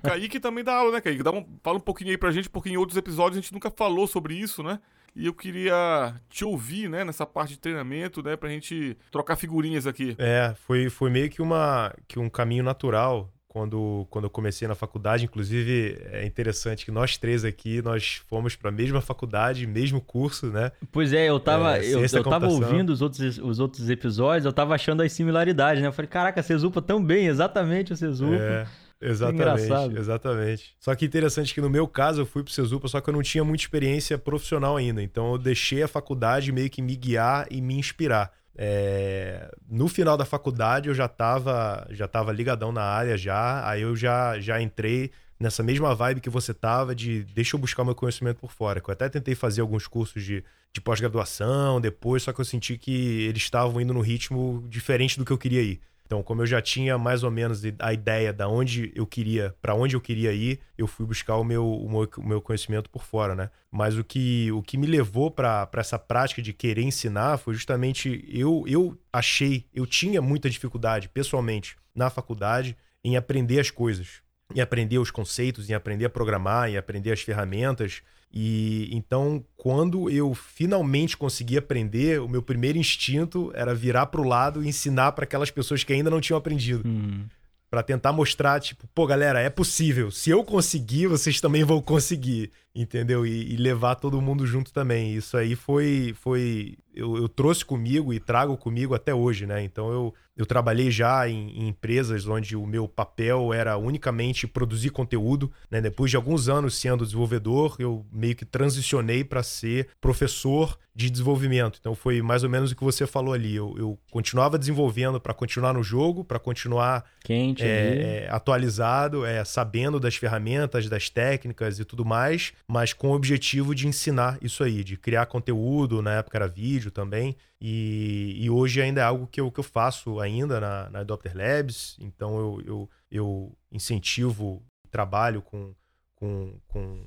Kaique 0.02 0.40
também 0.40 0.64
dá 0.64 0.74
aula, 0.74 0.92
né, 0.92 1.00
Kaique? 1.00 1.22
Dá 1.22 1.32
um, 1.32 1.46
fala 1.62 1.78
um 1.78 1.80
pouquinho 1.80 2.10
aí 2.10 2.18
pra 2.18 2.30
gente, 2.30 2.48
porque 2.48 2.70
em 2.70 2.76
outros 2.76 2.96
episódios 2.96 3.38
a 3.38 3.40
gente 3.40 3.52
nunca 3.52 3.70
falou 3.70 4.06
sobre 4.06 4.34
isso, 4.34 4.62
né? 4.62 4.78
E 5.16 5.26
eu 5.26 5.32
queria 5.32 6.20
te 6.28 6.44
ouvir, 6.44 6.88
né, 6.88 7.04
nessa 7.04 7.24
parte 7.24 7.50
de 7.50 7.60
treinamento, 7.60 8.20
né, 8.20 8.36
pra 8.36 8.48
gente 8.48 8.96
trocar 9.12 9.36
figurinhas 9.36 9.86
aqui. 9.86 10.16
É, 10.18 10.54
foi, 10.66 10.90
foi 10.90 11.08
meio 11.08 11.30
que, 11.30 11.40
uma, 11.40 11.94
que 12.08 12.18
um 12.18 12.28
caminho 12.28 12.64
natural 12.64 13.30
quando, 13.54 14.04
quando 14.10 14.24
eu 14.24 14.30
comecei 14.30 14.66
na 14.66 14.74
faculdade. 14.74 15.26
Inclusive, 15.26 15.96
é 16.10 16.26
interessante 16.26 16.84
que 16.84 16.90
nós 16.90 17.16
três 17.16 17.44
aqui, 17.44 17.80
nós 17.80 18.20
fomos 18.28 18.56
para 18.56 18.68
a 18.68 18.72
mesma 18.72 19.00
faculdade, 19.00 19.64
mesmo 19.64 20.00
curso, 20.00 20.48
né? 20.48 20.72
Pois 20.90 21.12
é, 21.12 21.28
eu 21.28 21.38
tava, 21.38 21.78
é, 21.78 21.86
eu, 21.86 22.04
eu 22.04 22.24
tava 22.24 22.48
ouvindo 22.48 22.90
os 22.90 23.00
outros, 23.00 23.38
os 23.38 23.60
outros 23.60 23.88
episódios, 23.88 24.44
eu 24.44 24.52
tava 24.52 24.74
achando 24.74 25.04
as 25.04 25.12
similaridades, 25.12 25.80
né? 25.80 25.86
Eu 25.86 25.92
falei, 25.92 26.08
caraca, 26.08 26.42
Cesupa 26.42 26.82
tão 26.82 27.02
bem, 27.02 27.28
exatamente 27.28 27.92
o 27.92 27.96
Cesupa. 27.96 28.34
É. 28.34 28.66
Exatamente, 29.00 29.98
exatamente. 29.98 30.76
Só 30.80 30.92
que 30.94 31.04
interessante 31.04 31.54
que 31.54 31.60
no 31.60 31.70
meu 31.70 31.86
caso 31.86 32.22
eu 32.22 32.26
fui 32.26 32.42
pro 32.42 32.52
Cesupa, 32.52 32.88
só 32.88 33.00
que 33.00 33.08
eu 33.08 33.14
não 33.14 33.22
tinha 33.22 33.44
muita 33.44 33.62
experiência 33.62 34.18
profissional 34.18 34.76
ainda. 34.76 35.00
Então 35.00 35.32
eu 35.32 35.38
deixei 35.38 35.82
a 35.82 35.88
faculdade 35.88 36.50
meio 36.50 36.70
que 36.70 36.82
me 36.82 36.96
guiar 36.96 37.46
e 37.50 37.60
me 37.60 37.78
inspirar. 37.78 38.32
É, 38.56 39.52
no 39.68 39.88
final 39.88 40.16
da 40.16 40.24
faculdade 40.24 40.88
eu 40.88 40.94
já 40.94 41.06
estava 41.06 41.86
já 41.90 42.06
tava 42.06 42.30
ligadão 42.30 42.70
na 42.70 42.82
área 42.82 43.16
já, 43.18 43.68
aí 43.68 43.82
eu 43.82 43.96
já, 43.96 44.38
já 44.38 44.60
entrei 44.60 45.10
nessa 45.40 45.62
mesma 45.62 45.94
vibe 45.94 46.20
que 46.20 46.30
você 46.30 46.54
tava 46.54 46.94
de 46.94 47.24
deixa 47.24 47.56
eu 47.56 47.60
buscar 47.60 47.84
meu 47.84 47.94
conhecimento 47.94 48.38
por 48.38 48.52
fora. 48.52 48.80
Eu 48.86 48.92
até 48.92 49.08
tentei 49.08 49.34
fazer 49.34 49.60
alguns 49.60 49.86
cursos 49.86 50.22
de, 50.22 50.44
de 50.72 50.80
pós-graduação 50.80 51.80
depois, 51.80 52.22
só 52.22 52.32
que 52.32 52.40
eu 52.40 52.44
senti 52.44 52.78
que 52.78 53.22
eles 53.22 53.42
estavam 53.42 53.80
indo 53.80 53.92
no 53.92 54.00
ritmo 54.00 54.64
diferente 54.68 55.18
do 55.18 55.24
que 55.24 55.32
eu 55.32 55.38
queria 55.38 55.62
ir. 55.62 55.80
Então, 56.06 56.22
como 56.22 56.42
eu 56.42 56.46
já 56.46 56.60
tinha 56.60 56.98
mais 56.98 57.22
ou 57.22 57.30
menos 57.30 57.62
a 57.78 57.92
ideia 57.92 58.30
da 58.30 58.46
onde 58.46 58.92
eu 58.94 59.06
queria, 59.06 59.54
para 59.62 59.74
onde 59.74 59.96
eu 59.96 60.00
queria 60.00 60.32
ir, 60.32 60.60
eu 60.76 60.86
fui 60.86 61.06
buscar 61.06 61.36
o 61.36 61.44
meu, 61.44 61.66
o 61.66 61.88
meu, 62.22 62.42
conhecimento 62.42 62.90
por 62.90 63.02
fora, 63.02 63.34
né? 63.34 63.50
Mas 63.70 63.96
o 63.96 64.04
que, 64.04 64.52
o 64.52 64.62
que 64.62 64.76
me 64.76 64.86
levou 64.86 65.30
para 65.30 65.68
essa 65.76 65.98
prática 65.98 66.42
de 66.42 66.52
querer 66.52 66.82
ensinar 66.82 67.38
foi 67.38 67.54
justamente 67.54 68.22
eu, 68.28 68.64
eu 68.66 68.98
achei, 69.10 69.66
eu 69.72 69.86
tinha 69.86 70.20
muita 70.20 70.50
dificuldade, 70.50 71.08
pessoalmente, 71.08 71.74
na 71.94 72.10
faculdade, 72.10 72.76
em 73.02 73.16
aprender 73.16 73.58
as 73.58 73.70
coisas, 73.70 74.22
em 74.54 74.60
aprender 74.60 74.98
os 74.98 75.10
conceitos, 75.10 75.70
em 75.70 75.74
aprender 75.74 76.04
a 76.04 76.10
programar, 76.10 76.68
em 76.68 76.76
aprender 76.76 77.12
as 77.12 77.22
ferramentas. 77.22 78.02
E 78.36 78.88
então, 78.90 79.44
quando 79.56 80.10
eu 80.10 80.34
finalmente 80.34 81.16
consegui 81.16 81.56
aprender, 81.56 82.20
o 82.20 82.28
meu 82.28 82.42
primeiro 82.42 82.76
instinto 82.76 83.52
era 83.54 83.72
virar 83.72 84.06
para 84.06 84.20
o 84.20 84.26
lado 84.26 84.64
e 84.64 84.68
ensinar 84.68 85.12
para 85.12 85.22
aquelas 85.22 85.52
pessoas 85.52 85.84
que 85.84 85.92
ainda 85.92 86.10
não 86.10 86.20
tinham 86.20 86.36
aprendido. 86.36 86.82
Uhum. 86.84 87.26
Para 87.70 87.84
tentar 87.84 88.12
mostrar, 88.12 88.58
tipo, 88.60 88.88
pô, 88.92 89.06
galera, 89.06 89.40
é 89.40 89.48
possível. 89.48 90.10
Se 90.10 90.30
eu 90.30 90.42
conseguir, 90.42 91.06
vocês 91.06 91.40
também 91.40 91.62
vão 91.62 91.80
conseguir. 91.80 92.50
Entendeu? 92.74 93.24
E, 93.24 93.52
e, 93.52 93.56
levar 93.56 93.94
todo 93.94 94.20
mundo 94.20 94.46
junto 94.46 94.72
também. 94.72 95.14
Isso 95.14 95.36
aí 95.36 95.54
foi. 95.54 96.14
foi 96.18 96.76
eu, 96.94 97.16
eu, 97.16 97.28
trouxe 97.28 97.64
comigo 97.64 98.12
e 98.12 98.20
trago 98.20 98.56
comigo 98.56 98.94
até 98.94 99.14
hoje, 99.14 99.46
né? 99.46 99.62
Então 99.62 99.90
eu, 99.90 100.14
eu 100.36 100.46
trabalhei 100.46 100.90
já 100.90 101.28
em, 101.28 101.50
em, 101.50 101.68
empresas 101.68 102.26
onde 102.26 102.56
o 102.56 102.66
meu 102.66 102.88
papel 102.88 103.52
era 103.52 103.76
unicamente 103.76 104.46
produzir 104.46 104.90
conteúdo. 104.90 105.50
Né? 105.70 105.80
Depois 105.80 106.10
de 106.10 106.16
alguns 106.16 106.48
anos 106.48 106.76
sendo 106.76 107.04
desenvolvedor, 107.04 107.76
eu 107.78 108.04
meio 108.12 108.34
que 108.34 108.44
transicionei 108.44 109.24
para 109.24 109.42
ser 109.42 109.88
professor 110.00 110.78
de 110.94 111.10
desenvolvimento. 111.10 111.78
Então 111.80 111.94
foi 111.94 112.22
mais 112.22 112.44
ou 112.44 112.50
menos 112.50 112.70
o 112.70 112.76
que 112.76 112.84
você 112.84 113.06
falou 113.06 113.34
ali. 113.34 113.54
Eu, 113.54 113.74
eu 113.76 113.98
continuava 114.10 114.58
desenvolvendo 114.58 115.20
para 115.20 115.34
continuar 115.34 115.72
no 115.72 115.82
jogo, 115.82 116.24
para 116.24 116.38
continuar 116.38 117.04
quente, 117.24 117.64
é, 117.64 118.26
é, 118.26 118.28
atualizado, 118.30 119.24
é, 119.24 119.44
sabendo 119.44 119.98
das 119.98 120.14
ferramentas, 120.14 120.88
das 120.88 121.10
técnicas 121.10 121.80
e 121.80 121.84
tudo 121.84 122.04
mais, 122.04 122.52
mas 122.66 122.92
com 122.92 123.08
o 123.08 123.14
objetivo 123.14 123.74
de 123.74 123.86
ensinar 123.86 124.38
isso 124.40 124.64
aí, 124.64 124.82
de 124.82 124.96
criar 124.96 125.26
conteúdo. 125.26 126.00
Na 126.00 126.14
época 126.14 126.38
era 126.38 126.48
vídeo 126.48 126.90
também. 126.90 127.36
E, 127.60 128.36
e 128.38 128.48
hoje 128.48 128.80
ainda 128.80 129.00
é 129.00 129.04
algo 129.04 129.26
que 129.26 129.40
eu, 129.40 129.50
que 129.50 129.60
eu 129.60 129.64
faço 129.64 130.18
ainda 130.18 130.60
na, 130.60 130.90
na 130.90 130.98
Adopter 131.00 131.36
Labs. 131.36 131.96
Então 132.00 132.38
eu, 132.38 132.62
eu, 132.66 132.90
eu 133.10 133.58
incentivo, 133.70 134.64
trabalho 134.90 135.42
com, 135.42 135.74
com, 136.14 136.58
com, 136.68 137.06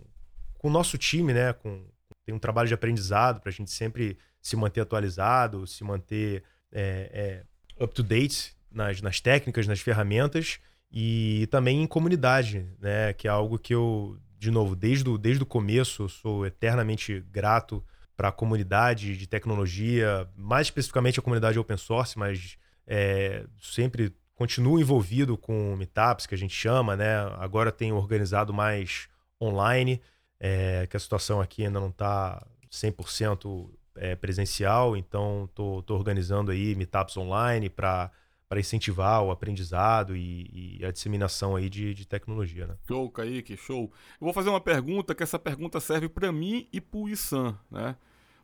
com 0.58 0.68
o 0.68 0.72
nosso 0.72 0.98
time, 0.98 1.34
né? 1.34 1.54
Com, 1.54 1.86
tem 2.26 2.36
um 2.36 2.40
trabalho 2.40 2.68
de 2.68 2.74
aprendizado 2.74 3.40
para 3.40 3.50
a 3.50 3.54
gente 3.54 3.72
sempre 3.72 4.18
se 4.42 4.56
manter 4.56 4.82
atualizado, 4.82 5.66
se 5.66 5.84
manter 5.84 6.44
é, 6.72 7.44
é, 7.80 7.84
up 7.84 7.94
to 7.94 8.04
date 8.04 8.56
nas, 8.70 9.02
nas 9.02 9.20
técnicas, 9.20 9.66
nas 9.66 9.80
ferramentas 9.80 10.60
e 10.92 11.48
também 11.50 11.82
em 11.82 11.88
comunidade, 11.88 12.70
né? 12.80 13.14
Que 13.14 13.28
é 13.28 13.32
algo 13.32 13.58
que 13.58 13.74
eu, 13.74 14.18
de 14.38 14.52
novo, 14.52 14.76
desde 14.76 15.10
o, 15.10 15.18
desde 15.18 15.44
o 15.44 15.46
começo, 15.46 16.08
sou 16.10 16.46
eternamente 16.46 17.20
grato 17.32 17.84
para 18.16 18.30
a 18.30 18.32
comunidade 18.32 19.16
de 19.16 19.28
tecnologia, 19.28 20.28
mais 20.36 20.68
especificamente 20.68 21.20
a 21.20 21.24
comunidade 21.24 21.60
open 21.60 21.78
source, 21.78 22.18
mas 22.18 22.58
é, 22.86 23.46
sempre 23.62 24.16
continuo 24.36 24.80
envolvido 24.80 25.38
com 25.38 25.76
meetups 25.76 26.26
que 26.26 26.36
a 26.36 26.38
gente 26.38 26.54
chama, 26.54 26.96
né? 26.96 27.18
Agora 27.38 27.72
tenho 27.72 27.96
organizado 27.96 28.54
mais 28.54 29.08
online 29.42 30.02
é, 30.40 30.88
que 30.88 30.96
a 30.96 31.00
situação 31.00 31.42
aqui 31.42 31.66
ainda 31.66 31.80
não 31.80 31.90
está 31.90 32.46
100% 32.72 33.70
é, 33.96 34.16
presencial, 34.16 34.96
então 34.96 35.46
estou 35.46 35.84
organizando 35.98 36.52
aí 36.52 36.76
meetups 36.76 37.18
online 37.18 37.70
para 37.70 38.12
para 38.50 38.60
incentivar 38.60 39.24
o 39.24 39.32
aprendizado 39.32 40.16
e, 40.16 40.78
e, 40.80 40.86
a 40.86 40.92
disseminação 40.92 41.56
aí 41.56 41.70
de, 41.70 41.94
de 41.94 42.08
tecnologia. 42.08 42.68
Né? 42.68 42.76
Show, 42.88 43.10
Kaique, 43.10 43.58
show. 43.58 43.92
Eu 44.20 44.26
vou 44.26 44.34
fazer 44.34 44.50
uma 44.50 44.62
pergunta, 44.62 45.14
que 45.14 45.24
essa 45.24 45.38
pergunta 45.38 45.80
serve 45.80 46.08
para 46.08 46.32
mim 46.32 46.68
e 46.72 46.80
para 46.80 47.00
o 47.00 47.10
Issan. 47.10 47.58
Né? 47.70 47.96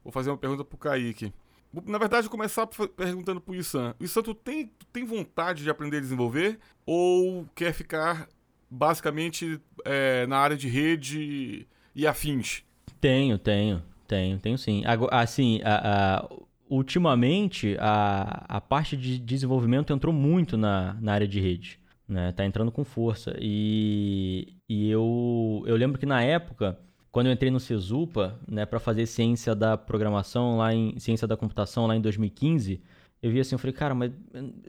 Vou 0.03 0.11
fazer 0.11 0.29
uma 0.29 0.37
pergunta 0.37 0.63
para 0.63 0.75
o 0.75 0.79
Kaique. 0.79 1.33
Na 1.85 1.97
verdade, 1.97 2.29
começar 2.29 2.67
perguntando 2.67 3.41
para 3.41 3.51
o 3.51 3.55
Issan. 3.55 3.95
Issan, 3.99 4.21
tu 4.21 4.35
tem, 4.35 4.67
tu 4.67 4.85
tem 4.87 5.05
vontade 5.05 5.63
de 5.63 5.69
aprender 5.69 5.97
a 5.97 6.01
desenvolver 6.01 6.59
ou 6.85 7.47
quer 7.55 7.73
ficar 7.73 8.27
basicamente 8.69 9.59
é, 9.85 10.27
na 10.27 10.37
área 10.37 10.57
de 10.57 10.67
rede 10.67 11.65
e 11.95 12.05
afins? 12.05 12.63
Tenho, 12.99 13.37
tenho, 13.37 13.81
tenho, 14.07 14.37
tenho 14.39 14.57
sim. 14.57 14.83
Assim, 15.11 15.61
a, 15.63 16.17
a, 16.17 16.29
ultimamente 16.69 17.75
a, 17.79 18.45
a 18.47 18.61
parte 18.61 18.97
de 18.97 19.19
desenvolvimento 19.19 19.93
entrou 19.93 20.13
muito 20.13 20.57
na, 20.57 20.97
na 21.01 21.13
área 21.13 21.27
de 21.27 21.39
rede. 21.39 21.79
Né? 22.07 22.31
Tá 22.31 22.45
entrando 22.45 22.71
com 22.71 22.83
força. 22.83 23.35
E, 23.39 24.55
e 24.67 24.89
eu, 24.89 25.63
eu 25.65 25.75
lembro 25.75 25.97
que 25.97 26.05
na 26.05 26.21
época, 26.21 26.77
quando 27.11 27.27
eu 27.27 27.33
entrei 27.33 27.51
no 27.51 27.59
Cesupa, 27.59 28.39
né, 28.47 28.65
para 28.65 28.79
fazer 28.79 29.05
ciência 29.05 29.55
da 29.55 29.77
programação 29.77 30.57
lá 30.57 30.73
em 30.73 30.97
ciência 30.99 31.27
da 31.27 31.37
computação 31.37 31.87
lá 31.87 31.95
em 31.95 32.01
2015, 32.01 32.81
eu 33.21 33.31
vi 33.31 33.39
assim, 33.39 33.55
eu 33.55 33.59
falei, 33.59 33.73
cara, 33.73 33.95
mas 33.95 34.11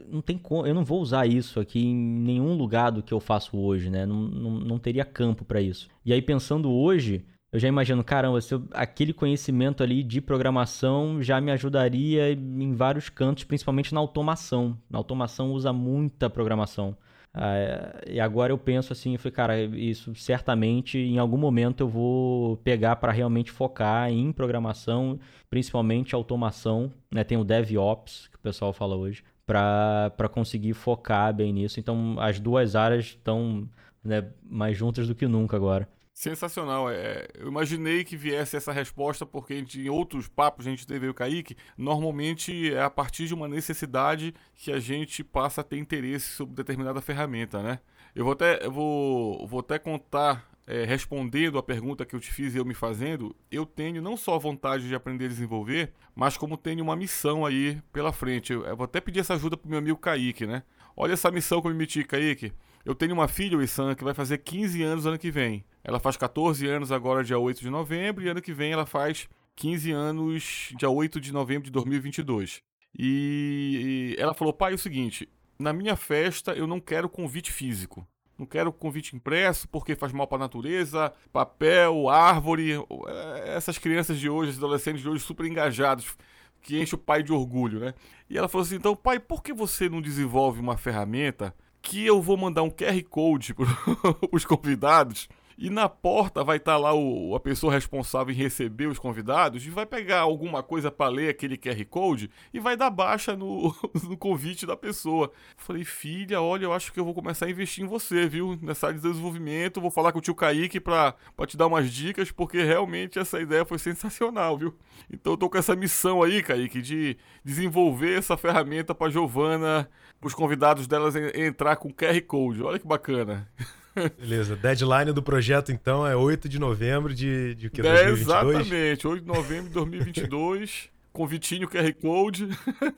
não 0.09 0.23
tem 0.23 0.39
como, 0.39 0.65
eu 0.65 0.73
não 0.73 0.85
vou 0.85 1.01
usar 1.01 1.27
isso 1.27 1.59
aqui 1.59 1.85
em 1.85 1.97
nenhum 1.97 2.55
lugar 2.55 2.93
do 2.93 3.03
que 3.03 3.13
eu 3.13 3.19
faço 3.19 3.59
hoje, 3.59 3.91
né? 3.91 4.07
Não, 4.07 4.21
não, 4.23 4.51
não 4.53 4.79
teria 4.79 5.05
campo 5.05 5.45
para 5.45 5.61
isso. 5.61 5.89
E 6.05 6.13
aí 6.13 6.23
pensando 6.23 6.71
hoje, 6.71 7.25
eu 7.55 7.61
já 7.61 7.69
imagino, 7.69 8.03
caramba, 8.03 8.41
se 8.41 8.53
eu, 8.53 8.65
aquele 8.73 9.13
conhecimento 9.13 9.81
ali 9.81 10.03
de 10.03 10.21
programação 10.21 11.23
já 11.23 11.41
me 11.41 11.53
ajudaria 11.53 12.33
em 12.33 12.75
vários 12.75 13.09
cantos, 13.09 13.45
principalmente 13.45 13.95
na 13.95 14.01
automação. 14.01 14.77
Na 14.91 14.99
automação 14.99 15.53
usa 15.53 15.73
muita 15.73 16.29
programação. 16.29 16.97
Uh, 17.33 18.11
e 18.11 18.19
agora 18.19 18.53
eu 18.53 18.59
penso 18.59 18.93
assim, 18.93 19.13
eu 19.13 19.21
falei, 19.21 19.33
cara, 19.33 19.61
isso 19.63 20.13
certamente 20.17 20.99
em 20.99 21.17
algum 21.17 21.37
momento 21.37 21.85
eu 21.85 21.89
vou 21.89 22.57
pegar 22.57 22.97
para 22.97 23.13
realmente 23.13 23.53
focar 23.53 24.11
em 24.11 24.33
programação, 24.33 25.21
principalmente 25.49 26.13
automação, 26.13 26.93
né? 27.09 27.23
Tem 27.23 27.39
o 27.39 27.45
DevOps, 27.45 28.27
que 28.33 28.37
o 28.37 28.41
pessoal 28.41 28.73
fala 28.73 28.97
hoje, 28.97 29.23
para 29.47 30.29
conseguir 30.33 30.75
focar 30.75 31.33
bem 31.33 31.53
nisso. 31.53 31.79
Então 31.79 32.17
as 32.19 32.41
duas 32.41 32.75
áreas 32.75 33.05
estão 33.05 33.69
né, 34.03 34.29
mais 34.43 34.77
juntas 34.77 35.07
do 35.07 35.15
que 35.15 35.29
nunca 35.29 35.57
agora. 35.57 35.89
Sensacional. 36.15 36.89
É, 36.89 37.27
eu 37.35 37.49
imaginei 37.49 38.05
que 38.05 38.17
viesse 38.17 38.57
essa 38.57 38.71
resposta, 38.71 39.27
porque 39.27 39.57
gente, 39.57 39.81
em 39.81 39.89
outros 39.89 40.29
papos 40.29 40.65
a 40.65 40.71
gente 40.71 40.87
teve 40.87 41.09
o 41.09 41.13
Kaique. 41.13 41.57
Normalmente 41.77 42.73
é 42.73 42.81
a 42.81 42.89
partir 42.89 43.27
de 43.27 43.35
uma 43.35 43.49
necessidade 43.49 44.33
que 44.55 44.71
a 44.71 44.79
gente 44.79 45.25
passa 45.25 45.61
a 45.61 45.65
ter 45.65 45.77
interesse 45.77 46.31
sobre 46.31 46.55
determinada 46.55 47.01
ferramenta, 47.01 47.61
né? 47.61 47.81
Eu 48.15 48.23
vou 48.23 48.35
até, 48.35 48.65
eu 48.65 48.71
vou, 48.71 49.45
vou 49.49 49.59
até 49.59 49.77
contar, 49.77 50.49
é, 50.69 50.85
respondendo 50.85 51.59
a 51.59 51.63
pergunta 51.65 52.07
que 52.07 52.15
eu 52.15 52.21
te 52.21 52.33
fiz 52.33 52.55
e 52.55 52.59
eu 52.59 52.65
me 52.65 52.75
fazendo, 52.75 53.35
eu 53.51 53.67
tenho 53.67 54.01
não 54.01 54.17
só 54.17 54.39
vontade 54.39 54.87
de 54.87 54.95
aprender 54.95 55.25
a 55.25 55.29
desenvolver, 55.29 55.93
mas 56.15 56.37
como 56.37 56.57
tenho 56.57 56.85
uma 56.85 56.95
missão 56.95 57.45
aí 57.45 57.83
pela 57.93 58.13
frente. 58.13 58.53
Eu, 58.53 58.65
eu 58.65 58.77
vou 58.77 58.85
até 58.85 59.01
pedir 59.01 59.19
essa 59.19 59.35
ajuda 59.35 59.57
pro 59.57 59.69
meu 59.69 59.81
amigo 59.81 59.99
Kaique, 59.99 60.47
né? 60.47 60.63
Olha 60.97 61.15
essa 61.15 61.29
missão 61.33 61.61
que 61.61 61.67
eu 61.67 61.73
me 61.73 61.77
meti, 61.79 62.05
Kaique. 62.05 62.53
Eu 62.85 62.95
tenho 62.95 63.15
uma 63.15 63.27
filha, 63.27 63.57
o 63.57 63.63
Issan, 63.63 63.95
que 63.95 64.05
vai 64.05 64.13
fazer 64.13 64.39
15 64.39 64.83
anos 64.83 65.07
ano 65.07 65.19
que 65.19 65.31
vem. 65.31 65.65
Ela 65.83 65.99
faz 65.99 66.19
14 66.19 66.67
anos 66.67 66.93
agora, 66.93 67.25
dia 67.25 67.39
8 67.39 67.61
de 67.61 67.71
novembro, 67.71 68.23
e 68.23 68.29
ano 68.29 68.43
que 68.43 68.53
vem 68.53 68.73
ela 68.73 68.85
faz 68.85 69.27
15 69.57 69.91
anos, 69.91 70.73
dia 70.77 70.91
8 70.91 71.19
de 71.19 71.33
novembro 71.33 71.65
de 71.65 71.71
2022. 71.71 72.63
E 72.97 74.15
ela 74.19 74.35
falou: 74.35 74.53
pai, 74.53 74.73
é 74.73 74.75
o 74.75 74.79
seguinte, 74.79 75.27
na 75.59 75.73
minha 75.73 75.97
festa 75.97 76.53
eu 76.53 76.67
não 76.67 76.79
quero 76.79 77.09
convite 77.09 77.51
físico. 77.51 78.07
Não 78.39 78.45
quero 78.45 78.73
convite 78.73 79.17
impresso 79.17 79.67
porque 79.69 79.95
faz 79.95 80.13
mal 80.13 80.27
para 80.27 80.39
a 80.39 80.41
natureza, 80.41 81.13
papel, 81.33 82.09
árvore. 82.11 82.73
É, 83.07 83.55
essas 83.57 83.79
crianças 83.79 84.19
de 84.19 84.29
hoje, 84.29 84.51
esses 84.51 84.63
adolescentes 84.63 85.01
de 85.01 85.09
hoje 85.09 85.25
super 85.25 85.47
engajados, 85.47 86.17
que 86.61 86.79
enche 86.79 86.97
o 86.97 86.99
pai 86.99 87.23
de 87.23 87.33
orgulho, 87.33 87.81
né? 87.81 87.95
E 88.29 88.37
ela 88.37 88.49
falou 88.49 88.65
assim: 88.67 88.77
então, 88.77 88.95
pai, 88.95 89.19
por 89.19 89.43
que 89.43 89.55
você 89.55 89.89
não 89.89 90.03
desenvolve 90.03 90.61
uma 90.61 90.77
ferramenta 90.77 91.55
que 91.85 92.05
eu 92.05 92.21
vou 92.21 92.37
mandar 92.37 92.63
um 92.63 92.71
QR 92.71 93.01
Code 93.09 93.55
para 93.55 93.67
os 94.33 94.45
convidados 94.45 95.29
e 95.57 95.71
na 95.71 95.89
porta 95.89 96.43
vai 96.43 96.57
estar 96.57 96.73
tá 96.73 96.79
lá 96.79 96.95
o, 96.95 97.35
a 97.35 97.41
pessoa 97.41 97.73
responsável 97.73 98.35
em 98.35 98.37
receber 98.37 98.87
os 98.87 98.99
convidados 98.99 99.65
e 99.67 99.71
vai 99.71 99.87
pegar 99.87 100.21
alguma 100.21 100.63
coisa 100.63 100.91
para 100.91 101.11
ler 101.11 101.29
aquele 101.29 101.57
QR 101.57 101.85
Code 101.87 102.31
e 102.53 102.59
vai 102.59 102.77
dar 102.77 102.91
baixa 102.91 103.37
no, 103.37 103.75
no 104.09 104.17
convite 104.17 104.67
da 104.67 104.77
pessoa. 104.77 105.31
Falei, 105.57 105.85
filha, 105.85 106.41
olha, 106.41 106.65
eu 106.65 106.73
acho 106.73 106.93
que 106.93 107.01
eu 107.01 107.05
vou 107.05 107.15
começar 107.15 107.47
a 107.47 107.51
investir 107.51 107.85
em 107.85 107.87
você, 107.87 108.29
viu? 108.29 108.59
Nessa 108.61 108.89
área 108.89 108.99
de 108.99 109.07
desenvolvimento. 109.07 109.81
Vou 109.81 109.91
falar 109.91 110.13
com 110.13 110.19
o 110.19 110.23
tio 110.23 110.35
Kaique 110.35 110.81
para 110.81 111.15
te 111.47 111.57
dar 111.57 111.67
umas 111.67 111.91
dicas, 111.91 112.31
porque 112.31 112.63
realmente 112.63 113.19
essa 113.19 113.41
ideia 113.41 113.65
foi 113.65 113.79
sensacional, 113.79 114.59
viu? 114.59 114.75
Então 115.13 115.35
eu 115.35 115.37
tô 115.37 115.49
com 115.49 115.59
essa 115.59 115.77
missão 115.77 116.23
aí, 116.23 116.43
Kaique, 116.43 116.81
de 116.81 117.17
desenvolver 117.45 118.19
essa 118.19 118.37
ferramenta 118.37 118.95
para 118.95 119.11
Giovana, 119.11 119.89
os 120.23 120.35
convidados 120.35 120.87
delas 120.87 121.15
entrar 121.17 121.77
com 121.77 121.93
QR 121.93 122.21
Code. 122.23 122.63
Olha 122.63 122.79
que 122.79 122.87
bacana. 122.87 123.49
Beleza. 124.19 124.57
Deadline 124.57 125.13
do 125.13 125.23
projeto, 125.23 125.71
então, 125.71 126.07
é 126.07 126.17
8 126.17 126.49
de 126.49 126.59
novembro 126.59 127.15
de, 127.15 127.55
de 127.55 127.71
que, 127.71 127.83
2022? 127.83 128.21
Exatamente. 128.21 129.07
8 129.07 129.21
de 129.21 129.27
novembro 129.27 129.69
de 129.69 129.75
2022. 129.75 130.91
Convitinho 131.13 131.69
QR 131.69 131.95
Code. 131.95 132.49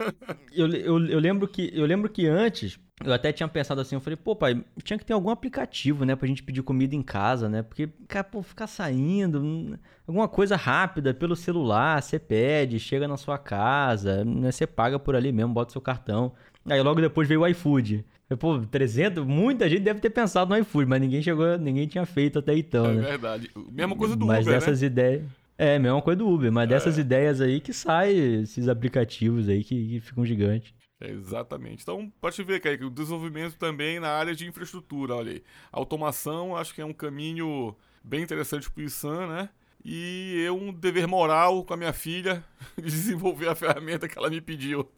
eu, 0.54 0.66
eu, 0.68 1.06
eu, 1.06 1.18
lembro 1.18 1.46
que, 1.46 1.70
eu 1.74 1.84
lembro 1.84 2.08
que 2.08 2.26
antes, 2.26 2.78
eu 3.04 3.12
até 3.12 3.30
tinha 3.30 3.46
pensado 3.46 3.78
assim, 3.78 3.94
eu 3.94 4.00
falei, 4.00 4.16
pô, 4.16 4.34
pai, 4.34 4.64
tinha 4.82 4.98
que 4.98 5.04
ter 5.04 5.12
algum 5.12 5.28
aplicativo, 5.28 6.06
né, 6.06 6.16
pra 6.16 6.26
gente 6.26 6.42
pedir 6.42 6.62
comida 6.62 6.94
em 6.94 7.02
casa, 7.02 7.46
né? 7.46 7.62
Porque, 7.62 7.90
cara, 8.08 8.24
pô, 8.24 8.42
ficar 8.42 8.66
saindo, 8.66 9.42
hum, 9.42 9.76
alguma 10.08 10.26
coisa 10.28 10.56
rápida 10.56 11.12
pelo 11.12 11.36
celular, 11.36 12.02
você 12.02 12.18
pede, 12.18 12.80
chega 12.80 13.06
na 13.06 13.18
sua 13.18 13.36
casa, 13.36 14.24
né, 14.24 14.50
você 14.50 14.66
paga 14.66 14.98
por 14.98 15.14
ali 15.14 15.30
mesmo, 15.30 15.52
bota 15.52 15.72
seu 15.72 15.80
cartão. 15.82 16.32
Aí 16.64 16.80
logo 16.80 17.02
depois 17.02 17.28
veio 17.28 17.42
o 17.42 17.46
iFood. 17.46 18.02
Pô, 18.34 18.58
300, 18.58 19.24
muita 19.24 19.68
gente 19.68 19.82
deve 19.82 20.00
ter 20.00 20.10
pensado 20.10 20.50
no 20.50 20.58
iFood, 20.58 20.88
mas 20.88 21.00
ninguém 21.00 21.22
chegou, 21.22 21.56
ninguém 21.56 21.86
tinha 21.86 22.04
feito 22.04 22.40
até 22.40 22.56
então, 22.56 22.86
é 22.86 22.94
né? 22.94 23.02
É 23.02 23.10
verdade. 23.10 23.50
Mesma 23.70 23.94
coisa 23.94 24.16
do 24.16 24.26
mas 24.26 24.44
Uber, 24.44 24.54
dessas 24.54 24.80
né? 24.80 24.86
ideias... 24.88 25.22
É, 25.58 25.78
mesma 25.78 26.02
coisa 26.02 26.18
do 26.18 26.28
Uber, 26.28 26.52
mas 26.52 26.64
é. 26.64 26.66
dessas 26.66 26.98
ideias 26.98 27.40
aí 27.40 27.60
que 27.60 27.72
saem 27.72 28.42
esses 28.42 28.68
aplicativos 28.68 29.48
aí 29.48 29.62
que, 29.64 29.88
que 29.88 30.00
ficam 30.00 30.26
gigantes. 30.26 30.74
É, 31.00 31.10
exatamente. 31.10 31.82
Então, 31.82 32.12
pode 32.20 32.42
ver, 32.42 32.60
que 32.60 32.84
o 32.84 32.90
desenvolvimento 32.90 33.56
também 33.56 34.00
na 34.00 34.08
área 34.08 34.34
de 34.34 34.46
infraestrutura, 34.46 35.14
olha 35.14 35.32
aí. 35.32 35.42
Automação, 35.70 36.56
acho 36.56 36.74
que 36.74 36.80
é 36.80 36.84
um 36.84 36.92
caminho 36.92 37.76
bem 38.02 38.22
interessante 38.22 38.70
para 38.70 38.82
o 38.82 38.84
ISAN, 38.84 39.26
né? 39.26 39.48
E 39.84 40.42
eu 40.44 40.56
um 40.56 40.72
dever 40.72 41.06
moral 41.06 41.64
com 41.64 41.74
a 41.74 41.76
minha 41.76 41.92
filha 41.92 42.44
de 42.76 42.82
desenvolver 42.82 43.48
a 43.48 43.54
ferramenta 43.54 44.08
que 44.08 44.18
ela 44.18 44.28
me 44.28 44.40
pediu. 44.40 44.90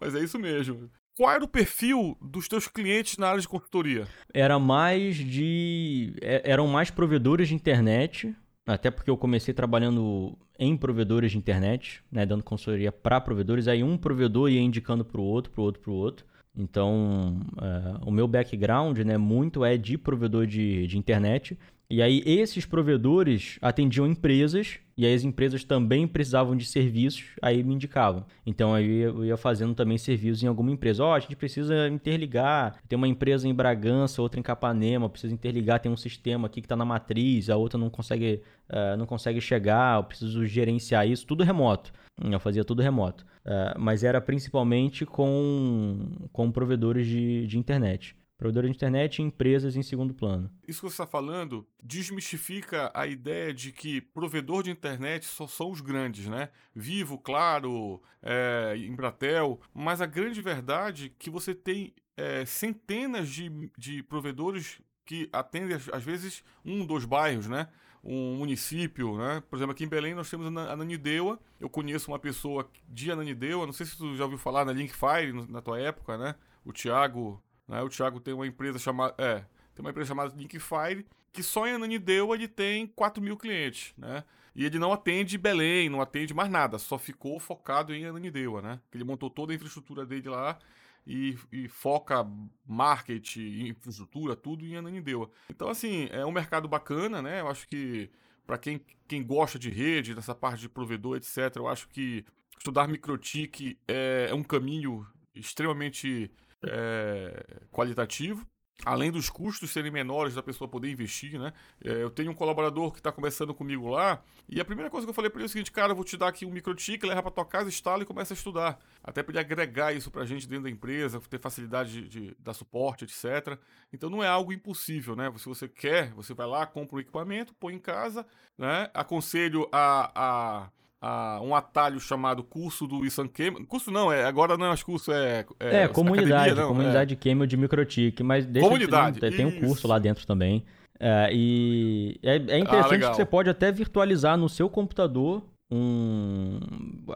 Mas 0.00 0.14
é 0.14 0.20
isso 0.20 0.38
mesmo. 0.38 0.90
Qual 1.16 1.30
era 1.30 1.44
o 1.44 1.48
perfil 1.48 2.16
dos 2.20 2.48
teus 2.48 2.66
clientes 2.66 3.18
na 3.18 3.28
área 3.28 3.40
de 3.40 3.48
consultoria? 3.48 4.06
Era 4.32 4.58
mais 4.58 5.16
de. 5.16 6.14
É, 6.22 6.42
eram 6.50 6.66
mais 6.66 6.90
provedores 6.90 7.48
de 7.48 7.54
internet, 7.54 8.34
até 8.66 8.90
porque 8.90 9.10
eu 9.10 9.16
comecei 9.16 9.52
trabalhando 9.52 10.36
em 10.58 10.76
provedores 10.76 11.32
de 11.32 11.38
internet, 11.38 12.02
né, 12.10 12.24
dando 12.24 12.44
consultoria 12.44 12.92
para 12.92 13.20
provedores. 13.20 13.66
Aí 13.66 13.82
um 13.82 13.96
provedor 13.96 14.50
ia 14.50 14.60
indicando 14.60 15.04
para 15.04 15.20
o 15.20 15.24
outro, 15.24 15.50
para 15.52 15.60
o 15.60 15.64
outro, 15.64 15.82
para 15.82 15.90
o 15.90 15.94
outro. 15.94 16.26
Então, 16.56 17.40
uh, 17.56 18.06
o 18.08 18.10
meu 18.10 18.26
background 18.26 18.98
né, 18.98 19.16
muito 19.16 19.64
é 19.64 19.76
de 19.76 19.96
provedor 19.96 20.46
de, 20.46 20.86
de 20.86 20.98
internet. 20.98 21.56
E 21.90 22.00
aí, 22.00 22.22
esses 22.24 22.64
provedores 22.64 23.58
atendiam 23.60 24.06
empresas, 24.06 24.78
e 24.96 25.04
aí 25.04 25.12
as 25.12 25.24
empresas 25.24 25.64
também 25.64 26.06
precisavam 26.06 26.56
de 26.56 26.64
serviços, 26.64 27.24
aí 27.42 27.64
me 27.64 27.74
indicavam. 27.74 28.24
Então, 28.46 28.72
aí 28.72 29.00
eu 29.00 29.24
ia 29.24 29.36
fazendo 29.36 29.74
também 29.74 29.98
serviços 29.98 30.40
em 30.40 30.46
alguma 30.46 30.70
empresa. 30.70 31.02
Ó, 31.02 31.10
oh, 31.10 31.14
a 31.14 31.18
gente 31.18 31.34
precisa 31.34 31.88
interligar. 31.88 32.76
Tem 32.88 32.96
uma 32.96 33.08
empresa 33.08 33.48
em 33.48 33.52
Bragança, 33.52 34.22
outra 34.22 34.38
em 34.38 34.42
Capanema, 34.42 35.08
precisa 35.08 35.34
interligar. 35.34 35.80
Tem 35.80 35.90
um 35.90 35.96
sistema 35.96 36.46
aqui 36.46 36.60
que 36.60 36.66
está 36.66 36.76
na 36.76 36.84
matriz, 36.84 37.50
a 37.50 37.56
outra 37.56 37.76
não 37.76 37.90
consegue, 37.90 38.40
uh, 38.68 38.96
não 38.96 39.04
consegue 39.04 39.40
chegar, 39.40 39.98
eu 39.98 40.04
preciso 40.04 40.46
gerenciar 40.46 41.08
isso, 41.08 41.26
tudo 41.26 41.42
remoto. 41.42 41.92
Eu 42.22 42.38
fazia 42.38 42.64
tudo 42.64 42.82
remoto. 42.82 43.26
Uh, 43.44 43.80
mas 43.80 44.04
era 44.04 44.20
principalmente 44.20 45.04
com, 45.04 46.06
com 46.32 46.52
provedores 46.52 47.04
de, 47.04 47.48
de 47.48 47.58
internet. 47.58 48.14
Provedores 48.40 48.70
de 48.70 48.76
internet 48.76 49.18
e 49.18 49.22
empresas 49.22 49.76
em 49.76 49.82
segundo 49.82 50.14
plano. 50.14 50.50
Isso 50.66 50.80
que 50.80 50.86
você 50.86 50.94
está 50.94 51.06
falando 51.06 51.66
desmistifica 51.82 52.90
a 52.94 53.06
ideia 53.06 53.52
de 53.52 53.70
que 53.70 54.00
provedor 54.00 54.62
de 54.62 54.70
internet 54.70 55.26
só 55.26 55.46
são 55.46 55.70
os 55.70 55.82
grandes, 55.82 56.26
né? 56.26 56.48
Vivo, 56.74 57.18
Claro, 57.18 58.00
é, 58.22 58.76
Embratel. 58.78 59.60
Mas 59.74 60.00
a 60.00 60.06
grande 60.06 60.40
verdade 60.40 61.08
é 61.08 61.12
que 61.18 61.28
você 61.28 61.54
tem 61.54 61.92
é, 62.16 62.46
centenas 62.46 63.28
de, 63.28 63.70
de 63.76 64.02
provedores 64.02 64.80
que 65.04 65.28
atendem, 65.30 65.76
às 65.92 66.02
vezes, 66.02 66.42
um, 66.64 66.86
dois 66.86 67.04
bairros, 67.04 67.46
né? 67.46 67.68
um 68.02 68.36
município, 68.36 69.18
né? 69.18 69.42
Por 69.50 69.56
exemplo, 69.56 69.72
aqui 69.72 69.84
em 69.84 69.88
Belém 69.88 70.14
nós 70.14 70.30
temos 70.30 70.46
a 70.46 70.74
Nanideua. 70.74 71.38
Eu 71.60 71.68
conheço 71.68 72.10
uma 72.10 72.18
pessoa 72.18 72.66
de 72.88 73.12
Ananindeua, 73.12 73.66
não 73.66 73.72
sei 73.74 73.84
se 73.84 73.98
tu 73.98 74.16
já 74.16 74.24
ouviu 74.24 74.38
falar 74.38 74.64
na 74.64 74.72
Linkfire 74.72 75.34
na 75.46 75.60
tua 75.60 75.78
época, 75.78 76.16
né? 76.16 76.34
O 76.64 76.72
Thiago, 76.72 77.42
né? 77.70 77.80
O 77.82 77.88
Thiago 77.88 78.18
tem 78.18 78.34
uma 78.34 78.46
empresa 78.46 78.80
chamada, 78.80 79.14
é, 79.16 79.44
tem 79.74 79.80
uma 79.80 79.90
empresa 79.90 80.08
chamada 80.08 80.34
Linkfire, 80.36 81.06
que 81.32 81.40
só 81.40 81.68
em 81.68 81.74
Ananindeua 81.74 82.34
ele 82.34 82.48
tem 82.48 82.88
4 82.88 83.22
mil 83.22 83.36
clientes, 83.36 83.94
né? 83.96 84.24
E 84.56 84.64
ele 84.64 84.80
não 84.80 84.92
atende 84.92 85.38
Belém, 85.38 85.88
não 85.88 86.00
atende 86.00 86.34
mais 86.34 86.50
nada, 86.50 86.76
só 86.76 86.98
ficou 86.98 87.38
focado 87.38 87.94
em 87.94 88.04
Ananindeua, 88.04 88.60
né? 88.60 88.80
Ele 88.92 89.04
montou 89.04 89.30
toda 89.30 89.52
a 89.52 89.54
infraestrutura 89.54 90.04
dele 90.04 90.28
lá 90.28 90.58
e, 91.06 91.38
e, 91.52 91.68
foca 91.68 92.26
marketing, 92.66 93.68
infraestrutura, 93.68 94.34
tudo 94.34 94.66
em 94.66 94.76
Ananindeua. 94.76 95.30
Então, 95.48 95.68
assim, 95.68 96.08
é 96.10 96.26
um 96.26 96.32
mercado 96.32 96.66
bacana, 96.66 97.22
né? 97.22 97.40
Eu 97.40 97.48
acho 97.48 97.68
que 97.68 98.10
para 98.44 98.58
quem, 98.58 98.80
quem 99.06 99.22
gosta 99.22 99.60
de 99.60 99.70
rede, 99.70 100.12
dessa 100.12 100.34
parte 100.34 100.62
de 100.62 100.68
provedor, 100.68 101.16
etc., 101.16 101.54
eu 101.54 101.68
acho 101.68 101.88
que 101.88 102.24
estudar 102.58 102.88
microtik 102.88 103.78
é, 103.86 104.26
é 104.28 104.34
um 104.34 104.42
caminho 104.42 105.06
extremamente 105.32 106.32
é, 106.64 107.62
qualitativo 107.70 108.46
além 108.84 109.10
dos 109.10 109.28
custos 109.28 109.70
serem 109.70 109.90
menores 109.90 110.34
da 110.34 110.42
pessoa 110.42 110.68
poder 110.68 110.90
investir, 110.90 111.38
né? 111.38 111.52
É, 111.84 112.02
eu 112.02 112.10
tenho 112.10 112.30
um 112.30 112.34
colaborador 112.34 112.92
que 112.92 112.98
está 112.98 113.12
começando 113.12 113.54
comigo 113.54 113.88
lá, 113.88 114.22
e 114.48 114.60
a 114.60 114.64
primeira 114.64 114.90
coisa 114.90 115.06
que 115.06 115.10
eu 115.10 115.14
falei 115.14 115.30
para 115.30 115.38
ele 115.38 115.44
é 115.44 115.46
o 115.46 115.50
seguinte, 115.50 115.70
cara, 115.70 115.92
eu 115.92 115.96
vou 115.96 116.04
te 116.04 116.16
dar 116.16 116.28
aqui 116.28 116.46
um 116.46 116.50
microchip, 116.50 117.06
leva 117.06 117.22
para 117.22 117.30
tua 117.30 117.44
casa, 117.44 117.68
instala 117.68 118.02
e 118.02 118.06
começa 118.06 118.32
a 118.32 118.36
estudar. 118.36 118.78
Até 119.02 119.22
para 119.22 119.32
ele 119.32 119.40
agregar 119.40 119.92
isso 119.92 120.10
para 120.10 120.22
a 120.22 120.26
gente 120.26 120.48
dentro 120.48 120.64
da 120.64 120.70
empresa, 120.70 121.20
ter 121.20 121.38
facilidade 121.38 122.02
de, 122.02 122.08
de, 122.08 122.36
dar 122.38 122.54
suporte, 122.54 123.04
etc. 123.04 123.58
Então 123.92 124.10
não 124.10 124.22
é 124.22 124.28
algo 124.28 124.52
impossível, 124.52 125.14
né? 125.14 125.32
Se 125.36 125.46
você 125.46 125.68
quer, 125.68 126.12
você 126.12 126.34
vai 126.34 126.46
lá, 126.46 126.66
compra 126.66 126.96
um 126.96 127.00
equipamento, 127.00 127.54
põe 127.54 127.74
em 127.74 127.78
casa, 127.78 128.26
né? 128.56 128.90
Aconselho 128.94 129.68
a, 129.72 130.10
a 130.14 130.70
a, 131.00 131.40
um 131.42 131.54
atalho 131.54 131.98
chamado 131.98 132.42
curso 132.42 132.86
do 132.86 133.04
Isan 133.04 133.26
Camel. 133.26 133.64
Curso 133.66 133.90
não, 133.90 134.12
é, 134.12 134.24
agora 134.24 134.56
não 134.56 134.66
é 134.66 134.68
mais 134.68 134.82
curso, 134.82 135.12
é. 135.12 135.44
É, 135.58 135.82
é 135.84 135.88
comunidade, 135.88 136.32
academia, 136.32 136.62
não, 136.62 136.68
comunidade 136.68 137.14
é. 137.14 137.16
Camel 137.16 137.46
de 137.46 137.56
Microtik, 137.56 138.22
mas 138.22 138.44
deixa 138.44 138.68
comunidade, 138.68 139.20
tem, 139.20 139.30
tem 139.30 139.46
um 139.46 139.60
curso 139.60 139.88
lá 139.88 139.98
dentro 139.98 140.26
também. 140.26 140.64
É, 140.98 141.30
e 141.32 142.20
é, 142.22 142.36
é 142.36 142.58
interessante 142.58 143.04
ah, 143.04 143.10
que 143.10 143.16
você 143.16 143.24
pode 143.24 143.48
até 143.48 143.72
virtualizar 143.72 144.36
no 144.36 144.50
seu 144.50 144.68
computador 144.68 145.42
um 145.70 146.58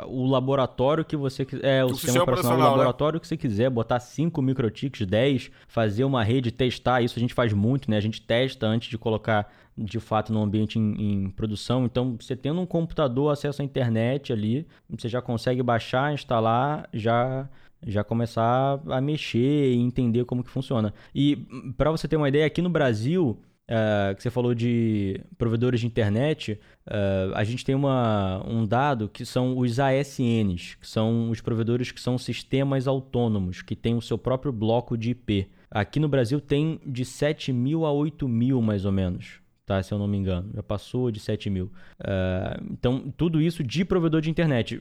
o 0.07 0.27
laboratório 0.27 1.05
que 1.05 1.17
você 1.17 1.45
quiser, 1.45 1.79
é 1.79 1.85
o, 1.85 1.89
o 1.89 1.95
sistema, 1.95 2.23
operacional, 2.23 2.59
o 2.59 2.63
né? 2.63 2.69
laboratório 2.69 3.17
né? 3.17 3.21
que 3.21 3.27
você 3.27 3.37
quiser, 3.37 3.69
botar 3.71 4.01
5 4.01 4.41
microtics, 4.41 5.07
10, 5.07 5.51
fazer 5.67 6.05
uma 6.05 6.23
rede, 6.23 6.51
testar, 6.51 7.03
isso 7.03 7.19
a 7.19 7.21
gente 7.21 7.35
faz 7.35 7.53
muito, 7.53 7.91
né? 7.91 7.97
A 7.97 8.01
gente 8.01 8.21
testa 8.23 8.67
antes 8.67 8.89
de 8.89 8.99
colocar 8.99 9.53
de 9.77 9.99
fato 9.99 10.33
no 10.33 10.43
ambiente 10.43 10.79
em, 10.79 11.25
em, 11.25 11.31
produção. 11.31 11.85
Então, 11.85 12.17
você 12.21 12.37
tendo 12.37 12.61
um 12.61 12.67
computador, 12.67 13.33
acesso 13.33 13.61
à 13.61 13.65
internet 13.65 14.33
ali, 14.33 14.67
você 14.89 15.09
já 15.09 15.21
consegue 15.21 15.63
baixar, 15.63 16.13
instalar, 16.13 16.89
já 16.93 17.49
já 17.87 18.03
começar 18.03 18.81
a 18.89 18.99
mexer 18.99 19.75
e 19.75 19.77
entender 19.77 20.25
como 20.25 20.43
que 20.43 20.49
funciona. 20.49 20.95
E 21.15 21.37
para 21.77 21.91
você 21.91 22.09
ter 22.09 22.17
uma 22.17 22.29
ideia, 22.29 22.47
aqui 22.47 22.63
no 22.63 22.71
Brasil, 22.71 23.39
uh, 23.69 24.15
que 24.15 24.23
você 24.23 24.31
falou 24.31 24.55
de 24.55 25.21
provedores 25.39 25.81
de 25.81 25.87
internet, 25.87 26.59
uh, 26.87 27.35
a 27.35 27.45
gente 27.45 27.65
tem 27.65 27.75
uma, 27.75 28.43
um 28.47 28.67
dado 28.67 29.09
que 29.09 29.25
são 29.25 29.57
os 29.57 29.79
ASNs, 29.79 30.77
que 30.81 30.87
são 30.87 31.31
os 31.31 31.41
provedores 31.41 31.91
que 31.91 32.01
são 32.01 32.19
sistemas 32.19 32.87
autônomos, 32.87 33.63
que 33.63 33.77
têm 33.77 33.95
o 33.95 34.03
seu 34.03 34.19
próprio 34.19 34.53
bloco 34.53 34.97
de 34.97 35.11
IP. 35.11 35.49
Aqui 35.71 35.99
no 35.99 36.09
Brasil 36.09 36.41
tem 36.41 36.81
de 36.87 37.05
7 37.05 37.53
mil 37.53 37.85
a 37.85 37.93
8 37.93 38.29
mil, 38.29 38.61
mais 38.63 38.85
ou 38.85 38.93
menos 38.93 39.44
tá? 39.67 39.83
Se 39.83 39.93
eu 39.93 39.99
não 39.99 40.07
me 40.07 40.17
engano. 40.17 40.51
Já 40.55 40.63
passou 40.63 41.11
de 41.11 41.21
7 41.21 41.49
mil. 41.51 41.67
Uh, 42.01 42.65
então, 42.71 43.13
tudo 43.17 43.41
isso 43.41 43.63
de 43.63 43.85
provedor 43.85 44.21
de 44.21 44.31
internet. 44.31 44.81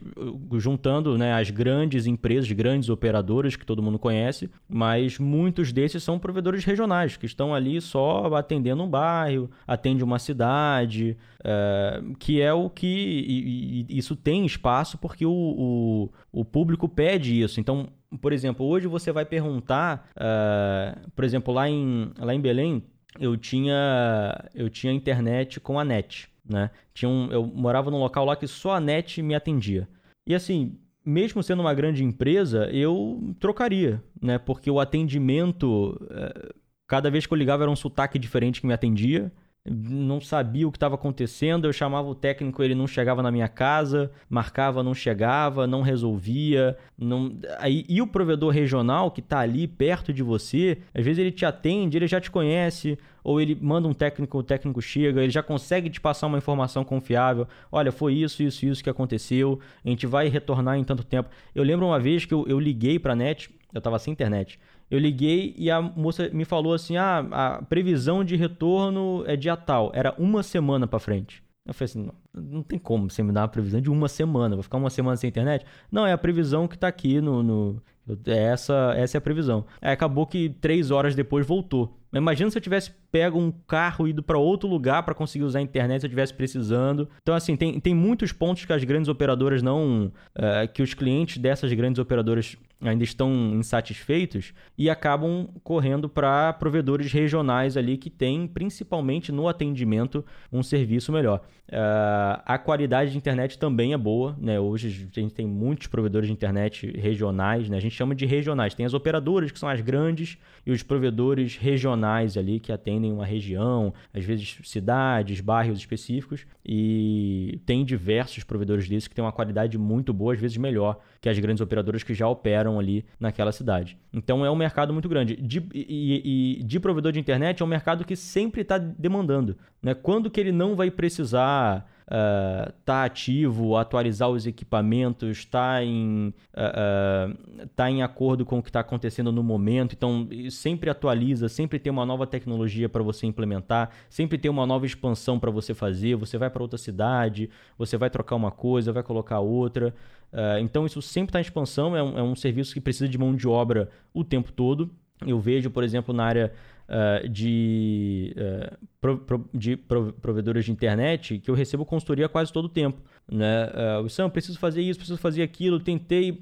Juntando 0.58 1.18
né, 1.18 1.34
as 1.34 1.50
grandes 1.50 2.06
empresas, 2.06 2.52
grandes 2.52 2.90
operadoras 2.90 3.56
que 3.56 3.66
todo 3.66 3.82
mundo 3.82 3.98
conhece, 3.98 4.50
mas 4.68 5.18
muitos 5.20 5.72
desses 5.72 6.04
são 6.04 6.20
provedores 6.20 6.64
regionais, 6.66 7.18
que 7.18 7.26
estão 7.26 7.54
ali 7.54 7.80
só 7.80 8.26
atendendo 8.36 8.84
um 8.84 8.90
bairro, 8.90 9.50
atende 9.66 10.04
uma 10.04 10.20
cidade, 10.20 11.18
uh, 11.40 12.16
que 12.18 12.42
é 12.42 12.54
o 12.54 12.70
que. 12.70 12.88
E, 12.88 13.86
e 13.90 13.98
isso 13.98 14.16
tem 14.16 14.46
espaço 14.46 14.98
porque 14.98 15.26
o, 15.26 15.32
o, 15.32 16.10
o 16.32 16.46
público 16.46 16.90
pede 16.90 17.42
isso. 17.42 17.60
Então, 17.60 17.88
por 18.22 18.34
exemplo, 18.34 18.66
hoje 18.66 18.88
você 18.88 19.12
vai 19.12 19.26
perguntar, 19.26 20.10
uh, 20.18 21.10
por 21.16 21.24
exemplo, 21.24 21.54
lá 21.54 21.70
em, 21.70 22.12
lá 22.18 22.34
em 22.34 22.42
Belém, 22.42 22.84
eu 23.20 23.38
tinha 23.38 24.50
eu 24.54 24.70
tinha 24.70 24.94
internet 24.94 25.60
com 25.60 25.80
a 25.80 25.86
net, 25.86 26.30
né? 26.48 26.70
Tinha 26.94 27.10
um, 27.10 27.32
eu 27.32 27.46
morava 27.46 27.90
num 27.92 28.00
local 28.00 28.26
lá 28.26 28.36
que 28.36 28.48
só 28.48 28.72
a 28.74 28.80
net 28.80 29.22
me 29.22 29.36
atendia. 29.36 29.88
E 30.28 30.34
assim, 30.34 30.78
mesmo 31.06 31.44
sendo 31.44 31.62
uma 31.62 31.74
grande 31.74 32.04
empresa, 32.04 32.70
eu 32.72 33.36
trocaria, 33.40 34.02
né? 34.22 34.38
Porque 34.38 34.72
o 34.72 34.80
atendimento, 34.80 36.00
eh, 36.10 36.54
cada 36.88 37.12
vez 37.12 37.26
que 37.26 37.34
eu 37.34 37.38
ligava 37.38 37.64
era 37.64 37.72
um 37.72 37.76
sotaque 37.76 38.18
diferente 38.18 38.62
que 38.62 38.68
me 38.68 38.74
atendia 38.74 39.32
não 39.66 40.20
sabia 40.20 40.68
o 40.68 40.72
que 40.72 40.76
estava 40.76 40.96
acontecendo, 40.96 41.66
eu 41.66 41.72
chamava 41.72 42.08
o 42.10 42.16
técnico, 42.16 42.62
ele 42.62 42.76
não 42.76 42.86
chegava 42.86 43.24
na 43.24 43.32
minha 43.32 43.48
casa, 43.48 44.12
marcava, 44.30 44.84
não 44.84 44.94
chegava, 44.94 45.66
não 45.66 45.82
resolvia. 45.82 46.78
Não... 46.98 47.34
Aí, 47.60 47.86
e 47.88 48.02
o 48.02 48.08
provedor 48.08 48.52
regional 48.52 49.10
que 49.10 49.22
está 49.22 49.40
ali 49.40 49.66
perto 49.66 50.12
de 50.12 50.22
você, 50.22 50.80
às 50.94 51.04
vezes 51.06 51.20
ele 51.20 51.32
te 51.32 51.46
atende, 51.46 51.98
ele 51.98 52.08
já 52.08 52.20
te 52.20 52.30
conhece, 52.30 53.00
ou 53.24 53.40
ele 53.40 53.58
manda 53.60 53.88
um 53.88 53.94
técnico, 53.94 54.38
o 54.38 54.44
técnico 54.44 54.82
chega, 54.82 55.22
ele 55.22 55.32
já 55.32 55.42
consegue 55.42 55.90
te 55.90 56.02
passar 56.02 56.28
uma 56.28 56.38
informação 56.38 56.84
confiável. 56.84 57.48
Olha, 57.72 57.92
foi 57.92 58.16
isso, 58.16 58.44
isso, 58.44 58.66
isso 58.66 58.84
que 58.84 58.90
aconteceu, 58.90 59.62
a 59.84 59.88
gente 59.88 60.06
vai 60.06 60.28
retornar 60.28 60.78
em 60.78 60.84
tanto 60.84 61.06
tempo. 61.06 61.30
Eu 61.56 61.64
lembro 61.64 61.86
uma 61.86 62.00
vez 62.00 62.26
que 62.26 62.34
eu, 62.34 62.46
eu 62.50 62.60
liguei 62.60 63.00
para 63.00 63.14
a 63.14 63.16
NET, 63.16 63.50
eu 63.74 63.78
estava 63.80 63.98
sem 63.98 64.12
internet. 64.12 64.60
Eu 64.90 65.00
liguei 65.00 65.54
e 65.58 65.72
a 65.72 65.82
moça 65.82 66.30
me 66.30 66.46
falou 66.46 66.74
assim: 66.74 66.98
ah, 66.98 67.20
a 67.32 67.62
previsão 67.64 68.24
de 68.24 68.36
retorno 68.36 69.24
é 69.26 69.36
dia 69.36 69.58
tal. 69.58 69.92
Era 69.94 70.14
uma 70.18 70.44
semana 70.44 70.88
para 70.88 71.00
frente. 71.00 71.44
Eu 71.66 71.74
falei 71.74 71.86
assim: 71.86 72.06
não, 72.06 72.14
não, 72.34 72.64
tem 72.64 72.78
como 72.78 73.10
você 73.10 73.24
me 73.24 73.32
dar 73.32 73.42
uma 73.42 73.48
previsão 73.48 73.80
de 73.80 73.90
uma 73.90 74.08
semana. 74.08 74.56
Vou 74.56 74.64
ficar 74.64 74.78
uma 74.78 74.90
semana 74.90 75.16
sem 75.18 75.30
internet? 75.30 75.66
Não, 75.92 76.06
é 76.06 76.12
a 76.12 76.18
previsão 76.18 76.68
que 76.68 76.78
tá 76.78 76.88
aqui 76.88 77.22
no. 77.22 77.42
no 77.42 77.82
é 78.28 78.38
essa, 78.38 78.94
essa 78.98 79.18
é 79.18 79.20
a 79.20 79.22
previsão. 79.22 79.66
Aí 79.82 79.94
acabou 79.94 80.28
que 80.28 80.50
três 80.50 80.92
horas 80.92 81.16
depois 81.16 81.48
voltou. 81.48 81.98
Imagina 82.14 82.52
se 82.52 82.58
eu 82.58 82.62
tivesse 82.62 82.92
pego 83.14 83.38
um 83.38 83.52
carro 83.52 84.08
indo 84.08 84.24
para 84.24 84.40
outro 84.40 84.68
lugar 84.68 85.04
para 85.04 85.14
conseguir 85.14 85.46
usar 85.46 85.60
a 85.60 85.62
internet 85.62 86.02
se 86.02 86.08
eu 86.08 86.10
estivesse 86.10 86.34
precisando. 86.34 87.08
Então, 87.22 87.36
assim, 87.36 87.56
tem, 87.56 87.80
tem 87.80 87.94
muitos 87.94 88.32
pontos 88.32 88.66
que 88.66 88.74
as 88.74 88.84
grandes 88.84 89.08
operadoras 89.08 89.62
não. 89.62 90.12
Uh, 90.36 90.68
que 90.74 90.82
os 90.82 90.96
clientes 90.96 91.38
dessas 91.38 91.72
grandes 91.74 92.00
operadoras 92.00 92.58
ainda 92.90 93.04
estão 93.04 93.32
insatisfeitos 93.54 94.54
e 94.78 94.90
acabam 94.90 95.48
correndo 95.64 96.10
para 96.10 96.54
provedores 96.54 97.12
regionais 97.12 97.78
ali 97.78 97.98
que 97.98 98.10
têm, 98.10 98.48
principalmente 98.48 99.32
no 99.32 99.48
atendimento, 99.48 100.26
um 100.52 100.62
serviço 100.62 101.12
melhor. 101.12 101.42
Uh, 101.70 102.42
a 102.46 102.58
qualidade 102.58 103.12
de 103.12 103.18
internet 103.18 103.58
também 103.58 103.94
é 103.94 103.98
boa, 103.98 104.36
né? 104.40 104.60
Hoje 104.60 104.88
a 104.88 105.20
gente 105.22 105.34
tem 105.34 105.46
muitos 105.46 105.88
provedores 105.88 106.28
de 106.28 106.34
internet 106.34 106.92
regionais, 106.98 107.70
né? 107.70 107.78
A 107.78 107.80
gente 107.80 107.96
chama 107.96 108.14
de 108.14 108.26
regionais. 108.26 108.74
Tem 108.74 108.86
as 108.86 108.94
operadoras 108.94 109.52
que 109.52 109.58
são 109.58 109.70
as 109.70 109.82
grandes 109.82 110.38
e 110.66 110.72
os 110.72 110.84
provedores 110.84 111.58
regionais 111.58 112.38
ali 112.38 112.60
que 112.60 112.72
atendem 112.72 113.03
uma 113.12 113.26
região, 113.26 113.94
às 114.14 114.24
vezes 114.24 114.60
cidades, 114.64 115.42
bairros 115.42 115.80
específicos 115.80 116.46
e 116.66 117.60
tem 117.66 117.84
diversos 117.84 118.44
provedores 118.44 118.88
desses 118.88 119.08
que 119.08 119.16
têm 119.16 119.24
uma 119.24 119.32
qualidade 119.32 119.78
muito 119.78 120.14
boa, 120.14 120.34
às 120.34 120.40
vezes 120.40 120.58
melhor 120.58 121.00
que 121.20 121.28
as 121.28 121.38
grandes 121.40 121.62
operadoras 121.62 122.04
que 122.04 122.14
já 122.14 122.28
operam 122.28 122.80
ali 122.80 123.06
naquela 123.20 123.52
cidade. 123.52 123.98
Então 124.14 124.46
é 124.46 124.52
um 124.52 124.56
mercado 124.56 124.94
muito 124.94 125.10
grande. 125.10 125.36
De, 125.36 125.64
e, 125.74 126.60
e 126.60 126.64
de 126.64 126.80
provedor 126.80 127.12
de 127.12 127.20
internet 127.20 127.62
é 127.62 127.66
um 127.66 127.68
mercado 127.68 128.06
que 128.06 128.16
sempre 128.16 128.62
está 128.62 128.78
demandando. 128.78 129.58
Né? 129.82 129.94
Quando 129.94 130.30
que 130.30 130.40
ele 130.40 130.52
não 130.52 130.76
vai 130.76 130.90
precisar 130.90 131.90
estar 132.04 132.70
uh, 132.70 132.74
tá 132.86 133.04
ativo, 133.04 133.78
atualizar 133.78 134.30
os 134.30 134.46
equipamentos, 134.46 135.38
estar 135.38 135.78
tá 135.78 135.84
em, 135.84 136.34
uh, 136.54 137.64
uh, 137.64 137.68
tá 137.76 137.90
em 137.90 138.04
acordo 138.04 138.46
com 138.46 138.60
o 138.60 138.64
que 138.64 138.70
está 138.70 138.82
acontecendo 138.82 139.32
no 139.32 139.44
momento. 139.44 139.94
Então, 139.94 140.28
sempre 140.50 140.90
atualiza, 140.90 141.48
sempre 141.50 141.80
tem 141.80 141.92
uma 141.92 142.06
nova 142.06 142.28
tecnologia 142.28 142.90
para 142.90 143.04
você 143.04 143.26
implementar, 143.26 143.90
sempre 144.10 144.38
tem 144.38 144.52
uma 144.52 144.66
nova 144.66 144.86
expansão 144.86 145.40
para 145.40 145.52
você 145.52 145.74
fazer. 145.74 146.16
Você 146.16 146.38
vai 146.38 146.50
para 146.50 146.62
outra 146.62 146.78
cidade, 146.78 147.50
você 147.78 147.98
vai 147.98 148.10
trocar 148.10 148.36
uma 148.36 148.52
coisa, 148.52 148.92
vai 148.92 149.04
colocar 149.04 149.40
outra. 149.40 149.94
Uh, 150.32 150.58
então, 150.62 150.86
isso 150.86 151.02
sempre 151.02 151.30
está 151.30 151.40
em 151.40 151.44
expansão, 151.44 151.96
é 151.96 152.02
um, 152.02 152.18
é 152.18 152.24
um, 152.24 152.36
serviço 152.36 152.74
que 152.74 152.82
precisa 152.82 153.08
de 153.08 153.18
mão 153.18 153.36
de 153.36 153.48
obra 153.48 153.90
o 154.14 154.24
tempo 154.24 154.52
todo. 154.52 154.90
Eu 155.28 155.40
vejo, 155.40 155.70
por 155.70 155.84
exemplo, 155.84 156.14
na 156.14 156.24
área 156.24 156.54
uh, 156.88 157.28
de, 157.28 158.36
uh, 158.38 158.78
pro, 159.00 159.18
pro, 159.20 159.50
de 159.54 159.78
provedores 159.78 160.66
de 160.66 160.72
internet 160.72 161.40
que 161.40 161.50
eu 161.50 161.56
recebo 161.56 161.86
consultoria 161.86 162.30
quase 162.30 162.52
todo 162.52 162.66
o 162.66 162.70
tempo. 162.70 163.02
Né? 163.30 163.70
Uh, 164.02 164.10
Sam, 164.10 164.30
preciso 164.30 164.60
fazer 164.60 164.82
isso, 164.82 165.00
preciso 165.00 165.20
fazer 165.20 165.44
aquilo, 165.44 165.80
tentei 165.80 166.42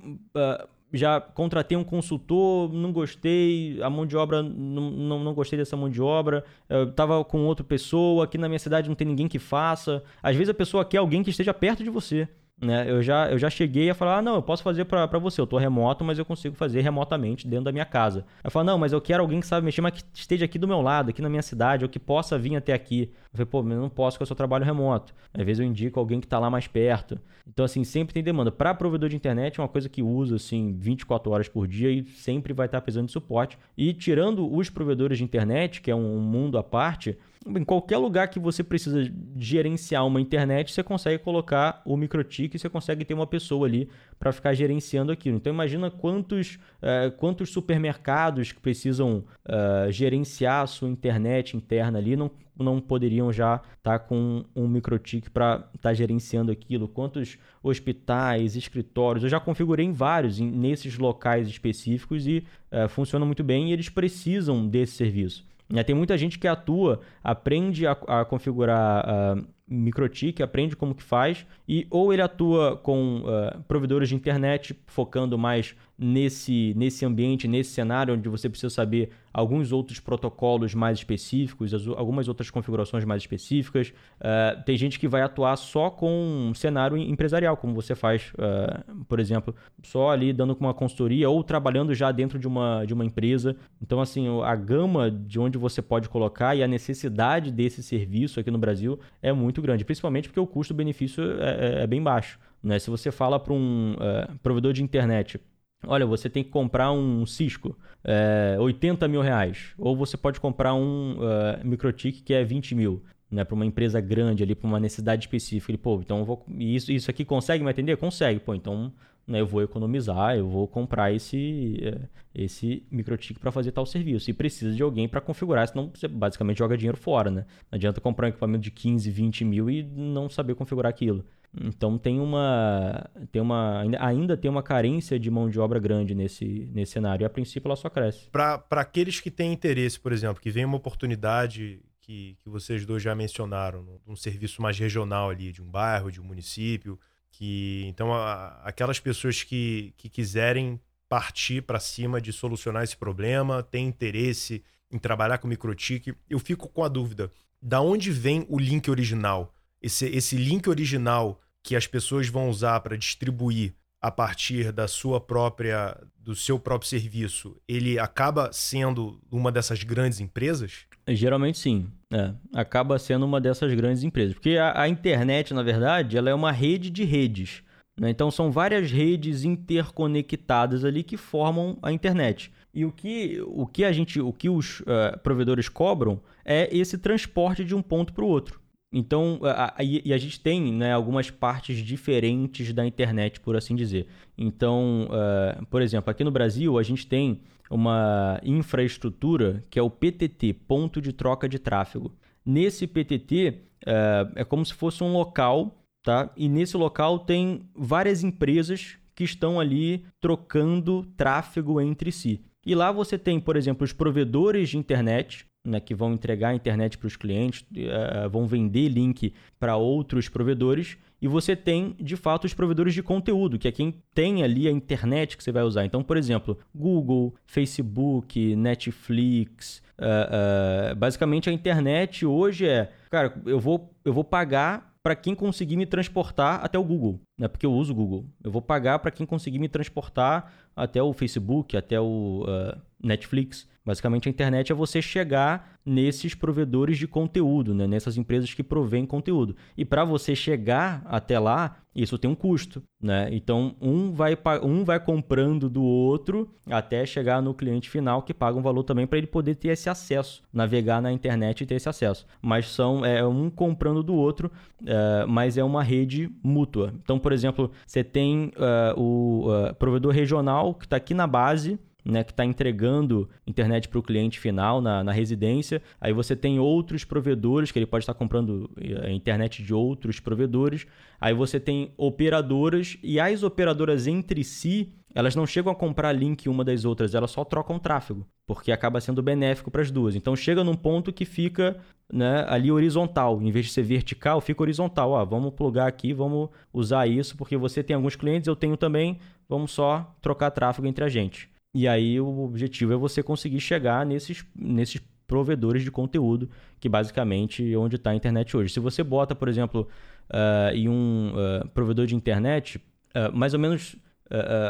já 0.93 1.21
contratei 1.21 1.77
um 1.77 1.85
consultor, 1.85 2.69
não 2.73 2.91
gostei, 2.91 3.81
a 3.81 3.89
mão 3.89 4.05
de 4.05 4.17
obra, 4.17 4.43
não, 4.43 4.91
não, 4.91 5.23
não 5.23 5.33
gostei 5.33 5.57
dessa 5.57 5.77
mão 5.77 5.89
de 5.89 6.01
obra, 6.01 6.43
estava 6.69 7.23
com 7.23 7.45
outra 7.45 7.63
pessoa, 7.63 8.25
aqui 8.25 8.37
na 8.37 8.49
minha 8.49 8.59
cidade 8.59 8.89
não 8.89 8.95
tem 8.95 9.07
ninguém 9.07 9.25
que 9.25 9.39
faça. 9.39 10.03
Às 10.21 10.35
vezes 10.35 10.49
a 10.49 10.53
pessoa 10.53 10.83
quer 10.83 10.97
alguém 10.97 11.23
que 11.23 11.29
esteja 11.29 11.53
perto 11.53 11.81
de 11.81 11.89
você. 11.89 12.27
Né? 12.61 12.85
Eu, 12.87 13.01
já, 13.01 13.31
eu 13.31 13.39
já 13.39 13.49
cheguei 13.49 13.89
a 13.89 13.95
falar, 13.95 14.19
ah, 14.19 14.21
não, 14.21 14.35
eu 14.35 14.41
posso 14.43 14.61
fazer 14.61 14.85
para 14.85 15.07
você, 15.17 15.41
eu 15.41 15.47
tô 15.47 15.57
remoto, 15.57 16.03
mas 16.05 16.19
eu 16.19 16.25
consigo 16.25 16.55
fazer 16.55 16.81
remotamente 16.81 17.47
dentro 17.47 17.65
da 17.65 17.71
minha 17.71 17.85
casa. 17.85 18.23
Eu 18.43 18.51
falo, 18.51 18.65
não, 18.65 18.77
mas 18.77 18.93
eu 18.93 19.01
quero 19.01 19.23
alguém 19.23 19.39
que 19.39 19.47
sabe 19.47 19.65
mexer, 19.65 19.81
mas 19.81 19.93
que 19.93 20.03
esteja 20.13 20.45
aqui 20.45 20.59
do 20.59 20.67
meu 20.67 20.79
lado, 20.79 21.09
aqui 21.09 21.23
na 21.23 21.29
minha 21.29 21.41
cidade, 21.41 21.83
ou 21.83 21.89
que 21.89 21.97
possa 21.97 22.37
vir 22.37 22.55
até 22.55 22.71
aqui. 22.71 23.11
Eu 23.33 23.37
falei, 23.37 23.45
pô, 23.47 23.63
mas 23.63 23.73
eu 23.73 23.81
não 23.81 23.89
posso 23.89 24.15
porque 24.15 24.23
eu 24.23 24.27
só 24.27 24.35
trabalho 24.35 24.63
remoto. 24.63 25.11
Às 25.33 25.43
vezes 25.43 25.59
eu 25.59 25.65
indico 25.65 25.99
alguém 25.99 26.19
que 26.19 26.27
está 26.27 26.37
lá 26.37 26.51
mais 26.51 26.67
perto. 26.67 27.19
Então, 27.47 27.65
assim, 27.65 27.83
sempre 27.83 28.13
tem 28.13 28.21
demanda. 28.21 28.51
Para 28.51 28.75
provedor 28.75 29.09
de 29.09 29.15
internet 29.15 29.59
é 29.59 29.63
uma 29.63 29.69
coisa 29.69 29.89
que 29.89 30.03
usa, 30.03 30.35
assim, 30.35 30.75
24 30.77 31.31
horas 31.31 31.49
por 31.49 31.67
dia 31.67 31.89
e 31.89 32.05
sempre 32.05 32.53
vai 32.53 32.67
estar 32.67 32.79
precisando 32.81 33.07
de 33.07 33.11
suporte. 33.11 33.57
E 33.75 33.91
tirando 33.91 34.53
os 34.53 34.69
provedores 34.69 35.17
de 35.17 35.23
internet, 35.23 35.81
que 35.81 35.89
é 35.89 35.95
um 35.95 36.19
mundo 36.19 36.59
à 36.59 36.63
parte, 36.63 37.17
em 37.45 37.63
qualquer 37.63 37.97
lugar 37.97 38.27
que 38.27 38.39
você 38.39 38.63
precisa 38.63 39.11
gerenciar 39.35 40.05
uma 40.05 40.21
internet, 40.21 40.71
você 40.71 40.83
consegue 40.83 41.23
colocar 41.23 41.81
o 41.85 41.97
microtik 41.97 42.55
e 42.55 42.59
você 42.59 42.69
consegue 42.69 43.03
ter 43.03 43.13
uma 43.13 43.25
pessoa 43.25 43.67
ali 43.67 43.89
para 44.19 44.31
ficar 44.31 44.53
gerenciando 44.53 45.11
aquilo. 45.11 45.37
Então 45.37 45.51
imagina 45.51 45.89
quantos, 45.89 46.59
uh, 46.81 47.11
quantos 47.17 47.49
supermercados 47.51 48.51
que 48.51 48.59
precisam 48.59 49.23
uh, 49.45 49.91
gerenciar 49.91 50.63
a 50.63 50.67
sua 50.67 50.87
internet 50.87 51.57
interna 51.57 51.97
ali 51.97 52.15
não, 52.15 52.29
não 52.57 52.79
poderiam 52.79 53.33
já 53.33 53.55
estar 53.55 53.97
tá 53.97 53.99
com 53.99 54.45
um 54.55 54.67
microtik 54.67 55.31
para 55.31 55.67
estar 55.75 55.89
tá 55.89 55.93
gerenciando 55.95 56.51
aquilo. 56.51 56.87
Quantos 56.87 57.39
hospitais, 57.63 58.55
escritórios, 58.55 59.23
eu 59.23 59.29
já 59.29 59.39
configurei 59.39 59.85
em 59.85 59.93
vários 59.93 60.39
em, 60.39 60.45
nesses 60.45 60.95
locais 60.99 61.47
específicos 61.47 62.27
e 62.27 62.45
uh, 62.71 62.87
funciona 62.87 63.25
muito 63.25 63.43
bem 63.43 63.69
e 63.69 63.73
eles 63.73 63.89
precisam 63.89 64.67
desse 64.67 64.93
serviço. 64.93 65.49
Né, 65.71 65.83
tem 65.83 65.95
muita 65.95 66.17
gente 66.17 66.37
que 66.37 66.47
atua, 66.47 66.99
aprende 67.23 67.87
a, 67.87 67.91
a 67.91 68.25
configurar 68.25 69.05
uh, 69.07 69.47
MikroTik, 69.71 70.43
aprende 70.43 70.75
como 70.75 70.93
que 70.93 71.03
faz, 71.03 71.45
e 71.67 71.87
ou 71.89 72.11
ele 72.11 72.21
atua 72.21 72.77
com 72.77 73.21
uh, 73.21 73.61
provedores 73.63 74.09
de 74.09 74.15
internet, 74.15 74.77
focando 74.85 75.37
mais 75.37 75.75
nesse, 76.01 76.73
nesse 76.75 77.05
ambiente, 77.05 77.47
nesse 77.47 77.69
cenário, 77.69 78.15
onde 78.15 78.27
você 78.27 78.49
precisa 78.49 78.73
saber 78.73 79.11
alguns 79.31 79.71
outros 79.71 79.99
protocolos 79.99 80.73
mais 80.73 80.97
específicos, 80.97 81.73
algumas 81.95 82.27
outras 82.27 82.49
configurações 82.49 83.05
mais 83.05 83.21
específicas. 83.21 83.93
Uh, 84.19 84.61
tem 84.65 84.75
gente 84.75 84.99
que 84.99 85.07
vai 85.07 85.21
atuar 85.21 85.55
só 85.55 85.89
com 85.89 86.49
um 86.49 86.53
cenário 86.53 86.97
empresarial, 86.97 87.55
como 87.55 87.73
você 87.73 87.93
faz, 87.93 88.33
uh, 88.33 89.05
por 89.05 89.19
exemplo, 89.19 89.55
só 89.83 90.09
ali 90.09 90.33
dando 90.33 90.55
com 90.55 90.65
uma 90.65 90.73
consultoria 90.73 91.29
ou 91.29 91.43
trabalhando 91.43 91.93
já 91.93 92.11
dentro 92.11 92.39
de 92.39 92.47
uma, 92.47 92.83
de 92.83 92.93
uma 92.93 93.05
empresa. 93.05 93.55
Então, 93.81 94.01
assim, 94.01 94.27
a 94.41 94.55
gama 94.55 95.09
de 95.11 95.39
onde 95.39 95.57
você 95.57 95.81
pode 95.81 96.09
colocar 96.09 96.55
e 96.55 96.63
a 96.63 96.67
necessidade 96.67 97.51
desse 97.51 97.83
serviço 97.83 98.39
aqui 98.39 98.49
no 98.49 98.57
Brasil 98.57 98.99
é 99.21 99.31
muito 99.31 99.60
grande, 99.61 99.85
principalmente 99.85 100.27
porque 100.27 100.39
o 100.39 100.47
custo-benefício 100.47 101.23
é, 101.41 101.79
é, 101.79 101.83
é, 101.83 101.87
bem 101.87 102.01
baixo. 102.01 102.39
Né? 102.63 102.79
Se 102.79 102.89
você 102.89 103.11
fala 103.11 103.39
para 103.39 103.53
um 103.53 103.93
uh, 103.93 104.37
provedor 104.39 104.73
de 104.73 104.83
internet, 104.83 105.39
Olha, 105.85 106.05
você 106.05 106.29
tem 106.29 106.43
que 106.43 106.49
comprar 106.49 106.91
um 106.91 107.25
Cisco, 107.25 107.75
é, 108.03 108.55
80 108.59 109.07
mil 109.07 109.21
reais. 109.21 109.73
Ou 109.77 109.95
você 109.95 110.15
pode 110.15 110.39
comprar 110.39 110.73
um 110.73 111.13
uh, 111.13 111.65
MikroTik 111.65 112.21
que 112.21 112.33
é 112.33 112.43
20 112.43 112.75
mil. 112.75 113.03
Né, 113.31 113.45
para 113.45 113.55
uma 113.55 113.65
empresa 113.65 114.01
grande 114.01 114.43
ali, 114.43 114.53
para 114.53 114.67
uma 114.67 114.79
necessidade 114.79 115.23
específica. 115.23 115.71
Ele, 115.71 115.77
pô, 115.77 116.01
então 116.01 116.25
vou. 116.25 116.45
Isso, 116.59 116.91
isso 116.91 117.09
aqui 117.09 117.23
consegue 117.23 117.63
me 117.63 117.69
atender? 117.69 117.95
Consegue, 117.95 118.41
pô, 118.41 118.53
então 118.53 118.91
eu 119.27 119.45
vou 119.45 119.61
economizar, 119.61 120.35
eu 120.35 120.47
vou 120.47 120.67
comprar 120.67 121.13
esse, 121.13 121.79
eh, 121.81 122.07
esse 122.33 122.83
MikroTik 122.91 123.39
para 123.39 123.51
fazer 123.51 123.71
tal 123.71 123.85
serviço. 123.85 124.29
E 124.29 124.33
precisa 124.33 124.75
de 124.75 124.83
alguém 124.83 125.07
para 125.07 125.21
configurar, 125.21 125.67
senão 125.67 125.91
você 125.93 126.07
basicamente 126.07 126.57
joga 126.57 126.77
dinheiro 126.77 126.97
fora, 126.97 127.29
né? 127.29 127.45
Não 127.71 127.77
adianta 127.77 128.01
comprar 128.01 128.27
um 128.27 128.29
equipamento 128.29 128.63
de 128.63 128.71
15, 128.71 129.09
20 129.09 129.45
mil 129.45 129.69
e 129.69 129.83
não 129.83 130.29
saber 130.29 130.55
configurar 130.55 130.89
aquilo. 130.89 131.23
Então 131.53 131.97
tem 131.97 132.19
uma, 132.19 133.09
tem 133.31 133.41
uma 133.41 133.81
ainda 133.99 134.37
tem 134.37 134.49
uma 134.49 134.63
carência 134.63 135.19
de 135.19 135.29
mão 135.29 135.49
de 135.49 135.59
obra 135.59 135.79
grande 135.79 136.15
nesse, 136.15 136.69
nesse 136.73 136.93
cenário 136.93 137.23
e 137.23 137.25
a 137.25 137.29
princípio 137.29 137.67
ela 137.67 137.75
só 137.75 137.89
cresce. 137.89 138.29
Para 138.29 138.63
aqueles 138.71 139.19
que 139.19 139.29
têm 139.29 139.51
interesse, 139.51 139.99
por 139.99 140.13
exemplo, 140.13 140.41
que 140.41 140.49
vem 140.49 140.63
uma 140.63 140.77
oportunidade 140.77 141.81
que, 141.99 142.37
que 142.41 142.49
vocês 142.49 142.85
dois 142.85 143.03
já 143.03 143.13
mencionaram, 143.13 143.85
um 144.07 144.15
serviço 144.15 144.61
mais 144.61 144.77
regional 144.77 145.29
ali, 145.29 145.51
de 145.51 145.61
um 145.61 145.69
bairro, 145.69 146.11
de 146.11 146.21
um 146.21 146.23
município, 146.23 146.97
que 147.31 147.85
então 147.87 148.13
a, 148.13 148.59
aquelas 148.63 148.99
pessoas 148.99 149.43
que, 149.43 149.93
que 149.97 150.09
quiserem 150.09 150.79
partir 151.09 151.61
para 151.61 151.79
cima 151.79 152.21
de 152.21 152.31
solucionar 152.31 152.83
esse 152.83 152.95
problema, 152.95 153.63
têm 153.63 153.87
interesse 153.87 154.63
em 154.91 154.97
trabalhar 154.97 155.37
com 155.37 155.47
microtik, 155.47 156.13
eu 156.29 156.39
fico 156.39 156.67
com 156.67 156.83
a 156.83 156.87
dúvida, 156.87 157.31
da 157.61 157.81
onde 157.81 158.11
vem 158.11 158.45
o 158.49 158.59
link 158.59 158.89
original? 158.89 159.53
esse, 159.81 160.05
esse 160.05 160.35
link 160.35 160.69
original 160.69 161.41
que 161.63 161.75
as 161.75 161.87
pessoas 161.87 162.27
vão 162.27 162.49
usar 162.49 162.79
para 162.81 162.97
distribuir 162.97 163.73
a 163.99 164.11
partir 164.11 164.71
da 164.71 164.87
sua 164.87 165.19
própria 165.19 165.97
do 166.17 166.35
seu 166.35 166.59
próprio 166.59 166.87
serviço, 166.87 167.59
ele 167.67 167.97
acaba 167.97 168.51
sendo 168.53 169.19
uma 169.31 169.51
dessas 169.51 169.83
grandes 169.83 170.19
empresas? 170.19 170.85
Geralmente 171.15 171.57
sim. 171.57 171.87
É, 172.13 172.33
acaba 172.53 172.99
sendo 172.99 173.25
uma 173.25 173.39
dessas 173.39 173.73
grandes 173.73 174.03
empresas. 174.03 174.33
Porque 174.33 174.57
a, 174.57 174.81
a, 174.81 174.89
internet, 174.89 175.53
na 175.53 175.63
verdade, 175.63 176.17
ela 176.17 176.29
é 176.29 176.33
uma 176.33 176.51
rede 176.51 176.89
de 176.89 177.03
redes. 177.03 177.63
Né? 177.99 178.09
Então 178.09 178.29
são 178.29 178.51
várias 178.51 178.91
redes 178.91 179.45
interconectadas 179.45 180.83
ali 180.83 181.03
que 181.03 181.15
formam 181.15 181.77
a 181.81 181.91
internet. 181.91 182.51
E 182.73 182.85
o 182.85 182.91
que, 182.91 183.41
o 183.47 183.65
que 183.65 183.83
a 183.83 183.91
gente, 183.91 184.19
o 184.19 184.31
que 184.31 184.49
os 184.49 184.81
uh, 184.81 185.17
provedores 185.23 185.69
cobram 185.69 186.21
é 186.43 186.69
esse 186.75 186.97
transporte 186.97 187.63
de 187.63 187.75
um 187.75 187.81
ponto 187.81 188.13
para 188.13 188.23
o 188.23 188.27
outro. 188.27 188.59
Então, 188.93 189.39
a, 189.43 189.75
a, 189.77 189.83
e 189.83 190.11
a 190.13 190.17
gente 190.17 190.39
tem 190.39 190.73
né, 190.73 190.91
algumas 190.91 191.29
partes 191.29 191.77
diferentes 191.77 192.73
da 192.73 192.85
internet, 192.85 193.39
por 193.39 193.55
assim 193.55 193.73
dizer. 193.73 194.07
Então, 194.37 195.07
uh, 195.07 195.65
por 195.67 195.81
exemplo, 195.81 196.11
aqui 196.11 196.23
no 196.23 196.31
Brasil, 196.31 196.77
a 196.77 196.83
gente 196.83 197.07
tem 197.07 197.39
uma 197.69 198.39
infraestrutura 198.43 199.63
que 199.69 199.79
é 199.79 199.81
o 199.81 199.89
PTT 199.89 200.53
Ponto 200.67 201.01
de 201.01 201.13
Troca 201.13 201.47
de 201.47 201.57
Tráfego. 201.57 202.13
Nesse 202.45 202.85
PTT, 202.85 203.49
uh, 203.49 203.89
é, 204.35 204.41
é 204.41 204.43
como 204.43 204.65
se 204.65 204.73
fosse 204.73 205.01
um 205.03 205.13
local, 205.13 205.81
tá? 206.03 206.29
e 206.35 206.49
nesse 206.49 206.75
local 206.75 207.19
tem 207.19 207.61
várias 207.73 208.25
empresas 208.25 208.97
que 209.15 209.23
estão 209.23 209.57
ali 209.57 210.03
trocando 210.19 211.05
tráfego 211.15 211.79
entre 211.79 212.11
si. 212.11 212.43
E 212.65 212.75
lá 212.75 212.91
você 212.91 213.17
tem, 213.17 213.39
por 213.39 213.55
exemplo, 213.55 213.85
os 213.85 213.93
provedores 213.93 214.69
de 214.69 214.77
internet 214.77 215.45
né, 215.65 215.79
que 215.79 215.93
vão 215.93 216.13
entregar 216.13 216.49
a 216.49 216.55
internet 216.55 216.97
para 216.97 217.07
os 217.07 217.15
clientes, 217.15 217.61
uh, 217.61 218.29
vão 218.29 218.47
vender 218.47 218.89
link 218.89 219.33
para 219.59 219.75
outros 219.75 220.27
provedores, 220.27 220.97
e 221.21 221.27
você 221.27 221.55
tem, 221.55 221.95
de 221.99 222.17
fato, 222.17 222.45
os 222.45 222.53
provedores 222.53 222.95
de 222.95 223.03
conteúdo, 223.03 223.59
que 223.59 223.67
é 223.67 223.71
quem 223.71 224.01
tem 224.13 224.43
ali 224.43 224.67
a 224.67 224.71
internet 224.71 225.37
que 225.37 225.43
você 225.43 225.51
vai 225.51 225.61
usar. 225.61 225.85
Então, 225.85 226.03
por 226.03 226.17
exemplo, 226.17 226.57
Google, 226.73 227.35
Facebook, 227.45 228.55
Netflix. 228.55 229.83
Uh, 229.99 230.93
uh, 230.93 230.95
basicamente, 230.95 231.47
a 231.47 231.53
internet 231.53 232.25
hoje 232.25 232.67
é, 232.67 232.91
cara, 233.11 233.39
eu 233.45 233.59
vou, 233.59 233.93
eu 234.03 234.11
vou 234.11 234.23
pagar 234.23 234.91
para 235.03 235.15
quem 235.15 235.33
conseguir 235.33 235.77
me 235.77 235.85
transportar 235.85 236.63
até 236.63 236.77
o 236.77 236.83
Google, 236.83 237.19
né? 237.37 237.47
Porque 237.47 237.65
eu 237.65 237.73
uso 237.73 237.91
o 237.91 237.95
Google. 237.95 238.25
Eu 238.43 238.51
vou 238.51 238.61
pagar 238.61 238.99
para 238.99 239.09
quem 239.09 239.25
conseguir 239.25 239.57
me 239.57 239.67
transportar 239.67 240.53
até 240.81 241.01
o 241.01 241.13
Facebook, 241.13 241.77
até 241.77 241.99
o 241.99 242.43
uh, 242.43 242.81
Netflix. 243.01 243.67
Basicamente, 243.85 244.27
a 244.27 244.31
internet 244.31 244.71
é 244.71 244.75
você 244.75 245.01
chegar 245.01 245.79
nesses 245.83 246.35
provedores 246.35 246.97
de 246.97 247.07
conteúdo, 247.07 247.73
né? 247.73 247.87
nessas 247.87 248.15
empresas 248.17 248.53
que 248.53 248.63
provêm 248.63 249.05
conteúdo. 249.05 249.55
E 249.75 249.83
para 249.83 250.05
você 250.05 250.35
chegar 250.35 251.01
até 251.05 251.39
lá, 251.39 251.77
isso 251.95 252.17
tem 252.17 252.29
um 252.29 252.35
custo. 252.35 252.83
Né? 253.01 253.29
Então, 253.31 253.75
um 253.81 254.13
vai, 254.13 254.37
um 254.61 254.83
vai 254.83 254.99
comprando 254.99 255.67
do 255.67 255.83
outro 255.83 256.47
até 256.69 257.03
chegar 257.05 257.41
no 257.41 257.55
cliente 257.55 257.89
final, 257.89 258.21
que 258.21 258.33
paga 258.33 258.57
um 258.57 258.61
valor 258.61 258.83
também 258.83 259.07
para 259.07 259.17
ele 259.17 259.25
poder 259.25 259.55
ter 259.55 259.69
esse 259.69 259.89
acesso, 259.89 260.43
navegar 260.53 261.01
na 261.01 261.11
internet 261.11 261.61
e 261.61 261.65
ter 261.65 261.75
esse 261.75 261.89
acesso. 261.89 262.27
Mas 262.39 262.67
são 262.67 263.03
é, 263.03 263.25
um 263.25 263.49
comprando 263.49 264.03
do 264.03 264.13
outro, 264.13 264.51
é, 264.85 265.25
mas 265.27 265.57
é 265.57 265.63
uma 265.63 265.81
rede 265.81 266.29
mútua. 266.43 266.93
Então, 267.03 267.17
por 267.17 267.31
exemplo, 267.31 267.71
você 267.85 268.03
tem 268.03 268.51
uh, 268.55 268.99
o 268.99 269.47
uh, 269.49 269.73
provedor 269.75 270.13
regional 270.13 270.70
que 270.73 270.85
está 270.85 270.97
aqui 270.97 271.13
na 271.13 271.27
base 271.27 271.79
né, 272.03 272.23
que 272.23 272.31
está 272.31 272.43
entregando 272.43 273.29
internet 273.45 273.87
para 273.87 273.99
o 273.99 274.03
cliente 274.03 274.39
final 274.39 274.81
na, 274.81 275.03
na, 275.03 275.11
residência. 275.11 275.81
Aí 275.99 276.11
você 276.11 276.35
tem 276.35 276.59
outros 276.59 277.03
provedores 277.03 277.71
que 277.71 277.79
ele 277.79 277.85
pode 277.85 278.03
estar 278.03 278.13
comprando 278.13 278.69
eh, 278.79 279.11
internet 279.11 279.63
de 279.63 279.73
outros 279.73 280.19
provedores. 280.19 280.87
Aí 281.19 281.33
você 281.33 281.59
tem 281.59 281.93
operadoras 281.97 282.97
e 283.03 283.19
as 283.19 283.43
operadoras 283.43 284.07
entre 284.07 284.43
si 284.43 284.91
elas 285.13 285.35
não 285.35 285.45
chegam 285.45 285.71
a 285.71 285.75
comprar 285.75 286.13
link 286.13 286.47
uma 286.47 286.63
das 286.63 286.85
outras, 286.85 287.13
elas 287.13 287.31
só 287.31 287.43
trocam 287.43 287.77
tráfego, 287.77 288.25
porque 288.47 288.71
acaba 288.71 289.01
sendo 289.01 289.21
benéfico 289.21 289.69
para 289.69 289.81
as 289.81 289.91
duas. 289.91 290.15
Então 290.15 290.35
chega 290.35 290.63
num 290.63 290.73
ponto 290.73 291.11
que 291.11 291.25
fica 291.25 291.77
né, 292.11 292.45
ali 292.47 292.71
horizontal, 292.71 293.41
em 293.41 293.51
vez 293.51 293.65
de 293.65 293.73
ser 293.73 293.83
vertical, 293.83 294.39
fica 294.39 294.61
horizontal. 294.61 295.15
Ah, 295.15 295.25
vamos 295.25 295.53
plugar 295.53 295.87
aqui, 295.87 296.13
vamos 296.13 296.49
usar 296.71 297.07
isso, 297.07 297.35
porque 297.35 297.57
você 297.57 297.83
tem 297.83 297.95
alguns 297.95 298.15
clientes, 298.15 298.47
eu 298.47 298.55
tenho 298.55 298.77
também, 298.77 299.19
vamos 299.51 299.71
só 299.71 300.15
trocar 300.21 300.49
tráfego 300.49 300.87
entre 300.87 301.03
a 301.03 301.09
gente. 301.09 301.49
E 301.75 301.85
aí 301.85 302.19
o 302.21 302.39
objetivo 302.39 302.93
é 302.93 302.95
você 302.95 303.21
conseguir 303.21 303.59
chegar 303.59 304.05
nesses, 304.05 304.45
nesses 304.55 305.01
provedores 305.27 305.83
de 305.83 305.91
conteúdo, 305.91 306.49
que 306.79 306.87
basicamente 306.87 307.73
é 307.73 307.77
onde 307.77 307.97
está 307.97 308.11
a 308.11 308.15
internet 308.15 308.55
hoje. 308.55 308.73
Se 308.73 308.79
você 308.79 309.03
bota, 309.03 309.35
por 309.35 309.49
exemplo, 309.49 309.89
uh, 310.29 310.73
em 310.73 310.87
um 310.87 311.33
uh, 311.33 311.67
provedor 311.69 312.05
de 312.05 312.15
internet, 312.15 312.77
uh, 312.77 313.35
mais 313.35 313.53
ou 313.53 313.59
menos 313.59 313.95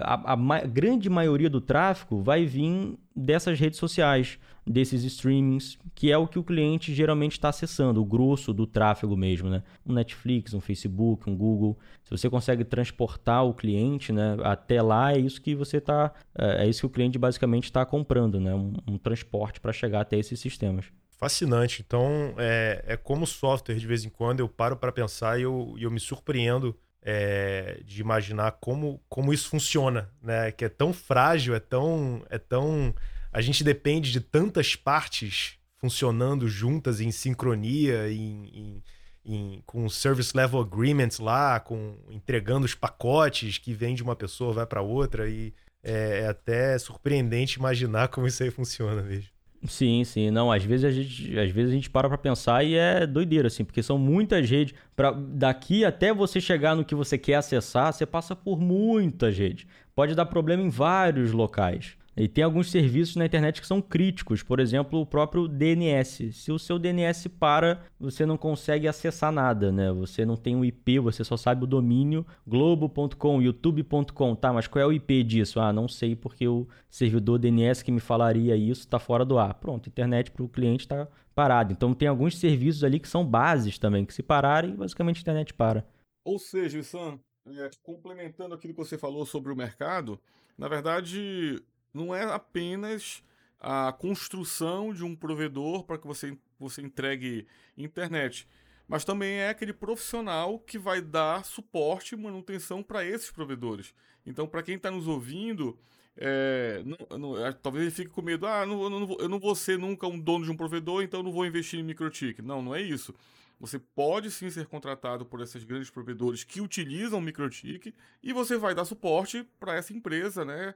a, 0.03 0.33
a 0.33 0.35
ma 0.35 0.61
grande 0.61 1.07
maioria 1.07 1.47
do 1.47 1.61
tráfego 1.61 2.23
vai 2.23 2.47
vir 2.47 2.97
dessas 3.15 3.59
redes 3.59 3.79
sociais 3.79 4.39
desses 4.65 5.03
streamings, 5.03 5.77
que 5.95 6.11
é 6.11 6.17
o 6.17 6.27
que 6.27 6.37
o 6.37 6.43
cliente 6.43 6.93
geralmente 6.93 7.33
está 7.33 7.49
acessando, 7.49 8.01
o 8.01 8.05
grosso 8.05 8.53
do 8.53 8.67
tráfego 8.67 9.17
mesmo, 9.17 9.49
né? 9.49 9.63
Um 9.85 9.93
Netflix, 9.93 10.53
um 10.53 10.61
Facebook, 10.61 11.29
um 11.29 11.35
Google. 11.35 11.77
Se 12.03 12.11
você 12.11 12.29
consegue 12.29 12.63
transportar 12.63 13.43
o 13.45 13.53
cliente, 13.53 14.11
né, 14.11 14.37
até 14.43 14.81
lá, 14.81 15.13
é 15.13 15.17
isso 15.17 15.41
que 15.41 15.55
você 15.55 15.77
está, 15.77 16.13
é, 16.37 16.65
é 16.65 16.69
isso 16.69 16.81
que 16.81 16.85
o 16.85 16.89
cliente 16.89 17.17
basicamente 17.17 17.65
está 17.65 17.85
comprando, 17.85 18.39
né? 18.39 18.53
Um, 18.53 18.73
um 18.87 18.97
transporte 18.97 19.59
para 19.59 19.73
chegar 19.73 20.01
até 20.01 20.17
esses 20.17 20.39
sistemas. 20.39 20.85
Fascinante. 21.17 21.83
Então, 21.85 22.33
é, 22.37 22.83
é 22.87 22.97
como 22.97 23.27
software, 23.27 23.75
de 23.75 23.85
vez 23.85 24.05
em 24.05 24.09
quando 24.09 24.39
eu 24.39 24.49
paro 24.49 24.75
para 24.75 24.91
pensar 24.91 25.39
e 25.39 25.43
eu, 25.43 25.75
eu 25.77 25.91
me 25.91 25.99
surpreendo 25.99 26.75
é, 27.01 27.81
de 27.85 28.01
imaginar 28.01 28.51
como, 28.53 29.01
como 29.09 29.33
isso 29.33 29.49
funciona, 29.49 30.09
né? 30.21 30.51
Que 30.51 30.65
é 30.65 30.69
tão 30.69 30.93
frágil, 30.93 31.55
é 31.55 31.59
tão, 31.59 32.23
é 32.29 32.37
tão 32.37 32.93
a 33.31 33.41
gente 33.41 33.63
depende 33.63 34.11
de 34.11 34.19
tantas 34.19 34.75
partes 34.75 35.57
funcionando 35.77 36.47
juntas 36.47 36.99
em 36.99 37.11
sincronia, 37.11 38.11
em, 38.11 38.45
em, 38.53 38.83
em, 39.25 39.63
com 39.65 39.89
service 39.89 40.35
level 40.35 40.59
agreements 40.59 41.17
lá, 41.17 41.59
com 41.59 41.97
entregando 42.09 42.65
os 42.65 42.75
pacotes 42.75 43.57
que 43.57 43.73
vem 43.73 43.95
de 43.95 44.03
uma 44.03 44.15
pessoa 44.15 44.53
vai 44.53 44.65
para 44.65 44.81
outra 44.81 45.29
e 45.29 45.53
é, 45.83 46.21
é, 46.21 46.27
até 46.27 46.77
surpreendente 46.77 47.57
imaginar 47.57 48.09
como 48.09 48.27
isso 48.27 48.43
aí 48.43 48.51
funciona 48.51 49.01
mesmo. 49.01 49.29
Sim, 49.67 50.03
sim. 50.03 50.31
Não, 50.31 50.51
às 50.51 50.63
vezes 50.63 50.85
a 50.85 50.89
gente, 50.91 51.37
às 51.37 51.51
vezes 51.51 51.71
a 51.71 51.75
gente 51.75 51.89
para 51.89 52.09
para 52.09 52.17
pensar 52.17 52.63
e 52.63 52.73
é 52.75 53.05
doideira, 53.05 53.47
assim, 53.47 53.63
porque 53.63 53.83
são 53.83 53.97
muitas 53.97 54.49
redes. 54.49 54.73
Pra, 54.95 55.11
daqui 55.11 55.85
até 55.85 56.11
você 56.11 56.41
chegar 56.41 56.75
no 56.75 56.83
que 56.83 56.95
você 56.95 57.15
quer 57.17 57.35
acessar, 57.35 57.93
você 57.93 58.05
passa 58.05 58.35
por 58.35 58.59
muitas 58.59 59.37
redes. 59.37 59.67
Pode 59.93 60.15
dar 60.15 60.25
problema 60.25 60.63
em 60.63 60.69
vários 60.69 61.31
locais. 61.31 61.95
E 62.15 62.27
tem 62.27 62.43
alguns 62.43 62.69
serviços 62.69 63.15
na 63.15 63.25
internet 63.25 63.61
que 63.61 63.67
são 63.67 63.81
críticos, 63.81 64.43
por 64.43 64.59
exemplo, 64.59 64.99
o 64.99 65.05
próprio 65.05 65.47
DNS. 65.47 66.33
Se 66.33 66.51
o 66.51 66.59
seu 66.59 66.77
DNS 66.77 67.29
para, 67.29 67.85
você 67.97 68.25
não 68.25 68.37
consegue 68.37 68.87
acessar 68.87 69.31
nada, 69.31 69.71
né? 69.71 69.91
Você 69.93 70.25
não 70.25 70.35
tem 70.35 70.55
um 70.55 70.65
IP, 70.65 70.99
você 70.99 71.23
só 71.23 71.37
sabe 71.37 71.63
o 71.63 71.67
domínio 71.67 72.25
globo.com, 72.45 73.41
youtube.com, 73.41 74.35
tá? 74.35 74.51
Mas 74.51 74.67
qual 74.67 74.83
é 74.83 74.85
o 74.85 74.91
IP 74.91 75.23
disso? 75.23 75.59
Ah, 75.59 75.71
não 75.71 75.87
sei 75.87 76.15
porque 76.15 76.45
o 76.47 76.67
servidor 76.89 77.39
DNS 77.39 77.81
que 77.81 77.91
me 77.91 78.01
falaria 78.01 78.57
isso 78.57 78.81
está 78.81 78.99
fora 78.99 79.23
do 79.23 79.39
ar. 79.39 79.53
Pronto, 79.53 79.87
internet 79.87 80.31
para 80.31 80.43
o 80.43 80.49
cliente 80.49 80.83
está 80.83 81.07
parado. 81.33 81.71
Então 81.71 81.93
tem 81.93 82.09
alguns 82.09 82.37
serviços 82.37 82.83
ali 82.83 82.99
que 82.99 83.07
são 83.07 83.25
bases 83.25 83.79
também, 83.79 84.05
que 84.05 84.13
se 84.13 84.21
pararem, 84.21 84.75
basicamente 84.75 85.19
a 85.19 85.21
internet 85.21 85.53
para. 85.53 85.87
Ou 86.25 86.37
seja, 86.37 86.83
Sam, 86.83 87.19
é, 87.47 87.69
complementando 87.81 88.53
aquilo 88.53 88.73
que 88.73 88.79
você 88.79 88.97
falou 88.97 89.25
sobre 89.25 89.51
o 89.51 89.55
mercado, 89.55 90.19
na 90.57 90.67
verdade, 90.67 91.63
não 91.93 92.13
é 92.13 92.23
apenas 92.23 93.23
a 93.59 93.91
construção 93.93 94.93
de 94.93 95.03
um 95.03 95.15
provedor 95.15 95.83
para 95.83 95.97
que 95.97 96.07
você, 96.07 96.35
você 96.59 96.81
entregue 96.81 97.45
internet, 97.77 98.47
mas 98.87 99.05
também 99.05 99.35
é 99.35 99.49
aquele 99.49 99.71
profissional 99.71 100.59
que 100.59 100.77
vai 100.77 101.01
dar 101.01 101.45
suporte 101.45 102.13
e 102.13 102.17
manutenção 102.17 102.81
para 102.81 103.05
esses 103.05 103.31
provedores. 103.31 103.93
Então, 104.25 104.47
para 104.47 104.63
quem 104.63 104.75
está 104.75 104.89
nos 104.89 105.07
ouvindo, 105.07 105.77
é, 106.17 106.83
não, 106.85 107.17
não, 107.17 107.45
é, 107.45 107.51
talvez 107.53 107.83
ele 107.83 107.91
fique 107.91 108.09
com 108.09 108.21
medo, 108.21 108.45
ah, 108.45 108.65
não, 108.65 108.89
não, 108.89 109.17
eu 109.19 109.29
não 109.29 109.39
vou 109.39 109.55
ser 109.55 109.77
nunca 109.77 110.07
um 110.07 110.19
dono 110.19 110.43
de 110.43 110.51
um 110.51 110.57
provedor, 110.57 111.03
então 111.03 111.23
não 111.23 111.31
vou 111.31 111.45
investir 111.45 111.79
em 111.79 111.83
microtik. 111.83 112.41
Não, 112.41 112.61
não 112.61 112.75
é 112.75 112.81
isso. 112.81 113.13
Você 113.59 113.77
pode 113.77 114.31
sim 114.31 114.49
ser 114.49 114.65
contratado 114.65 115.23
por 115.23 115.39
esses 115.39 115.63
grandes 115.63 115.91
provedores 115.91 116.43
que 116.43 116.59
utilizam 116.59 117.21
microtik 117.21 117.93
e 118.23 118.33
você 118.33 118.57
vai 118.57 118.73
dar 118.73 118.85
suporte 118.85 119.47
para 119.59 119.75
essa 119.75 119.93
empresa, 119.93 120.43
né? 120.43 120.73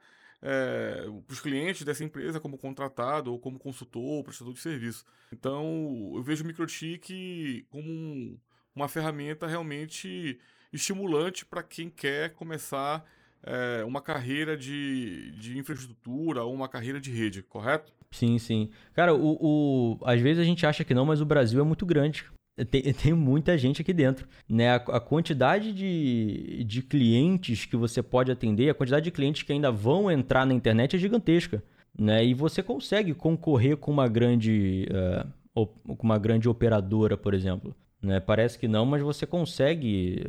É, 0.48 1.08
para 1.26 1.34
os 1.34 1.40
clientes 1.40 1.84
dessa 1.84 2.04
empresa 2.04 2.40
como 2.40 2.56
contratado 2.56 3.32
ou 3.32 3.40
como 3.40 3.58
consultor 3.58 4.04
ou 4.04 4.24
prestador 4.24 4.54
de 4.54 4.60
serviço. 4.60 5.04
Então, 5.34 6.12
eu 6.16 6.22
vejo 6.22 6.44
o 6.44 6.48
microtik 6.48 7.66
como 7.72 7.90
um, 7.90 8.38
uma 8.76 8.88
ferramenta 8.88 9.48
realmente 9.48 10.40
estimulante 10.72 11.46
para 11.46 11.64
quem 11.64 11.90
quer 11.90 12.34
começar 12.34 13.04
é, 13.42 13.84
uma 13.86 14.02
carreira 14.02 14.56
de, 14.56 15.32
de 15.32 15.58
infraestrutura 15.58 16.44
ou 16.44 16.54
uma 16.54 16.70
carreira 16.70 17.02
de 17.02 17.10
rede, 17.12 17.42
correto? 17.42 17.92
Sim, 18.12 18.38
sim. 18.38 18.70
Cara, 18.94 19.16
o, 19.16 19.38
o, 19.42 20.00
às 20.06 20.22
vezes 20.22 20.40
a 20.40 20.46
gente 20.46 20.64
acha 20.64 20.84
que 20.84 20.94
não, 20.94 21.06
mas 21.06 21.22
o 21.22 21.26
Brasil 21.26 21.60
é 21.60 21.64
muito 21.64 21.88
grande. 21.88 22.26
Tem, 22.64 22.82
tem, 22.94 23.14
muita 23.14 23.58
gente 23.58 23.82
aqui 23.82 23.92
dentro. 23.92 24.28
Né? 24.48 24.70
A, 24.70 24.76
a, 24.76 25.00
quantidade 25.00 25.74
de, 25.74 26.64
de 26.64 26.82
clientes 26.82 27.66
que 27.66 27.76
você 27.76 28.02
pode 28.02 28.32
atender, 28.32 28.70
a 28.70 28.74
quantidade 28.74 29.04
de 29.06 29.12
clientes 29.12 29.44
que 29.44 29.52
ainda 29.52 29.72
vão 29.72 30.10
entrar 30.10 30.46
na 30.46 30.54
internet 30.54 30.96
é 30.96 31.00
gigantesca. 31.00 31.62
Né? 31.98 32.26
E 32.26 32.34
você 32.34 32.64
consegue 32.64 33.14
concorrer 33.14 33.78
com 33.78 33.92
uma 33.92 34.08
grande, 34.08 34.88
uh, 35.54 35.66
com 35.66 36.04
uma 36.04 36.18
grande 36.18 36.48
operadora, 36.48 37.18
por 37.18 37.34
exemplo. 37.34 37.76
Né? 38.02 38.20
Parece 38.20 38.60
que 38.60 38.68
não, 38.68 38.86
mas 38.86 39.02
você 39.02 39.26
consegue, 39.26 40.24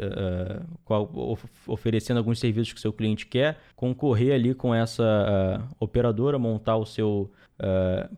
uh, 0.88 1.38
oferecendo 1.66 2.16
alguns 2.18 2.38
serviços 2.38 2.72
que 2.72 2.80
seu 2.80 2.92
cliente 2.92 3.26
quer, 3.26 3.58
concorrer 3.76 4.34
ali 4.34 4.54
com 4.54 4.74
essa 4.74 5.02
uh, 5.02 5.76
operadora, 5.78 6.38
montar 6.38 6.76
o 6.76 6.86
seu 6.86 7.30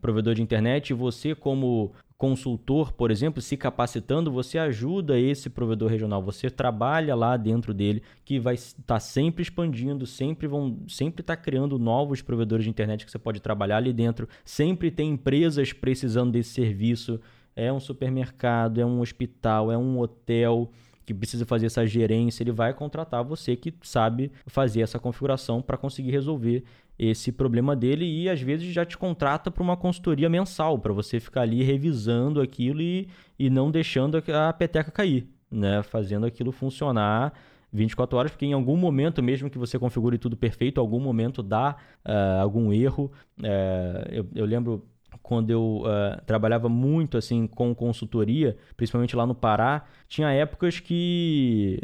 provedor 0.00 0.34
de 0.34 0.42
internet 0.42 0.90
e 0.90 0.94
você, 0.94 1.32
como 1.32 1.92
consultor, 2.18 2.92
por 2.92 3.12
exemplo, 3.12 3.40
se 3.40 3.56
capacitando, 3.56 4.32
você 4.32 4.58
ajuda 4.58 5.18
esse 5.18 5.48
provedor 5.48 5.88
regional, 5.88 6.20
você 6.20 6.50
trabalha 6.50 7.14
lá 7.14 7.36
dentro 7.36 7.72
dele, 7.72 8.02
que 8.24 8.40
vai 8.40 8.54
estar 8.54 8.82
tá 8.84 9.00
sempre 9.00 9.42
expandindo, 9.42 10.04
sempre 10.04 10.48
vão, 10.48 10.80
sempre 10.88 11.20
está 11.22 11.36
criando 11.36 11.78
novos 11.78 12.20
provedores 12.20 12.64
de 12.64 12.70
internet 12.70 13.04
que 13.04 13.10
você 13.10 13.20
pode 13.20 13.40
trabalhar 13.40 13.76
ali 13.76 13.92
dentro, 13.92 14.28
sempre 14.44 14.90
tem 14.90 15.10
empresas 15.10 15.72
precisando 15.72 16.32
desse 16.32 16.50
serviço, 16.50 17.20
é 17.54 17.72
um 17.72 17.78
supermercado, 17.78 18.80
é 18.80 18.84
um 18.84 19.00
hospital, 19.00 19.70
é 19.70 19.78
um 19.78 20.00
hotel 20.00 20.72
que 21.06 21.14
precisa 21.14 21.46
fazer 21.46 21.66
essa 21.66 21.86
gerência, 21.86 22.42
ele 22.42 22.52
vai 22.52 22.74
contratar 22.74 23.22
você 23.22 23.54
que 23.54 23.72
sabe 23.80 24.30
fazer 24.46 24.80
essa 24.80 24.98
configuração 24.98 25.62
para 25.62 25.78
conseguir 25.78 26.10
resolver 26.10 26.64
esse 26.98 27.30
problema 27.30 27.76
dele 27.76 28.04
e 28.04 28.28
às 28.28 28.40
vezes 28.40 28.72
já 28.72 28.84
te 28.84 28.98
contrata 28.98 29.50
para 29.50 29.62
uma 29.62 29.76
consultoria 29.76 30.28
mensal, 30.28 30.78
para 30.78 30.92
você 30.92 31.20
ficar 31.20 31.42
ali 31.42 31.62
revisando 31.62 32.40
aquilo 32.40 32.82
e, 32.82 33.08
e 33.38 33.48
não 33.48 33.70
deixando 33.70 34.22
a 34.32 34.52
peteca 34.52 34.90
cair, 34.90 35.28
né? 35.50 35.82
Fazendo 35.82 36.26
aquilo 36.26 36.50
funcionar 36.50 37.32
24 37.72 38.18
horas, 38.18 38.30
porque 38.32 38.46
em 38.46 38.52
algum 38.52 38.76
momento, 38.76 39.22
mesmo 39.22 39.50
que 39.50 39.58
você 39.58 39.78
configure 39.78 40.18
tudo 40.18 40.36
perfeito, 40.36 40.80
algum 40.80 41.00
momento 41.00 41.42
dá 41.42 41.76
uh, 42.06 42.40
algum 42.40 42.72
erro. 42.72 43.12
Uh, 43.38 44.08
eu, 44.10 44.26
eu, 44.34 44.44
lembro 44.46 44.84
quando 45.22 45.50
eu 45.50 45.82
uh, 45.82 46.20
trabalhava 46.24 46.68
muito 46.68 47.18
assim 47.18 47.46
com 47.46 47.74
consultoria, 47.74 48.56
principalmente 48.76 49.14
lá 49.14 49.26
no 49.26 49.34
Pará, 49.34 49.84
tinha 50.08 50.30
épocas 50.30 50.80
que 50.80 51.80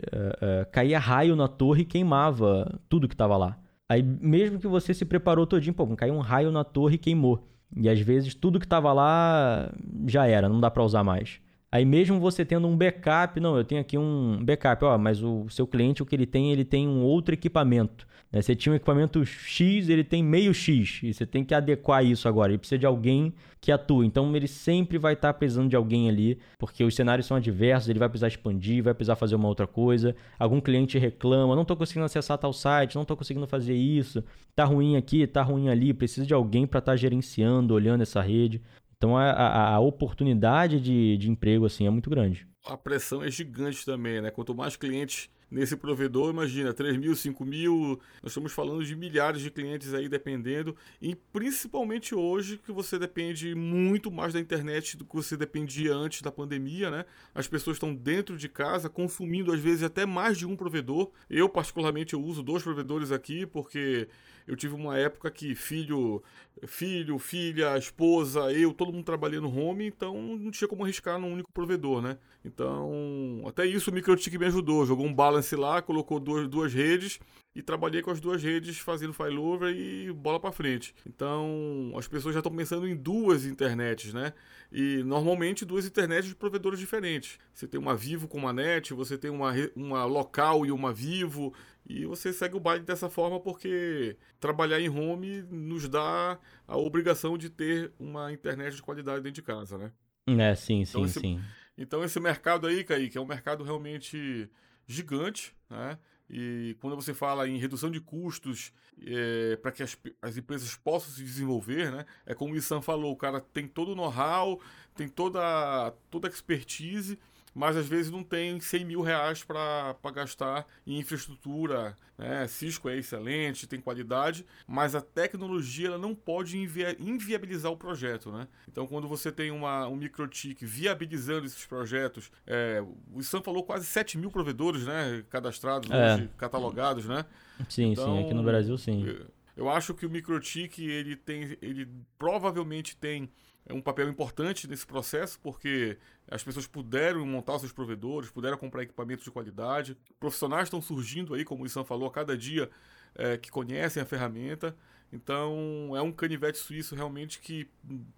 caía 0.72 0.98
raio 0.98 1.36
na 1.36 1.46
torre 1.46 1.82
e 1.82 1.84
queimava 1.84 2.80
tudo 2.88 3.06
que 3.06 3.14
estava 3.14 3.36
lá. 3.36 3.58
Aí 3.88 4.02
mesmo 4.02 4.58
que 4.58 4.66
você 4.66 4.94
se 4.94 5.04
preparou 5.04 5.46
todinho, 5.46 5.74
pô, 5.74 5.86
caiu 5.96 6.14
um 6.14 6.20
raio 6.20 6.50
na 6.50 6.64
torre 6.64 6.94
e 6.94 6.98
queimou. 6.98 7.46
E 7.76 7.88
às 7.88 8.00
vezes 8.00 8.34
tudo 8.34 8.58
que 8.58 8.66
estava 8.66 8.92
lá 8.92 9.72
já 10.06 10.26
era, 10.26 10.48
não 10.48 10.60
dá 10.60 10.70
para 10.70 10.82
usar 10.82 11.04
mais. 11.04 11.40
Aí 11.74 11.84
mesmo 11.84 12.20
você 12.20 12.44
tendo 12.44 12.68
um 12.68 12.76
backup, 12.76 13.40
não, 13.40 13.56
eu 13.56 13.64
tenho 13.64 13.80
aqui 13.80 13.98
um 13.98 14.38
backup, 14.44 14.84
ó, 14.84 14.96
mas 14.96 15.20
o 15.24 15.48
seu 15.48 15.66
cliente 15.66 16.04
o 16.04 16.06
que 16.06 16.14
ele 16.14 16.24
tem, 16.24 16.52
ele 16.52 16.64
tem 16.64 16.86
um 16.86 17.02
outro 17.02 17.34
equipamento. 17.34 18.06
Né? 18.30 18.40
Você 18.40 18.54
tinha 18.54 18.72
um 18.72 18.76
equipamento 18.76 19.26
X, 19.26 19.88
ele 19.88 20.04
tem 20.04 20.22
meio 20.22 20.54
X, 20.54 21.00
e 21.02 21.12
você 21.12 21.26
tem 21.26 21.42
que 21.42 21.52
adequar 21.52 22.04
isso 22.04 22.28
agora. 22.28 22.52
Ele 22.52 22.58
precisa 22.58 22.78
de 22.78 22.86
alguém 22.86 23.34
que 23.60 23.72
atue. 23.72 24.06
Então 24.06 24.36
ele 24.36 24.46
sempre 24.46 24.98
vai 24.98 25.14
estar 25.14 25.32
tá 25.32 25.36
precisando 25.36 25.68
de 25.68 25.74
alguém 25.74 26.08
ali, 26.08 26.38
porque 26.60 26.84
os 26.84 26.94
cenários 26.94 27.26
são 27.26 27.36
adversos, 27.36 27.88
ele 27.88 27.98
vai 27.98 28.08
precisar 28.08 28.28
expandir, 28.28 28.80
vai 28.80 28.94
precisar 28.94 29.16
fazer 29.16 29.34
uma 29.34 29.48
outra 29.48 29.66
coisa. 29.66 30.14
Algum 30.38 30.60
cliente 30.60 30.96
reclama, 30.96 31.56
não 31.56 31.62
estou 31.62 31.76
conseguindo 31.76 32.06
acessar 32.06 32.38
tal 32.38 32.52
site, 32.52 32.94
não 32.94 33.02
estou 33.02 33.16
conseguindo 33.16 33.48
fazer 33.48 33.74
isso, 33.74 34.22
tá 34.54 34.64
ruim 34.64 34.94
aqui, 34.94 35.26
tá 35.26 35.42
ruim 35.42 35.68
ali, 35.68 35.92
precisa 35.92 36.24
de 36.24 36.34
alguém 36.34 36.68
para 36.68 36.78
estar 36.78 36.92
tá 36.92 36.96
gerenciando, 36.96 37.74
olhando 37.74 38.02
essa 38.02 38.22
rede. 38.22 38.62
Então 39.04 39.18
a, 39.18 39.30
a, 39.32 39.74
a 39.74 39.80
oportunidade 39.80 40.80
de, 40.80 41.18
de 41.18 41.30
emprego 41.30 41.66
assim 41.66 41.86
é 41.86 41.90
muito 41.90 42.08
grande. 42.08 42.48
A 42.64 42.74
pressão 42.74 43.22
é 43.22 43.30
gigante 43.30 43.84
também, 43.84 44.22
né? 44.22 44.30
Quanto 44.30 44.54
mais 44.54 44.76
clientes 44.76 45.28
nesse 45.50 45.76
provedor, 45.76 46.30
imagina, 46.30 46.72
3 46.72 46.96
mil, 46.96 47.14
5 47.14 47.44
mil, 47.44 48.00
nós 48.22 48.32
estamos 48.32 48.50
falando 48.50 48.82
de 48.82 48.96
milhares 48.96 49.42
de 49.42 49.50
clientes 49.50 49.92
aí 49.92 50.08
dependendo, 50.08 50.74
e 51.02 51.14
principalmente 51.14 52.14
hoje 52.14 52.58
que 52.64 52.72
você 52.72 52.98
depende 52.98 53.54
muito 53.54 54.10
mais 54.10 54.32
da 54.32 54.40
internet 54.40 54.96
do 54.96 55.04
que 55.04 55.14
você 55.14 55.36
dependia 55.36 55.94
antes 55.94 56.22
da 56.22 56.32
pandemia, 56.32 56.90
né? 56.90 57.04
As 57.34 57.46
pessoas 57.46 57.76
estão 57.76 57.94
dentro 57.94 58.38
de 58.38 58.48
casa 58.48 58.88
consumindo 58.88 59.52
às 59.52 59.60
vezes 59.60 59.82
até 59.82 60.06
mais 60.06 60.38
de 60.38 60.46
um 60.46 60.56
provedor. 60.56 61.12
Eu 61.28 61.46
particularmente 61.46 62.14
eu 62.14 62.22
uso 62.22 62.42
dois 62.42 62.62
provedores 62.62 63.12
aqui 63.12 63.44
porque 63.44 64.08
eu 64.46 64.56
tive 64.56 64.74
uma 64.74 64.98
época 64.98 65.30
que 65.30 65.54
filho, 65.54 66.22
filho, 66.66 67.18
filha, 67.18 67.76
esposa, 67.78 68.52
eu, 68.52 68.72
todo 68.72 68.92
mundo 68.92 69.04
trabalhando 69.04 69.48
home, 69.48 69.86
então 69.86 70.36
não 70.36 70.50
tinha 70.50 70.68
como 70.68 70.84
arriscar 70.84 71.18
num 71.18 71.32
único 71.32 71.50
provedor, 71.52 72.02
né? 72.02 72.18
Então, 72.44 73.42
até 73.46 73.64
isso 73.64 73.90
o 73.90 73.94
MicroTik 73.94 74.36
me 74.36 74.46
ajudou. 74.46 74.84
Jogou 74.84 75.06
um 75.06 75.14
balance 75.14 75.56
lá, 75.56 75.80
colocou 75.80 76.20
duas, 76.20 76.46
duas 76.46 76.74
redes 76.74 77.18
e 77.54 77.62
trabalhei 77.62 78.02
com 78.02 78.10
as 78.10 78.20
duas 78.20 78.42
redes 78.42 78.78
fazendo 78.78 79.12
failover 79.12 79.74
e 79.74 80.12
bola 80.12 80.38
para 80.40 80.52
frente. 80.52 80.94
Então, 81.06 81.92
as 81.96 82.06
pessoas 82.06 82.34
já 82.34 82.40
estão 82.40 82.54
pensando 82.54 82.86
em 82.86 82.96
duas 82.96 83.46
internets, 83.46 84.12
né? 84.12 84.32
E 84.72 85.02
normalmente 85.04 85.64
duas 85.64 85.86
internets 85.86 86.28
de 86.28 86.34
provedores 86.34 86.78
diferentes. 86.78 87.38
Você 87.54 87.66
tem 87.66 87.80
uma 87.80 87.94
Vivo 87.94 88.26
com 88.26 88.38
uma 88.38 88.52
NET, 88.52 88.92
você 88.92 89.16
tem 89.16 89.30
uma, 89.30 89.52
uma 89.76 90.04
local 90.04 90.66
e 90.66 90.72
uma 90.72 90.92
Vivo, 90.92 91.54
e 91.86 92.06
você 92.06 92.32
segue 92.32 92.56
o 92.56 92.60
baile 92.60 92.84
dessa 92.84 93.10
forma 93.10 93.38
porque 93.38 94.16
trabalhar 94.40 94.80
em 94.80 94.88
home 94.88 95.42
nos 95.50 95.88
dá 95.88 96.38
a 96.66 96.76
obrigação 96.76 97.36
de 97.36 97.50
ter 97.50 97.92
uma 97.98 98.32
internet 98.32 98.76
de 98.76 98.82
qualidade 98.82 99.22
dentro 99.22 99.34
de 99.34 99.42
casa, 99.42 99.76
né? 99.76 99.92
É, 100.26 100.54
sim, 100.54 100.82
então 100.82 101.02
sim, 101.02 101.06
esse, 101.06 101.20
sim. 101.20 101.40
Então 101.76 102.02
esse 102.02 102.18
mercado 102.18 102.66
aí, 102.66 102.82
Kaique, 102.82 103.18
é 103.18 103.20
um 103.20 103.26
mercado 103.26 103.62
realmente 103.62 104.48
gigante, 104.86 105.54
né? 105.68 105.98
E 106.28 106.74
quando 106.80 106.96
você 106.96 107.12
fala 107.12 107.46
em 107.46 107.58
redução 107.58 107.90
de 107.90 108.00
custos 108.00 108.72
é, 109.06 109.56
para 109.56 109.70
que 109.70 109.82
as, 109.82 109.96
as 110.22 110.38
empresas 110.38 110.74
possam 110.74 111.12
se 111.12 111.22
desenvolver, 111.22 111.92
né? 111.92 112.06
É 112.24 112.34
como 112.34 112.54
o 112.54 112.56
Isam 112.56 112.80
falou, 112.80 113.12
o 113.12 113.16
cara 113.16 113.40
tem 113.40 113.68
todo 113.68 113.92
o 113.92 113.94
know-how, 113.94 114.58
tem 114.94 115.06
toda, 115.06 115.92
toda 116.10 116.26
a 116.26 116.30
expertise, 116.30 117.18
mas 117.54 117.76
às 117.76 117.86
vezes 117.86 118.10
não 118.10 118.24
tem 118.24 118.58
100 118.58 118.84
mil 118.84 119.00
reais 119.00 119.44
para 119.44 119.96
gastar 120.12 120.66
em 120.86 120.98
infraestrutura. 120.98 121.96
Né? 122.18 122.46
Cisco 122.46 122.88
é 122.88 122.96
excelente, 122.96 123.66
tem 123.66 123.80
qualidade, 123.80 124.44
mas 124.66 124.94
a 124.94 125.00
tecnologia 125.00 125.88
ela 125.88 125.98
não 125.98 126.14
pode 126.14 126.58
invi 126.58 126.84
inviabilizar 126.98 127.70
o 127.70 127.76
projeto. 127.76 128.32
Né? 128.32 128.48
Então, 128.68 128.86
quando 128.86 129.06
você 129.06 129.30
tem 129.30 129.50
uma, 129.50 129.86
um 129.86 129.96
microtik 129.96 130.64
viabilizando 130.64 131.46
esses 131.46 131.64
projetos, 131.66 132.30
é, 132.46 132.82
o 133.12 133.22
Sam 133.22 133.42
falou 133.42 133.62
quase 133.62 133.86
7 133.86 134.18
mil 134.18 134.30
provedores 134.30 134.84
né, 134.84 135.24
cadastrados, 135.30 135.90
é. 135.90 136.14
hoje, 136.14 136.30
catalogados. 136.36 137.06
Né? 137.06 137.24
Sim, 137.68 137.92
então, 137.92 138.16
sim, 138.16 138.24
aqui 138.24 138.34
no 138.34 138.42
Brasil 138.42 138.76
sim. 138.76 139.06
Eu, 139.06 139.26
eu 139.56 139.68
acho 139.68 139.94
que 139.94 140.04
o 140.04 140.10
microtik 140.10 140.84
ele 140.84 141.14
tem, 141.14 141.56
ele 141.62 141.88
provavelmente 142.18 142.96
tem 142.96 143.30
um 143.72 143.80
papel 143.80 144.08
importante 144.08 144.68
nesse 144.68 144.86
processo, 144.86 145.40
porque 145.40 145.96
as 146.28 146.42
pessoas 146.42 146.66
puderam 146.66 147.24
montar 147.24 147.58
seus 147.58 147.72
provedores, 147.72 148.30
puderam 148.30 148.58
comprar 148.58 148.82
equipamentos 148.82 149.24
de 149.24 149.30
qualidade. 149.30 149.96
Profissionais 150.20 150.64
estão 150.64 150.82
surgindo 150.82 151.34
aí, 151.34 151.44
como 151.44 151.62
o 151.62 151.66
Isam 151.66 151.84
falou, 151.84 152.08
a 152.08 152.12
cada 152.12 152.36
dia 152.36 152.70
é, 153.14 153.38
que 153.38 153.50
conhecem 153.50 154.02
a 154.02 154.06
ferramenta. 154.06 154.76
Então 155.12 155.92
é 155.94 156.02
um 156.02 156.10
canivete 156.10 156.58
suíço 156.58 156.96
realmente 156.96 157.38
que, 157.38 157.68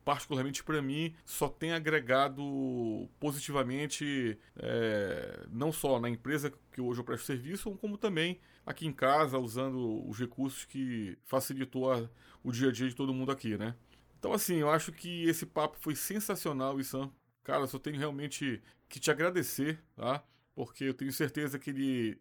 particularmente 0.04 0.64
para 0.64 0.80
mim, 0.80 1.14
só 1.26 1.46
tem 1.46 1.72
agregado 1.72 3.08
positivamente, 3.20 4.38
é, 4.56 5.46
não 5.50 5.70
só 5.70 6.00
na 6.00 6.08
empresa 6.08 6.50
que 6.72 6.80
hoje 6.80 7.00
eu 7.00 7.04
presto 7.04 7.26
serviço, 7.26 7.70
como 7.72 7.98
também 7.98 8.40
aqui 8.64 8.86
em 8.86 8.92
casa, 8.92 9.38
usando 9.38 10.08
os 10.08 10.18
recursos 10.18 10.64
que 10.64 11.18
facilitou 11.24 11.92
a, 11.92 12.08
o 12.42 12.50
dia 12.50 12.70
a 12.70 12.72
dia 12.72 12.88
de 12.88 12.96
todo 12.96 13.12
mundo 13.12 13.30
aqui, 13.30 13.58
né? 13.58 13.74
Então, 14.18 14.32
assim, 14.32 14.56
eu 14.56 14.70
acho 14.70 14.92
que 14.92 15.24
esse 15.24 15.46
papo 15.46 15.76
foi 15.78 15.94
sensacional, 15.94 16.80
Isam. 16.80 17.12
Cara, 17.44 17.66
só 17.66 17.78
tenho 17.78 17.98
realmente 17.98 18.62
que 18.88 18.98
te 18.98 19.10
agradecer, 19.10 19.80
tá? 19.94 20.24
Porque 20.54 20.84
eu 20.84 20.94
tenho 20.94 21.12
certeza 21.12 21.58
que 21.58 21.70
ele, 21.70 22.20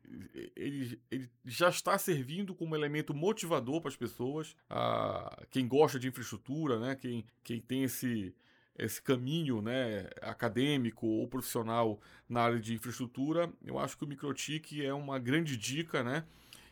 ele, 0.55 1.01
ele 1.09 1.29
já 1.45 1.69
está 1.69 1.97
servindo 1.97 2.53
como 2.53 2.75
elemento 2.75 3.13
motivador 3.13 3.79
para 3.81 3.89
as 3.89 3.95
pessoas, 3.95 4.55
a 4.69 5.45
quem 5.49 5.67
gosta 5.67 5.97
de 5.97 6.07
infraestrutura, 6.09 6.79
né? 6.79 6.95
Quem, 6.95 7.25
quem 7.43 7.61
tem 7.61 7.83
esse, 7.83 8.35
esse 8.77 9.01
caminho 9.01 9.61
né, 9.61 10.09
acadêmico 10.21 11.07
ou 11.07 11.27
profissional 11.27 11.99
na 12.27 12.41
área 12.41 12.59
de 12.59 12.73
infraestrutura, 12.73 13.51
eu 13.63 13.79
acho 13.79 13.97
que 13.97 14.03
o 14.03 14.07
MicroTik 14.07 14.85
é 14.85 14.93
uma 14.93 15.17
grande 15.17 15.55
dica, 15.55 16.03
né? 16.03 16.25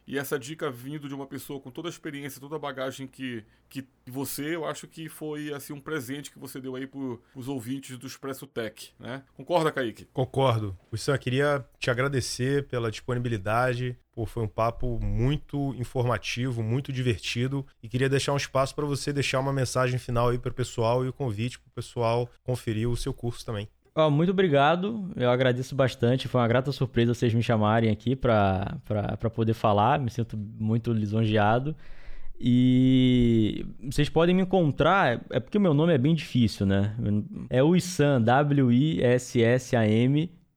E 0.06 0.18
essa 0.18 0.38
dica 0.38 0.70
vindo 0.70 1.08
de 1.08 1.16
uma 1.16 1.26
pessoa 1.26 1.60
com 1.60 1.72
toda 1.72 1.88
a 1.88 1.92
experiência, 1.92 2.42
toda 2.42 2.56
a 2.56 2.60
bagagem 2.60 3.08
que, 3.08 3.44
que 3.70 3.88
você, 4.06 4.56
eu 4.56 4.66
acho 4.66 4.88
que 4.88 5.08
foi 5.08 5.54
assim 5.54 5.74
um 5.74 5.80
presente 5.80 6.32
que 6.32 6.40
você 6.40 6.60
deu 6.60 6.76
aí 6.76 6.86
para 6.86 7.00
os 7.36 7.48
ouvintes 7.48 7.98
do 7.98 8.06
Expresso 8.06 8.46
Tech, 8.46 8.92
né? 9.00 9.24
Concorda, 9.36 9.72
Kaique? 9.72 10.08
Concordo. 10.14 10.78
Wilson, 10.92 11.14
eu 11.14 11.20
queria 11.20 11.66
te 11.80 11.90
agradecer 11.90 12.68
pela 12.68 12.92
disponibilidade. 12.92 13.98
Pô, 14.14 14.26
foi 14.26 14.44
um 14.44 14.48
papo 14.48 15.00
muito 15.00 15.74
informativo, 15.76 16.62
muito 16.62 16.92
divertido 16.92 17.66
e 17.82 17.90
queria 17.90 18.10
deixar 18.10 18.34
um 18.34 18.38
espaço 18.38 18.76
para 18.76 18.86
você 18.86 19.12
deixar 19.12 19.40
uma 19.40 19.54
mensagem 19.54 19.98
final 19.98 20.30
aí 20.30 20.38
para 20.38 20.52
o 20.52 20.56
pessoal 20.56 21.04
e 21.04 21.08
o 21.08 21.14
convite 21.14 21.60
para 21.60 21.70
o 21.70 21.72
pessoal 21.72 22.30
conferir 22.44 22.88
o 22.88 22.96
seu 22.96 23.14
curso 23.14 23.44
também. 23.44 23.68
Oh, 23.96 24.10
muito 24.10 24.32
obrigado, 24.32 25.12
eu 25.16 25.30
agradeço 25.30 25.76
bastante. 25.76 26.28
Foi 26.28 26.42
uma 26.42 26.48
grata 26.48 26.72
surpresa 26.72 27.14
vocês 27.14 27.32
me 27.32 27.44
chamarem 27.44 27.92
aqui 27.92 28.16
para 28.16 28.80
poder 29.36 29.54
falar, 29.54 30.00
me 30.00 30.10
sinto 30.10 30.36
muito 30.36 30.92
lisonjeado. 30.92 31.76
E 32.40 33.68
vocês 33.84 34.10
podem 34.10 34.34
me 34.34 34.42
encontrar, 34.42 35.24
é 35.30 35.40
porque 35.40 35.60
o 35.60 35.62
meu 35.62 35.76
nome 35.76 35.94
é 35.94 35.98
bem 36.00 36.16
difícil, 36.16 36.66
né? 36.66 36.96
É 37.52 37.62
o 37.62 37.76
Issam, 37.76 38.20
W-I-S-S-A-M, 38.20 39.52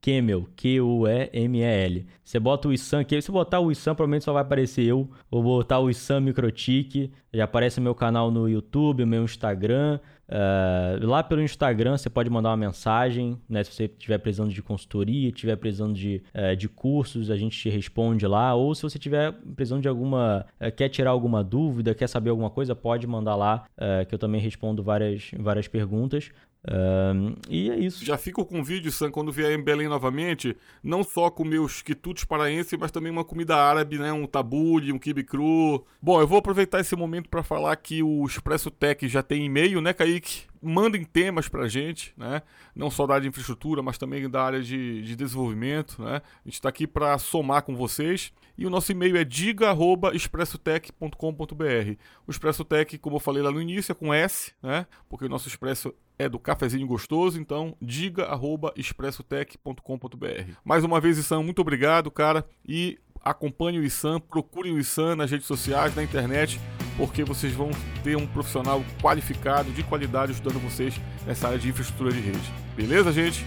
Kemel, 0.01 0.49
Q-U-E-M-E-L. 0.57 2.07
Você 2.25 2.41
bota 2.41 2.69
o 2.69 2.73
Issam 2.73 3.01
aqui, 3.01 3.21
se 3.21 3.31
botar 3.31 3.61
o 3.61 3.71
Issam, 3.71 3.95
provavelmente 3.95 4.25
só 4.25 4.33
vai 4.33 4.41
aparecer 4.41 4.87
eu. 4.87 5.11
Vou 5.31 5.43
botar 5.43 5.79
o 5.79 5.91
Issam 5.91 6.23
Microtik, 6.23 7.13
já 7.35 7.45
aparece 7.45 7.83
meu 7.83 7.95
canal 7.95 8.31
no 8.31 8.49
YouTube, 8.49 9.05
meu 9.05 9.25
Instagram. 9.25 10.01
Uh, 10.29 11.07
lá 11.07 11.23
pelo 11.23 11.41
Instagram 11.41 11.97
você 11.97 12.11
pode 12.11 12.29
mandar 12.29 12.51
uma 12.51 12.57
mensagem, 12.57 13.41
né? 13.49 13.63
Se 13.63 13.73
você 13.73 13.85
estiver 13.85 14.19
precisando 14.19 14.51
de 14.51 14.63
consultoria, 14.63 15.29
estiver 15.29 15.57
precisando 15.57 15.95
de, 15.95 16.23
uh, 16.35 16.57
de 16.57 16.69
cursos, 16.69 17.31
a 17.31 17.37
gente 17.37 17.57
te 17.57 17.69
responde 17.69 18.27
lá. 18.27 18.55
Ou 18.55 18.75
se 18.75 18.83
você 18.83 18.99
estiver 18.99 19.33
precisando 19.55 19.83
de 19.83 19.89
alguma. 19.89 20.45
Uh, 20.61 20.73
quer 20.73 20.89
tirar 20.89 21.11
alguma 21.11 21.45
dúvida, 21.45 21.95
quer 21.95 22.09
saber 22.09 22.31
alguma 22.31 22.51
coisa, 22.51 22.75
pode 22.75 23.07
mandar 23.07 23.37
lá, 23.37 23.67
que 24.09 24.15
eu 24.15 24.19
também 24.19 24.41
respondo 24.41 24.83
várias, 24.83 25.31
várias 25.39 25.69
perguntas. 25.69 26.31
Uh, 26.67 27.39
e 27.49 27.71
é 27.71 27.79
isso. 27.79 28.05
Já 28.05 28.19
fica 28.19 28.41
o 28.41 28.45
convite, 28.45 28.91
Sam, 28.91 29.13
quando 29.13 29.31
vier 29.31 29.53
em 29.53 29.63
Belém 29.63 29.87
novamente, 29.87 30.57
não 30.83 31.05
só 31.05 31.31
comer 31.31 31.61
os 31.61 31.81
quitutes 31.81 32.25
paraenses, 32.25 32.77
mas 32.79 32.91
também 32.91 33.13
uma 33.13 33.25
comida 33.25 33.57
árabe, 33.57 33.99
né? 33.99 34.13
Um 34.13 34.27
tabule, 34.27 34.93
um 34.93 34.99
kibe 34.99 35.23
cru. 35.23 35.87
Bom, 36.03 36.21
eu 36.21 36.27
vou 36.27 36.39
aproveitar 36.39 36.81
esse 36.81 36.97
momento 36.97 37.29
para 37.29 37.45
falar 37.45 37.77
que 37.77 38.03
o 38.03 38.27
Expresso 38.27 38.71
Tech 38.71 39.07
já 39.07 39.23
tem 39.23 39.47
e-mail, 39.47 39.81
né, 39.81 39.93
Kaique? 39.93 40.43
Mandem 40.61 41.05
temas 41.05 41.49
pra 41.49 41.69
gente, 41.69 42.13
né? 42.17 42.43
Não 42.75 42.91
só 42.91 43.07
da 43.07 43.15
área 43.15 43.23
de 43.23 43.29
infraestrutura, 43.29 43.81
mas 43.83 43.97
também 43.97 44.29
da 44.29 44.43
área 44.43 44.61
de, 44.61 45.03
de 45.03 45.15
desenvolvimento, 45.15 46.03
né? 46.03 46.17
A 46.17 46.49
gente 46.49 46.55
está 46.55 46.69
aqui 46.69 46.89
para 46.89 47.17
somar 47.19 47.63
com 47.63 47.77
vocês. 47.77 48.33
E 48.59 48.67
o 48.67 48.71
nosso 48.71 48.91
e-mail 48.91 49.17
é 49.17 49.25
diga@expressotech.com.br. 49.25 51.97
O 52.27 52.31
Expresso 52.31 52.65
Tech, 52.65 52.99
como 52.99 53.17
eu 53.17 53.21
falei 53.21 53.43
lá 53.43 53.53
no 53.53 53.61
início, 53.61 53.93
é 53.93 53.95
com 53.95 54.13
S, 54.13 54.53
né? 54.63 54.87
Porque 55.09 55.27
o 55.27 55.29
nosso 55.29 55.47
Expresso 55.47 55.95
é 56.19 56.29
do 56.29 56.39
cafezinho 56.39 56.87
gostoso, 56.87 57.41
então 57.41 57.75
diga@expressotech.com.br. 57.81 60.53
Mais 60.65 60.85
uma 60.85 61.01
vez, 61.01 61.17
Isam, 61.19 61.43
muito 61.43 61.61
obrigado, 61.61 62.09
cara, 62.11 62.45
e 62.67 62.99
acompanhe 63.23 63.79
o 63.79 63.85
Isam, 63.85 64.19
procurem 64.21 64.73
o 64.73 64.79
Isam 64.79 65.17
nas 65.17 65.31
redes 65.31 65.47
sociais, 65.47 65.95
na 65.95 66.03
internet, 66.03 66.59
porque 66.97 67.23
vocês 67.25 67.53
vão 67.53 67.71
ter 68.03 68.17
um 68.17 68.27
profissional 68.27 68.83
qualificado, 69.03 69.71
de 69.73 69.83
qualidade, 69.83 70.33
ajudando 70.33 70.59
vocês 70.61 70.99
nessa 71.27 71.49
área 71.49 71.59
de 71.59 71.69
infraestrutura 71.69 72.11
de 72.13 72.21
rede. 72.21 72.51
Beleza, 72.75 73.13
gente? 73.13 73.45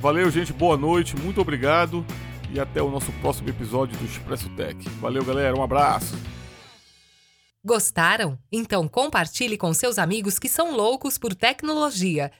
Valeu, 0.00 0.30
gente, 0.30 0.52
boa 0.52 0.76
noite, 0.76 1.16
muito 1.16 1.40
obrigado 1.40 2.06
e 2.52 2.60
até 2.60 2.82
o 2.82 2.90
nosso 2.90 3.10
próximo 3.12 3.48
episódio 3.48 3.96
do 3.96 4.04
Expresso 4.04 4.50
Tech. 4.50 4.76
Valeu, 5.00 5.24
galera, 5.24 5.56
um 5.56 5.62
abraço. 5.62 6.14
Gostaram? 7.64 8.36
Então 8.50 8.88
compartilhe 8.88 9.56
com 9.56 9.72
seus 9.72 9.96
amigos 9.96 10.36
que 10.36 10.48
são 10.48 10.74
loucos 10.76 11.16
por 11.16 11.32
tecnologia 11.32 12.28